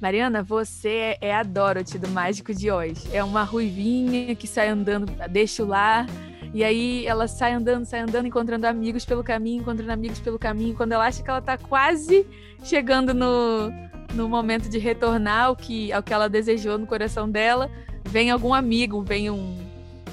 Mariana, 0.04 0.44
você 0.44 1.16
é 1.22 1.34
a 1.34 1.44
Dorothy 1.44 1.98
do 1.98 2.10
Mágico 2.10 2.54
de 2.54 2.70
Oz. 2.70 3.08
É 3.14 3.24
uma 3.24 3.44
ruivinha 3.44 4.36
que 4.36 4.46
sai 4.46 4.68
andando, 4.68 5.06
deixa 5.30 5.64
lá. 5.64 6.06
E 6.54 6.62
aí 6.62 7.08
ela 7.08 7.26
sai 7.26 7.54
andando, 7.54 7.86
sai 7.86 8.02
andando, 8.02 8.28
encontrando 8.28 8.68
amigos 8.68 9.06
pelo 9.06 9.24
caminho, 9.24 9.62
encontrando 9.62 9.94
amigos 9.94 10.20
pelo 10.20 10.38
caminho. 10.38 10.76
Quando 10.76 10.92
ela 10.92 11.08
acha 11.08 11.24
que 11.24 11.30
ela 11.30 11.42
tá 11.42 11.58
quase 11.58 12.28
chegando 12.66 13.14
no, 13.14 13.72
no 14.14 14.28
momento 14.28 14.68
de 14.68 14.78
retornar 14.78 15.46
ao 15.46 15.56
que, 15.56 15.94
ao 15.94 16.04
que 16.04 16.14
ela 16.14 16.28
desejou 16.28 16.78
no 16.78 16.86
coração 16.86 17.30
dela, 17.30 17.72
vem 18.04 18.30
algum 18.30 18.54
amigo, 18.54 19.02
vem 19.02 19.30
um, 19.30 19.58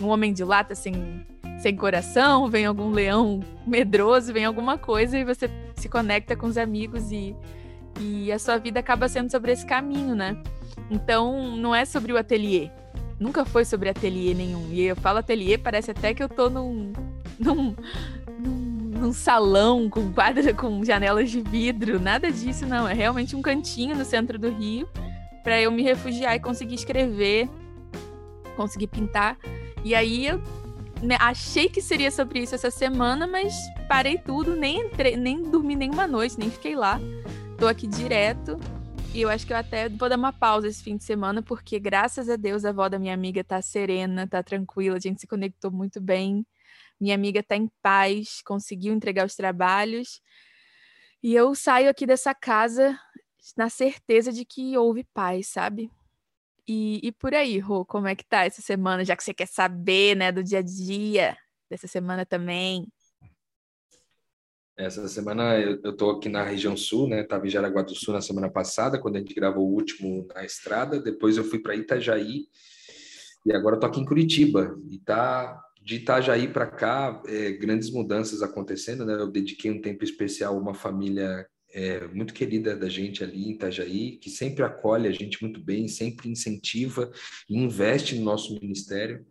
um 0.01 0.07
homem 0.07 0.33
de 0.33 0.45
lata 0.45 0.73
sem, 0.77 1.27
sem 1.59 1.75
coração, 1.75 2.49
vem 2.49 2.65
algum 2.65 2.93
leão 2.93 3.41
medroso, 3.67 4.33
vem 4.33 4.45
alguma 4.45 4.79
coisa 4.79 5.19
e 5.19 5.25
você 5.25 5.51
se 5.75 5.89
conecta 5.89 6.37
com 6.37 6.47
os 6.47 6.57
amigos 6.57 7.11
e, 7.11 7.35
e 7.99 8.31
a 8.31 8.39
sua 8.39 8.59
vida 8.59 8.81
acaba 8.81 9.09
sendo 9.09 9.31
sobre 9.31 9.53
esse 9.53 9.67
caminho, 9.67 10.15
né? 10.15 10.37
Então, 10.91 11.57
não 11.57 11.75
é 11.75 11.85
sobre 11.85 12.13
o 12.13 12.19
ateliê. 12.19 12.71
Nunca 13.19 13.45
foi 13.45 13.65
sobre 13.65 13.89
ateliê 13.89 14.35
nenhum. 14.35 14.69
E 14.71 14.83
eu 14.83 14.97
falo 14.97 15.19
ateliê, 15.19 15.59
parece 15.59 15.91
até 15.91 16.15
que 16.15 16.23
eu 16.23 16.29
tô 16.29 16.49
num, 16.49 16.93
num, 17.39 17.75
num, 18.39 18.57
num 18.99 19.13
salão 19.13 19.89
com 19.91 20.13
quadra, 20.13 20.53
com 20.55 20.85
janelas 20.85 21.31
de 21.31 21.41
vidro. 21.41 22.01
Nada 22.01 22.31
disso, 22.31 22.67
não. 22.67 22.89
É 22.89 22.95
realmente 22.95 23.37
um 23.37 23.43
cantinho 23.43 23.97
no 23.97 24.05
centro 24.05 24.39
do 24.39 24.51
Rio 24.51 24.89
para 25.43 25.61
eu 25.61 25.71
me 25.71 25.83
refugiar 25.83 26.35
e 26.35 26.41
conseguir 26.41 26.75
escrever, 26.75 27.49
conseguir 28.57 28.89
pintar. 28.89 29.37
E 29.85 29.95
aí 29.95 30.27
eu 30.27 30.41
né, 31.03 31.17
achei 31.19 31.69
que 31.69 31.81
seria 31.81 32.11
sobre 32.11 32.41
isso 32.41 32.55
essa 32.55 32.71
semana, 32.71 33.27
mas 33.27 33.55
parei 33.89 34.19
tudo, 34.19 34.55
nem 34.55 34.81
entrei, 34.81 35.17
nem 35.17 35.43
dormi 35.43 35.75
nenhuma 35.75 36.07
noite, 36.07 36.39
nem 36.39 36.51
fiquei 36.51 36.77
lá. 36.77 37.01
Tô 37.61 37.67
aqui 37.67 37.87
direto. 37.87 38.57
E 39.15 39.21
eu 39.21 39.29
acho 39.29 39.47
que 39.47 39.53
eu 39.53 39.57
até 39.59 39.87
vou 39.91 40.09
dar 40.09 40.17
uma 40.17 40.33
pausa 40.33 40.67
esse 40.67 40.83
fim 40.83 40.97
de 40.97 41.05
semana, 41.05 41.43
porque 41.43 41.79
graças 41.79 42.31
a 42.31 42.37
Deus 42.37 42.65
a 42.65 42.71
avó 42.71 42.89
da 42.89 42.99
minha 42.99 43.13
amiga 43.13 43.45
tá 43.45 43.61
serena, 43.61 44.27
tá 44.27 44.43
tranquila, 44.43 44.97
a 44.97 44.99
gente 44.99 45.21
se 45.21 45.27
conectou 45.27 45.71
muito 45.71 46.01
bem. 46.01 46.47
Minha 46.99 47.15
amiga 47.15 47.43
tá 47.43 47.57
em 47.57 47.71
paz, 47.83 48.41
conseguiu 48.47 48.95
entregar 48.95 49.27
os 49.27 49.35
trabalhos. 49.35 50.23
E 51.23 51.35
eu 51.35 51.55
saio 51.55 51.91
aqui 51.91 52.07
dessa 52.07 52.35
casa 52.35 52.99
na 53.55 53.69
certeza 53.69 54.33
de 54.33 54.47
que 54.47 54.79
houve 54.79 55.05
paz, 55.13 55.49
sabe? 55.49 55.91
E, 56.67 56.99
e 57.07 57.13
por 57.13 57.35
aí, 57.35 57.59
Rô, 57.59 57.85
como 57.85 58.09
é 58.09 58.17
que 58.17 58.25
tá 58.25 58.47
essa 58.47 58.63
semana? 58.63 59.05
Já 59.05 59.15
que 59.15 59.23
você 59.23 59.35
quer 59.35 59.47
saber, 59.47 60.17
né, 60.17 60.33
do 60.33 60.43
dia 60.43 60.61
a 60.61 60.63
dia 60.63 61.37
dessa 61.69 61.87
semana 61.87 62.25
também. 62.25 62.87
Essa 64.81 65.07
semana 65.09 65.61
eu, 65.61 65.95
tô 65.95 66.09
aqui 66.09 66.31
na 66.31 66.43
região 66.43 66.75
sul, 66.75 67.07
né? 67.07 67.23
Tava 67.23 67.47
em 67.47 67.51
Jaraguá 67.51 67.83
do 67.83 67.95
Sul 67.95 68.15
na 68.15 68.23
semana 68.23 68.49
passada, 68.49 68.99
quando 68.99 69.17
a 69.17 69.19
gente 69.19 69.35
gravou 69.35 69.69
o 69.69 69.75
último 69.75 70.27
na 70.35 70.43
estrada. 70.43 70.99
Depois 70.99 71.37
eu 71.37 71.45
fui 71.45 71.59
para 71.59 71.77
Itajaí 71.77 72.47
e 73.45 73.53
agora 73.53 73.79
tô 73.79 73.85
aqui 73.85 74.01
em 74.01 74.07
Curitiba. 74.07 74.75
E 74.89 74.99
tá 74.99 75.63
de 75.83 75.97
Itajaí 75.97 76.49
para 76.49 76.67
cá, 76.67 77.23
é, 77.27 77.53
grandes 77.53 77.91
mudanças 77.91 78.41
acontecendo, 78.41 79.05
né? 79.05 79.21
Eu 79.21 79.31
dediquei 79.31 79.71
um 79.71 79.83
tempo 79.83 80.03
especial 80.03 80.57
a 80.57 80.59
uma 80.59 80.73
família 80.73 81.47
é, 81.75 82.07
muito 82.09 82.33
querida 82.33 82.75
da 82.75 82.89
gente 82.89 83.23
ali 83.23 83.49
em 83.49 83.53
Itajaí, 83.53 84.17
que 84.17 84.31
sempre 84.31 84.65
acolhe 84.65 85.07
a 85.07 85.13
gente 85.13 85.43
muito 85.43 85.63
bem, 85.63 85.89
sempre 85.89 86.31
incentiva 86.31 87.13
e 87.51 87.59
investe 87.59 88.15
no 88.15 88.25
nosso 88.25 88.59
ministério. 88.59 89.27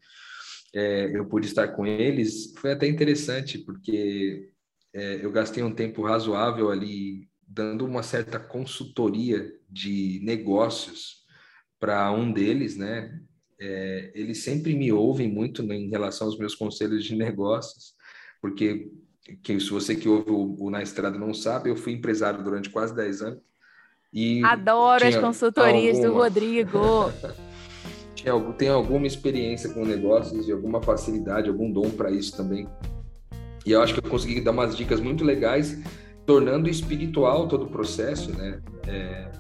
É, 0.76 1.10
eu 1.18 1.26
pude 1.26 1.48
estar 1.48 1.70
com 1.70 1.88
eles, 1.88 2.54
foi 2.56 2.74
até 2.74 2.88
interessante, 2.88 3.58
porque 3.58 4.52
é, 4.94 5.24
eu 5.24 5.32
gastei 5.32 5.64
um 5.64 5.74
tempo 5.74 6.02
razoável 6.02 6.70
ali 6.72 7.28
dando 7.48 7.86
uma 7.86 8.04
certa 8.04 8.40
consultoria 8.40 9.52
de 9.70 10.20
negócios 10.24 11.20
para 11.80 12.12
um 12.12 12.32
deles, 12.32 12.78
né? 12.78 13.20
É, 13.60 14.12
eles 14.16 14.44
sempre 14.44 14.76
me 14.76 14.92
ouvem 14.92 15.28
muito 15.28 15.62
em 15.74 15.90
relação 15.90 16.28
aos 16.28 16.38
meus 16.38 16.56
conselhos 16.56 17.04
de 17.04 17.16
negócios, 17.16 17.94
porque 18.42 18.90
que 19.44 19.60
se 19.60 19.70
você 19.70 19.96
que 19.96 20.08
ouve 20.08 20.32
o, 20.32 20.56
o, 20.60 20.70
Na 20.70 20.82
Estrada 20.82 21.18
não 21.18 21.34
sabe, 21.34 21.70
eu 21.70 21.76
fui 21.76 21.94
empresário 21.94 22.44
durante 22.44 22.70
quase 22.70 22.96
10 22.96 23.22
anos. 23.22 23.40
E 24.12 24.44
Adoro 24.44 25.06
as 25.06 25.16
consultorias 25.16 25.98
alguma... 25.98 26.14
do 26.14 26.20
Rodrigo. 26.20 26.80
tem 28.58 28.70
alguma 28.70 29.08
experiência 29.08 29.74
com 29.74 29.86
negócios 29.86 30.48
e 30.48 30.52
alguma 30.52 30.82
facilidade, 30.82 31.48
algum 31.48 31.72
dom 31.72 31.90
para 31.92 32.12
isso 32.12 32.36
também. 32.36 32.68
E 33.66 33.72
eu 33.72 33.82
acho 33.82 33.94
que 33.94 34.00
eu 34.00 34.10
consegui 34.10 34.42
dar 34.42 34.52
umas 34.52 34.76
dicas 34.76 35.00
muito 35.00 35.24
legais, 35.24 35.78
tornando 36.26 36.70
espiritual 36.70 37.48
todo 37.48 37.66
o 37.66 37.70
processo, 37.70 38.32
né? 38.36 38.62
É, 38.88 39.32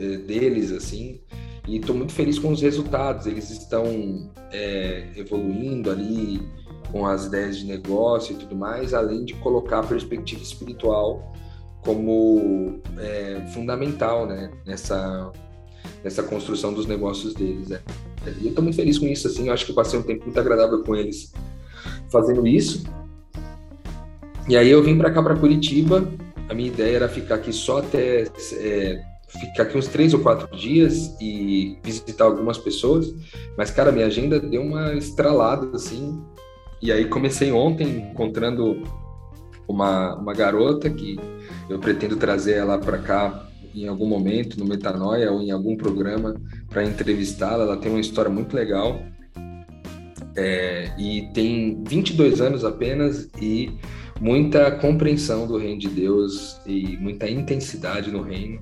é, 0.00 0.16
deles, 0.16 0.72
assim. 0.72 1.20
E 1.68 1.76
estou 1.76 1.94
muito 1.94 2.12
feliz 2.12 2.38
com 2.38 2.52
os 2.52 2.62
resultados. 2.62 3.26
Eles 3.26 3.50
estão 3.50 4.30
é, 4.50 5.08
evoluindo 5.16 5.90
ali, 5.90 6.40
com 6.90 7.06
as 7.06 7.26
ideias 7.26 7.58
de 7.58 7.66
negócio 7.66 8.34
e 8.34 8.36
tudo 8.36 8.56
mais, 8.56 8.92
além 8.94 9.24
de 9.24 9.34
colocar 9.34 9.80
a 9.80 9.82
perspectiva 9.82 10.42
espiritual 10.42 11.32
como 11.82 12.80
é, 12.98 13.46
fundamental 13.54 14.26
né, 14.26 14.50
nessa, 14.66 15.32
nessa 16.04 16.22
construção 16.22 16.72
dos 16.72 16.86
negócios 16.86 17.34
deles. 17.34 17.68
Né? 17.68 17.80
E 18.40 18.44
eu 18.44 18.48
estou 18.50 18.62
muito 18.62 18.76
feliz 18.76 18.98
com 18.98 19.06
isso, 19.06 19.26
assim, 19.26 19.46
eu 19.46 19.54
acho 19.54 19.64
que 19.64 19.70
eu 19.70 19.76
passei 19.76 19.98
um 19.98 20.02
tempo 20.02 20.24
muito 20.24 20.38
agradável 20.38 20.82
com 20.82 20.94
eles 20.94 21.32
fazendo 22.10 22.46
isso. 22.46 22.84
E 24.50 24.56
aí 24.56 24.68
eu 24.68 24.82
vim 24.82 24.98
para 24.98 25.12
cá, 25.12 25.22
para 25.22 25.36
Curitiba, 25.36 26.04
a 26.48 26.54
minha 26.54 26.66
ideia 26.66 26.96
era 26.96 27.08
ficar 27.08 27.36
aqui 27.36 27.52
só 27.52 27.78
até 27.78 28.24
é, 28.54 29.00
ficar 29.28 29.62
aqui 29.62 29.78
uns 29.78 29.86
três 29.86 30.12
ou 30.12 30.18
quatro 30.18 30.56
dias 30.56 31.16
e 31.20 31.78
visitar 31.84 32.24
algumas 32.24 32.58
pessoas, 32.58 33.14
mas 33.56 33.70
cara, 33.70 33.92
minha 33.92 34.06
agenda 34.06 34.40
deu 34.40 34.60
uma 34.60 34.92
estralada 34.94 35.76
assim, 35.76 36.20
e 36.82 36.90
aí 36.90 37.04
comecei 37.04 37.52
ontem 37.52 38.10
encontrando 38.10 38.82
uma, 39.68 40.16
uma 40.16 40.34
garota 40.34 40.90
que 40.90 41.16
eu 41.68 41.78
pretendo 41.78 42.16
trazer 42.16 42.56
ela 42.56 42.76
para 42.76 42.98
cá 42.98 43.46
em 43.72 43.86
algum 43.86 44.06
momento, 44.06 44.58
no 44.58 44.64
Metanoia 44.64 45.30
ou 45.30 45.40
em 45.40 45.52
algum 45.52 45.76
programa, 45.76 46.34
para 46.68 46.82
entrevistá-la. 46.82 47.62
Ela 47.62 47.76
tem 47.76 47.88
uma 47.88 48.00
história 48.00 48.28
muito 48.28 48.56
legal. 48.56 49.00
É, 50.34 50.90
e 50.98 51.30
tem 51.32 51.84
22 51.84 52.40
anos 52.40 52.64
apenas 52.64 53.28
e 53.40 53.78
muita 54.20 54.70
compreensão 54.70 55.46
do 55.46 55.56
reino 55.56 55.78
de 55.78 55.88
Deus 55.88 56.60
e 56.66 56.96
muita 56.98 57.28
intensidade 57.28 58.10
no 58.10 58.22
reino. 58.22 58.60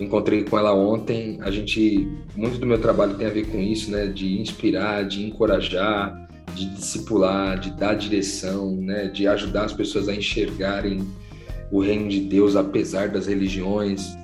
Encontrei 0.00 0.42
com 0.42 0.58
ela 0.58 0.74
ontem. 0.74 1.38
A 1.42 1.50
gente, 1.50 2.08
muito 2.34 2.58
do 2.58 2.66
meu 2.66 2.80
trabalho 2.80 3.14
tem 3.14 3.26
a 3.26 3.30
ver 3.30 3.46
com 3.46 3.58
isso, 3.58 3.90
né? 3.90 4.06
De 4.06 4.40
inspirar, 4.40 5.04
de 5.04 5.24
encorajar, 5.24 6.22
de 6.54 6.66
discipular, 6.66 7.58
de 7.58 7.70
dar 7.72 7.94
direção, 7.94 8.76
né, 8.76 9.08
de 9.08 9.26
ajudar 9.26 9.64
as 9.64 9.72
pessoas 9.72 10.08
a 10.08 10.14
enxergarem 10.14 11.06
o 11.70 11.80
reino 11.80 12.08
de 12.08 12.20
Deus 12.20 12.56
apesar 12.56 13.08
das 13.08 13.26
religiões. 13.26 14.16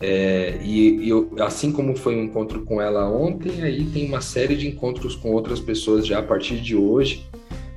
É, 0.00 0.58
e, 0.62 1.08
e 1.08 1.12
assim 1.40 1.72
como 1.72 1.96
foi 1.96 2.16
um 2.16 2.24
encontro 2.24 2.62
com 2.62 2.80
ela 2.80 3.08
ontem, 3.08 3.62
aí 3.62 3.84
tem 3.86 4.06
uma 4.06 4.20
série 4.20 4.56
de 4.56 4.68
encontros 4.68 5.14
com 5.14 5.30
outras 5.30 5.60
pessoas 5.60 6.06
já 6.06 6.18
a 6.18 6.22
partir 6.22 6.60
de 6.60 6.74
hoje. 6.74 7.24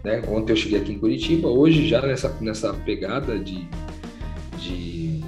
Né? 0.04 0.22
Ontem 0.28 0.54
eu 0.54 0.58
cheguei 0.58 0.80
aqui 0.80 0.92
em 0.92 1.00
Curitiba, 1.00 1.48
hoje 1.48 1.88
já 1.88 2.02
nessa, 2.02 2.36
nessa 2.40 2.74
pegada 2.74 3.38
de, 3.38 3.68
de 4.58 5.22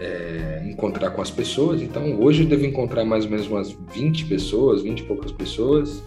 é, 0.00 0.62
encontrar 0.64 1.10
com 1.10 1.22
as 1.22 1.30
pessoas. 1.30 1.82
Então 1.82 2.20
hoje 2.20 2.42
eu 2.42 2.48
devo 2.48 2.64
encontrar 2.64 3.04
mais 3.04 3.24
ou 3.24 3.30
menos 3.30 3.46
umas 3.48 3.76
20 3.92 4.26
pessoas, 4.26 4.82
20 4.82 5.00
e 5.00 5.02
poucas 5.04 5.32
pessoas. 5.32 6.02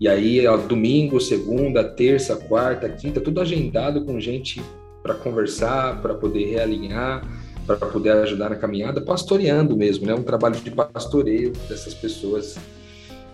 E 0.00 0.08
aí, 0.08 0.44
ó, 0.48 0.56
domingo, 0.56 1.20
segunda, 1.20 1.84
terça, 1.84 2.34
quarta, 2.34 2.88
quinta, 2.88 3.20
tudo 3.20 3.40
agendado 3.40 4.04
com 4.04 4.18
gente 4.18 4.60
para 5.00 5.14
conversar, 5.14 6.02
para 6.02 6.14
poder 6.14 6.44
realinhar, 6.46 7.22
para 7.66 7.76
poder 7.76 8.10
ajudar 8.10 8.50
na 8.50 8.56
caminhada, 8.56 9.00
pastoreando 9.00 9.76
mesmo, 9.76 10.06
né? 10.06 10.14
Um 10.14 10.22
trabalho 10.22 10.56
de 10.56 10.70
pastoreio 10.70 11.52
dessas 11.68 11.94
pessoas, 11.94 12.56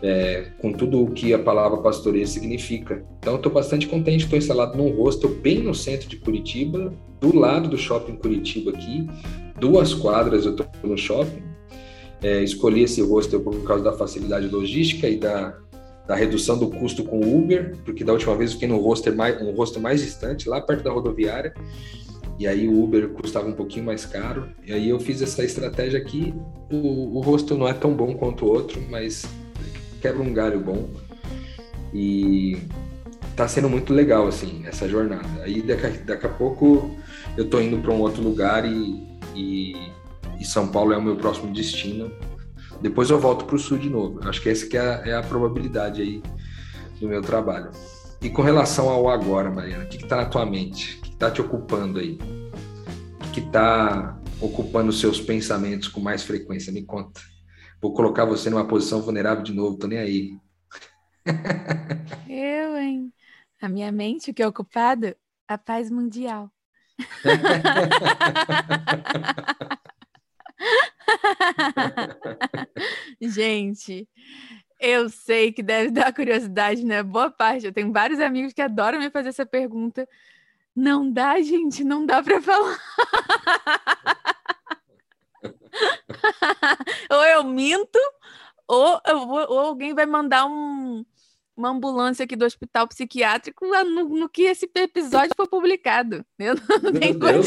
é, 0.02 0.46
com 0.60 0.72
tudo 0.72 1.02
o 1.02 1.10
que 1.10 1.34
a 1.34 1.38
palavra 1.38 1.78
pastoreio 1.78 2.26
significa. 2.26 3.04
Então, 3.18 3.36
estou 3.36 3.52
bastante 3.52 3.86
contente, 3.86 4.24
estou 4.24 4.38
instalado 4.38 4.76
num 4.76 4.90
hostel 4.90 5.30
bem 5.30 5.62
no 5.62 5.74
centro 5.74 6.08
de 6.08 6.16
Curitiba, 6.16 6.92
do 7.20 7.36
lado 7.36 7.68
do 7.68 7.76
shopping 7.76 8.16
Curitiba 8.16 8.70
aqui, 8.70 9.08
duas 9.58 9.92
quadras 9.94 10.44
eu 10.44 10.52
estou 10.52 10.66
no 10.84 10.96
shopping. 10.96 11.42
É, 12.22 12.42
escolhi 12.42 12.82
esse 12.82 13.00
hostel 13.00 13.40
por 13.40 13.62
causa 13.62 13.84
da 13.84 13.92
facilidade 13.92 14.48
logística 14.48 15.08
e 15.08 15.16
da, 15.16 15.56
da 16.06 16.16
redução 16.16 16.58
do 16.58 16.68
custo 16.68 17.04
com 17.04 17.20
o 17.20 17.38
Uber, 17.38 17.76
porque 17.84 18.02
da 18.02 18.12
última 18.12 18.34
vez 18.34 18.50
eu 18.50 18.54
fiquei 18.54 18.68
no 18.68 18.80
hostel 18.80 19.14
mais, 19.14 19.40
um 19.40 19.52
hostel 19.52 19.80
mais 19.80 20.00
distante, 20.00 20.48
lá 20.48 20.60
perto 20.60 20.82
da 20.82 20.90
rodoviária, 20.90 21.54
e 22.38 22.46
aí 22.46 22.68
o 22.68 22.82
Uber 22.82 23.08
custava 23.10 23.48
um 23.48 23.52
pouquinho 23.52 23.84
mais 23.84 24.06
caro. 24.06 24.48
E 24.64 24.72
aí 24.72 24.88
eu 24.88 25.00
fiz 25.00 25.20
essa 25.20 25.44
estratégia 25.44 25.98
aqui. 25.98 26.32
O, 26.70 27.18
o 27.18 27.20
hostel 27.20 27.58
não 27.58 27.66
é 27.66 27.74
tão 27.74 27.92
bom 27.92 28.14
quanto 28.14 28.46
o 28.46 28.48
outro, 28.48 28.80
mas 28.88 29.26
quebra 30.00 30.22
um 30.22 30.32
galho 30.32 30.60
bom. 30.60 30.88
E 31.92 32.58
tá 33.36 33.46
sendo 33.48 33.68
muito 33.68 33.92
legal, 33.92 34.26
assim, 34.26 34.62
essa 34.66 34.88
jornada. 34.88 35.42
Aí 35.42 35.62
daqui, 35.62 35.98
daqui 35.98 36.26
a 36.26 36.30
pouco 36.30 36.96
eu 37.36 37.48
tô 37.48 37.60
indo 37.60 37.78
para 37.78 37.92
um 37.92 38.00
outro 38.00 38.22
lugar 38.22 38.64
e, 38.64 39.06
e, 39.34 39.74
e, 40.40 40.44
São 40.44 40.68
Paulo 40.68 40.92
é 40.92 40.96
o 40.96 41.02
meu 41.02 41.16
próximo 41.16 41.52
destino. 41.52 42.10
Depois 42.80 43.10
eu 43.10 43.18
volto 43.18 43.44
para 43.44 43.56
o 43.56 43.58
sul 43.58 43.78
de 43.78 43.88
novo. 43.88 44.20
Acho 44.28 44.40
que 44.40 44.48
essa 44.48 44.66
que 44.66 44.76
é 44.76 44.80
a, 44.80 45.02
é 45.04 45.14
a 45.14 45.22
probabilidade 45.22 46.02
aí 46.02 46.22
do 47.00 47.08
meu 47.08 47.22
trabalho. 47.22 47.70
E 48.20 48.28
com 48.28 48.42
relação 48.42 48.88
ao 48.88 49.08
agora, 49.08 49.50
Mariana, 49.50 49.84
o 49.84 49.88
que 49.88 49.96
está 49.96 50.16
na 50.16 50.26
tua 50.26 50.44
mente? 50.44 51.00
está 51.18 51.30
te 51.32 51.40
ocupando 51.40 51.98
aí? 51.98 52.16
O 53.26 53.30
que 53.32 53.40
está 53.40 54.16
ocupando 54.40 54.90
os 54.90 55.00
seus 55.00 55.20
pensamentos 55.20 55.88
com 55.88 56.00
mais 56.00 56.22
frequência? 56.22 56.72
Me 56.72 56.82
conta. 56.84 57.20
Vou 57.80 57.92
colocar 57.92 58.24
você 58.24 58.50
numa 58.50 58.66
posição 58.66 59.00
vulnerável 59.00 59.44
de 59.44 59.54
novo, 59.54 59.78
tô 59.78 59.86
nem 59.86 59.98
aí. 59.98 60.36
Eu, 62.28 62.76
hein? 62.76 63.12
A 63.60 63.68
minha 63.68 63.92
mente, 63.92 64.30
o 64.30 64.34
que 64.34 64.42
é 64.42 64.46
ocupado? 64.46 65.14
A 65.46 65.56
paz 65.56 65.90
mundial. 65.90 66.50
Gente, 73.20 74.08
eu 74.80 75.08
sei 75.08 75.52
que 75.52 75.62
deve 75.62 75.90
dar 75.90 76.12
curiosidade, 76.12 76.84
né? 76.84 77.02
Boa 77.02 77.30
parte. 77.30 77.66
Eu 77.66 77.72
tenho 77.72 77.92
vários 77.92 78.20
amigos 78.20 78.52
que 78.52 78.62
adoram 78.62 78.98
me 78.98 79.10
fazer 79.10 79.30
essa 79.30 79.46
pergunta. 79.46 80.08
Não 80.74 81.10
dá, 81.10 81.40
gente, 81.40 81.82
não 81.82 82.06
dá 82.06 82.22
para 82.22 82.40
falar. 82.40 82.78
ou 87.10 87.24
eu 87.24 87.44
minto, 87.44 87.98
ou, 88.66 89.00
ou 89.48 89.58
alguém 89.58 89.94
vai 89.94 90.06
mandar 90.06 90.46
um, 90.46 91.04
uma 91.56 91.70
ambulância 91.70 92.24
aqui 92.24 92.36
do 92.36 92.44
hospital 92.44 92.86
psiquiátrico 92.88 93.66
no, 93.66 94.08
no 94.08 94.28
que 94.28 94.42
esse 94.42 94.70
episódio 94.74 95.32
foi 95.36 95.46
publicado. 95.46 96.24
Eu 96.38 96.54
não 96.82 96.92
tenho 96.92 97.18
Deus, 97.18 97.46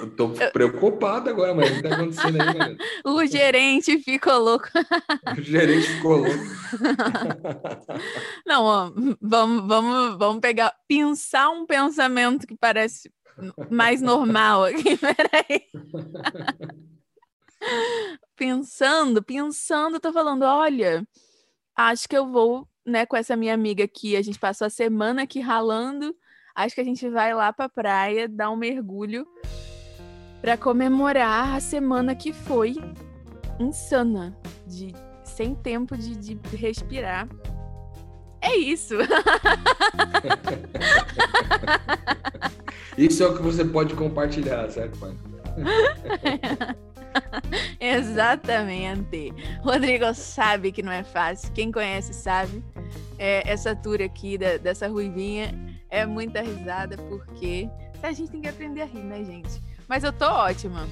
eu 0.00 0.10
tô 0.10 0.28
preocupado 0.52 1.30
agora, 1.30 1.54
mas 1.54 1.70
o 1.70 1.74
que 1.74 1.82
tá 1.82 1.94
acontecendo 1.94 2.38
aí? 2.40 2.76
O 3.04 3.24
gerente 3.26 3.98
ficou 3.98 4.38
louco. 4.38 4.68
O 5.36 5.40
gerente 5.40 5.86
ficou 5.86 6.16
louco. 6.18 6.44
Não, 8.46 8.64
ó, 8.64 8.92
vamos, 9.20 9.66
vamos, 9.66 10.18
vamos 10.18 10.40
pegar, 10.40 10.74
pensar 10.88 11.50
um 11.50 11.66
pensamento 11.66 12.46
que 12.46 12.56
parece 12.56 13.10
mais 13.70 14.00
normal 14.00 14.64
aqui, 14.64 14.96
peraí. 14.98 15.62
Pensando, 18.36 19.22
pensando, 19.22 20.00
tô 20.00 20.12
falando, 20.12 20.42
olha, 20.42 21.06
acho 21.76 22.08
que 22.08 22.16
eu 22.16 22.26
vou, 22.30 22.68
né, 22.84 23.06
com 23.06 23.16
essa 23.16 23.36
minha 23.36 23.54
amiga 23.54 23.84
aqui, 23.84 24.16
a 24.16 24.22
gente 24.22 24.38
passou 24.38 24.66
a 24.66 24.70
semana 24.70 25.22
aqui 25.22 25.40
ralando, 25.40 26.14
acho 26.54 26.74
que 26.74 26.80
a 26.80 26.84
gente 26.84 27.08
vai 27.08 27.34
lá 27.34 27.52
pra 27.52 27.68
praia, 27.68 28.28
dar 28.28 28.50
um 28.50 28.56
mergulho 28.56 29.26
para 30.40 30.56
comemorar 30.56 31.56
a 31.56 31.60
semana 31.60 32.14
que 32.14 32.32
foi 32.32 32.74
insana, 33.58 34.36
de 34.66 34.92
sem 35.24 35.54
tempo 35.54 35.96
de, 35.96 36.14
de 36.16 36.56
respirar. 36.56 37.28
É 38.44 38.56
isso. 38.56 38.94
isso 42.98 43.22
é 43.22 43.26
o 43.26 43.34
que 43.34 43.42
você 43.42 43.64
pode 43.64 43.94
compartilhar, 43.94 44.70
certo, 44.70 44.98
pai? 44.98 45.14
Exatamente. 47.80 49.32
Rodrigo 49.62 50.12
sabe 50.12 50.72
que 50.72 50.82
não 50.82 50.92
é 50.92 51.02
fácil. 51.02 51.50
Quem 51.52 51.72
conhece 51.72 52.12
sabe. 52.12 52.62
É, 53.18 53.50
essa 53.50 53.74
tour 53.74 54.02
aqui 54.02 54.36
da, 54.36 54.58
dessa 54.58 54.88
ruivinha 54.88 55.54
é 55.88 56.04
muita 56.04 56.42
risada, 56.42 56.98
porque 56.98 57.70
a 58.02 58.12
gente 58.12 58.30
tem 58.30 58.42
que 58.42 58.48
aprender 58.48 58.82
a 58.82 58.84
rir, 58.84 59.04
né, 59.04 59.24
gente? 59.24 59.62
Mas 59.88 60.04
eu 60.04 60.12
tô 60.12 60.26
ótima. 60.26 60.86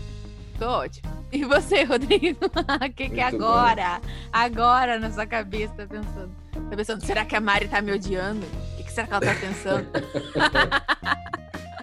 Tô 0.58 0.66
ótima. 0.66 1.22
E 1.32 1.44
você, 1.44 1.82
Rodrigo? 1.84 2.44
O 2.44 2.92
que, 2.94 3.08
que 3.08 3.20
é 3.20 3.24
agora? 3.24 4.00
Bom. 4.00 4.08
Agora 4.32 4.98
na 4.98 5.10
sua 5.10 5.26
cabeça 5.26 5.72
tá 5.74 5.86
pensando? 5.86 6.30
Tá 6.52 6.76
pensando, 6.76 7.04
será 7.04 7.24
que 7.24 7.34
a 7.34 7.40
Mari 7.40 7.68
tá 7.68 7.80
me 7.80 7.92
odiando? 7.92 8.44
O 8.44 8.76
que, 8.76 8.84
que 8.84 8.92
será 8.92 9.06
que 9.06 9.14
ela 9.14 9.26
tá 9.26 9.34
pensando? 9.40 9.86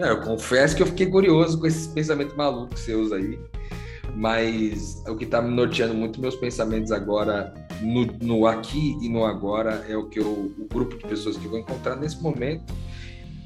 é, 0.00 0.10
eu 0.10 0.20
confesso 0.20 0.76
que 0.76 0.82
eu 0.82 0.86
fiquei 0.86 1.06
curioso 1.06 1.58
com 1.58 1.66
esses 1.66 1.88
pensamentos 1.88 2.34
malucos 2.36 2.80
seus 2.80 3.12
aí. 3.12 3.38
Mas 4.14 5.02
o 5.06 5.16
que 5.16 5.26
tá 5.26 5.40
me 5.40 5.50
norteando 5.50 5.94
muito 5.94 6.20
meus 6.20 6.36
pensamentos 6.36 6.90
agora, 6.90 7.54
no, 7.80 8.06
no 8.20 8.46
aqui 8.46 8.96
e 9.00 9.08
no 9.08 9.24
agora, 9.24 9.84
é 9.88 9.96
o 9.96 10.08
que 10.08 10.18
eu, 10.18 10.26
o 10.26 10.66
grupo 10.72 10.96
de 10.96 11.06
pessoas 11.06 11.36
que 11.36 11.44
eu 11.44 11.50
vou 11.50 11.60
encontrar 11.60 11.96
nesse 11.96 12.20
momento 12.20 12.72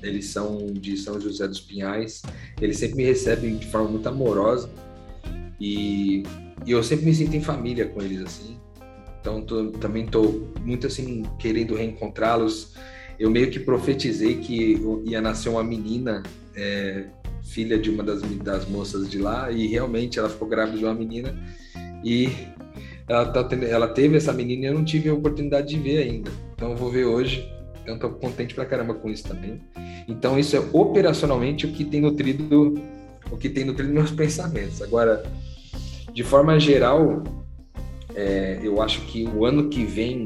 eles 0.02 0.26
são 0.26 0.66
de 0.66 0.98
São 0.98 1.18
José 1.18 1.48
dos 1.48 1.60
Pinhais, 1.60 2.20
eles 2.60 2.78
sempre 2.78 2.96
me 2.96 3.04
recebem 3.04 3.56
de 3.56 3.66
forma 3.66 3.88
muito 3.88 4.06
amorosa 4.06 4.68
e, 5.60 6.22
e 6.66 6.70
eu 6.70 6.82
sempre 6.82 7.06
me 7.06 7.14
sinto 7.14 7.34
em 7.36 7.40
família 7.40 7.86
com 7.86 8.00
eles 8.02 8.22
assim. 8.22 8.56
Então 9.20 9.40
tô, 9.42 9.70
também 9.70 10.04
estou 10.04 10.52
muito 10.62 10.86
assim 10.86 11.24
querendo 11.38 11.74
reencontrá-los. 11.74 12.74
Eu 13.18 13.30
meio 13.30 13.50
que 13.50 13.60
profetizei 13.60 14.36
que 14.36 14.76
ia 15.04 15.20
nascer 15.20 15.48
uma 15.48 15.64
menina, 15.64 16.22
é, 16.54 17.04
filha 17.42 17.78
de 17.78 17.90
uma 17.90 18.02
das, 18.02 18.22
das 18.22 18.68
moças 18.68 19.08
de 19.08 19.18
lá, 19.18 19.50
e 19.50 19.66
realmente 19.66 20.18
ela 20.18 20.28
ficou 20.28 20.48
grávida 20.48 20.78
de 20.78 20.84
uma 20.84 20.94
menina 20.94 21.34
e 22.04 22.28
ela, 23.08 23.26
tá 23.26 23.48
ela 23.66 23.88
teve 23.88 24.16
essa 24.16 24.32
menina 24.32 24.64
e 24.64 24.68
eu 24.68 24.74
não 24.74 24.84
tive 24.84 25.08
a 25.08 25.14
oportunidade 25.14 25.68
de 25.68 25.78
ver 25.78 25.98
ainda. 25.98 26.30
Então 26.54 26.70
eu 26.70 26.76
vou 26.76 26.90
ver 26.90 27.04
hoje. 27.04 27.48
Então 27.82 27.96
estou 27.96 28.10
contente 28.10 28.54
pra 28.54 28.64
caramba 28.64 28.94
com 28.94 29.10
isso 29.10 29.24
também. 29.24 29.60
Então 30.08 30.38
isso 30.38 30.56
é 30.56 30.62
operacionalmente 30.72 31.66
o 31.66 31.72
que 31.72 31.84
tem 31.84 32.00
nutrido 32.00 32.74
o 33.34 33.36
que 33.36 33.48
tem 33.48 33.64
nutrido 33.64 33.92
meus 33.92 34.10
pensamentos. 34.12 34.80
Agora, 34.80 35.24
de 36.12 36.22
forma 36.22 36.58
geral, 36.58 37.22
é, 38.14 38.60
eu 38.62 38.80
acho 38.80 39.02
que 39.02 39.26
o 39.28 39.44
ano 39.44 39.68
que 39.68 39.84
vem 39.84 40.24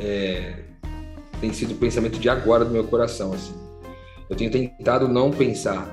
é, 0.00 0.64
tem 1.40 1.52
sido 1.52 1.72
o 1.72 1.76
pensamento 1.76 2.18
de 2.18 2.28
agora 2.28 2.64
do 2.64 2.70
meu 2.70 2.84
coração. 2.84 3.32
Assim. 3.32 3.54
Eu 4.28 4.36
tenho 4.36 4.50
tentado 4.50 5.08
não 5.08 5.30
pensar 5.30 5.88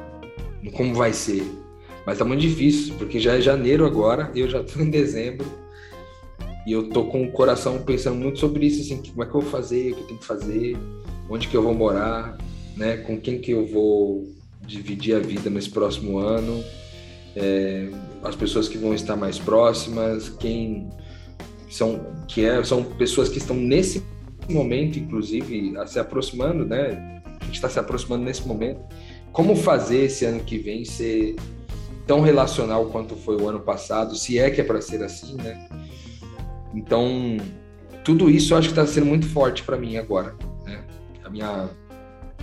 em 0.63 0.71
como 0.71 0.93
vai 0.93 1.13
ser, 1.13 1.43
mas 2.05 2.17
tá 2.17 2.25
muito 2.25 2.41
difícil, 2.41 2.95
porque 2.97 3.19
já 3.19 3.37
é 3.37 3.41
janeiro 3.41 3.85
agora, 3.85 4.31
eu 4.35 4.49
já 4.49 4.63
tô 4.63 4.79
em 4.81 4.89
dezembro, 4.89 5.45
e 6.67 6.71
eu 6.71 6.89
tô 6.89 7.05
com 7.05 7.23
o 7.23 7.31
coração 7.31 7.81
pensando 7.83 8.17
muito 8.17 8.39
sobre 8.39 8.65
isso, 8.65 8.81
assim, 8.81 9.01
como 9.09 9.23
é 9.23 9.25
que 9.25 9.33
eu 9.33 9.41
vou 9.41 9.49
fazer, 9.49 9.91
o 9.91 9.95
que 9.95 10.01
eu 10.01 10.07
tenho 10.07 10.19
que 10.19 10.25
fazer, 10.25 10.77
onde 11.29 11.47
que 11.47 11.55
eu 11.55 11.63
vou 11.63 11.73
morar, 11.73 12.37
né? 12.75 12.97
Com 12.97 13.19
quem 13.19 13.39
que 13.39 13.51
eu 13.51 13.65
vou 13.67 14.27
dividir 14.69 15.15
a 15.15 15.19
vida 15.19 15.49
nesse 15.49 15.69
próximo 15.69 16.19
ano, 16.19 16.63
é, 17.35 17.89
as 18.23 18.35
pessoas 18.35 18.67
que 18.67 18.77
vão 18.77 18.93
estar 18.93 19.15
mais 19.15 19.39
próximas, 19.39 20.29
quem 20.29 20.89
são 21.69 21.99
que 22.27 22.45
é, 22.45 22.63
são 22.63 22.83
pessoas 22.83 23.29
que 23.29 23.39
estão 23.39 23.55
nesse 23.55 24.03
momento, 24.49 24.97
inclusive, 24.97 25.73
se 25.87 25.99
aproximando, 25.99 26.65
né? 26.65 27.21
A 27.39 27.45
gente 27.45 27.55
está 27.55 27.69
se 27.69 27.79
aproximando 27.79 28.23
nesse 28.23 28.47
momento. 28.47 28.81
Como 29.31 29.55
fazer 29.55 30.05
esse 30.05 30.25
ano 30.25 30.43
que 30.43 30.57
vem 30.57 30.85
ser 30.85 31.35
tão 32.07 32.21
relacional 32.21 32.87
quanto 32.87 33.15
foi 33.15 33.39
o 33.39 33.47
ano 33.47 33.59
passado, 33.59 34.15
se 34.15 34.39
é 34.39 34.49
que 34.49 34.61
é 34.61 34.63
para 34.63 34.81
ser 34.81 35.03
assim, 35.03 35.35
né? 35.35 35.69
Então, 36.73 37.37
tudo 38.03 38.29
isso 38.29 38.53
eu 38.53 38.57
acho 38.57 38.69
que 38.69 38.79
está 38.79 38.85
sendo 38.85 39.05
muito 39.05 39.27
forte 39.27 39.63
para 39.63 39.77
mim 39.77 39.97
agora, 39.97 40.35
né? 40.65 40.83
A 41.23 41.29
minha 41.29 41.69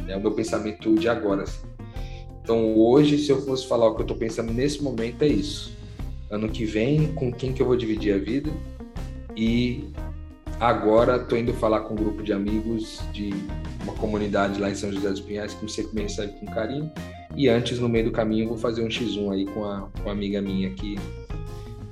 é 0.06 0.16
o 0.16 0.20
meu 0.20 0.32
pensamento 0.32 0.94
de 0.94 1.08
agora. 1.08 1.42
Assim. 1.42 1.75
Então, 2.46 2.78
hoje, 2.78 3.18
se 3.18 3.28
eu 3.28 3.42
fosse 3.42 3.66
falar 3.66 3.88
o 3.88 3.96
que 3.96 4.02
eu 4.02 4.04
estou 4.04 4.16
pensando 4.16 4.52
nesse 4.52 4.80
momento, 4.80 5.20
é 5.22 5.26
isso. 5.26 5.72
Ano 6.30 6.48
que 6.48 6.64
vem, 6.64 7.12
com 7.14 7.32
quem 7.32 7.52
que 7.52 7.60
eu 7.60 7.66
vou 7.66 7.76
dividir 7.76 8.14
a 8.14 8.18
vida. 8.18 8.52
E 9.36 9.90
agora 10.60 11.16
estou 11.16 11.36
indo 11.36 11.52
falar 11.52 11.80
com 11.80 11.94
um 11.94 11.96
grupo 11.96 12.22
de 12.22 12.32
amigos 12.32 13.00
de 13.12 13.30
uma 13.82 13.94
comunidade 13.94 14.60
lá 14.60 14.70
em 14.70 14.76
São 14.76 14.92
José 14.92 15.10
dos 15.10 15.20
Pinhais 15.20 15.54
que 15.54 15.68
sempre 15.68 15.96
me 15.96 16.02
recebe 16.02 16.34
com 16.38 16.46
carinho. 16.46 16.88
E 17.34 17.48
antes, 17.48 17.80
no 17.80 17.88
meio 17.88 18.04
do 18.04 18.12
caminho, 18.12 18.46
vou 18.46 18.56
fazer 18.56 18.84
um 18.84 18.86
X1 18.86 19.32
aí 19.32 19.44
com 19.46 19.64
a, 19.64 19.88
com 20.00 20.08
a 20.08 20.12
amiga 20.12 20.40
minha 20.40 20.70
que, 20.70 20.94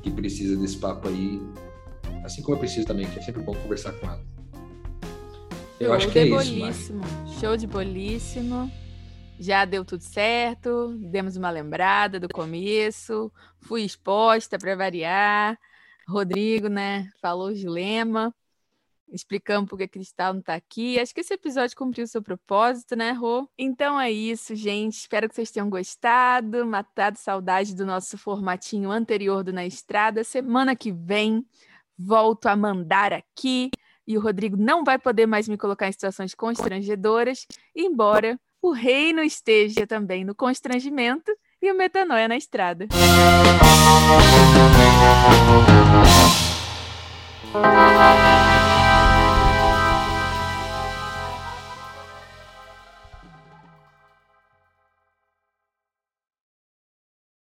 que 0.05 0.11
precisa 0.12 0.57
desse 0.57 0.76
papo 0.76 1.09
aí. 1.09 1.42
Assim 2.22 2.42
como 2.42 2.55
eu 2.55 2.61
preciso 2.61 2.86
também, 2.86 3.09
que 3.09 3.18
é 3.18 3.22
sempre 3.22 3.42
bom 3.42 3.57
conversar 3.57 3.90
com 3.94 4.07
ela. 4.07 4.22
Eu 5.80 5.88
Show 5.88 5.94
acho 5.96 6.11
que 6.11 6.18
é 6.20 6.26
bolíssimo. 6.28 6.70
isso, 6.70 7.40
Show 7.40 7.57
de 7.57 7.66
bolíssimo. 7.66 8.84
Já 9.39 9.64
deu 9.64 9.85
tudo 9.85 10.03
certo, 10.03 10.97
demos 11.11 11.37
uma 11.37 11.51
lembrada 11.51 12.20
do 12.20 12.28
começo, 12.28 13.32
fui 13.61 13.82
exposta 13.82 14.59
para 14.59 14.76
variar. 14.76 15.59
Rodrigo, 16.09 16.68
né, 16.68 17.09
falou 17.20 17.49
o 17.49 17.55
dilema, 17.55 18.35
explicamos 19.09 19.68
porque 19.68 19.89
Cristal 19.89 20.35
não 20.35 20.41
está 20.41 20.55
aqui. 20.55 20.99
Acho 21.01 21.14
que 21.14 21.20
esse 21.20 21.35
episódio 21.35 21.76
cumpriu 21.76 22.05
o 22.05 22.09
seu 22.09 22.22
propósito, 22.22 22.95
né, 22.95 23.12
Rô? 23.12 23.49
Então 23.59 24.01
é 24.01 24.11
isso, 24.11 24.55
gente. 24.55 24.99
Espero 24.99 25.28
que 25.28 25.35
vocês 25.35 25.51
tenham 25.51 25.68
gostado, 25.68 26.64
matado 26.66 27.18
saudade 27.18 27.74
do 27.74 27.85
nosso 27.85 28.16
formatinho 28.16 28.91
anterior 28.91 29.43
do 29.43 29.53
Na 29.53 29.66
Estrada. 29.66 30.22
Semana 30.22 30.76
que 30.76 30.93
vem 30.93 31.45
volto 31.99 32.47
a 32.47 32.57
mandar 32.57 33.12
aqui 33.12 33.70
e 34.07 34.16
o 34.16 34.20
Rodrigo 34.20 34.57
não 34.57 34.85
vai 34.85 34.99
poder 34.99 35.26
mais 35.26 35.49
me 35.49 35.57
colocar 35.57 35.89
em 35.89 35.93
situações 35.93 36.35
constrangedoras, 36.35 37.47
embora 37.74 38.39
o 38.64 38.72
reino 38.72 39.22
esteja 39.22 39.86
também 39.86 40.24
no 40.24 40.34
constrangimento 40.34 41.30
e 41.60 41.70
o 41.70 41.76
metanoia 41.76 42.26
na 42.26 42.36
estrada. 42.36 42.86
Música 47.52 48.63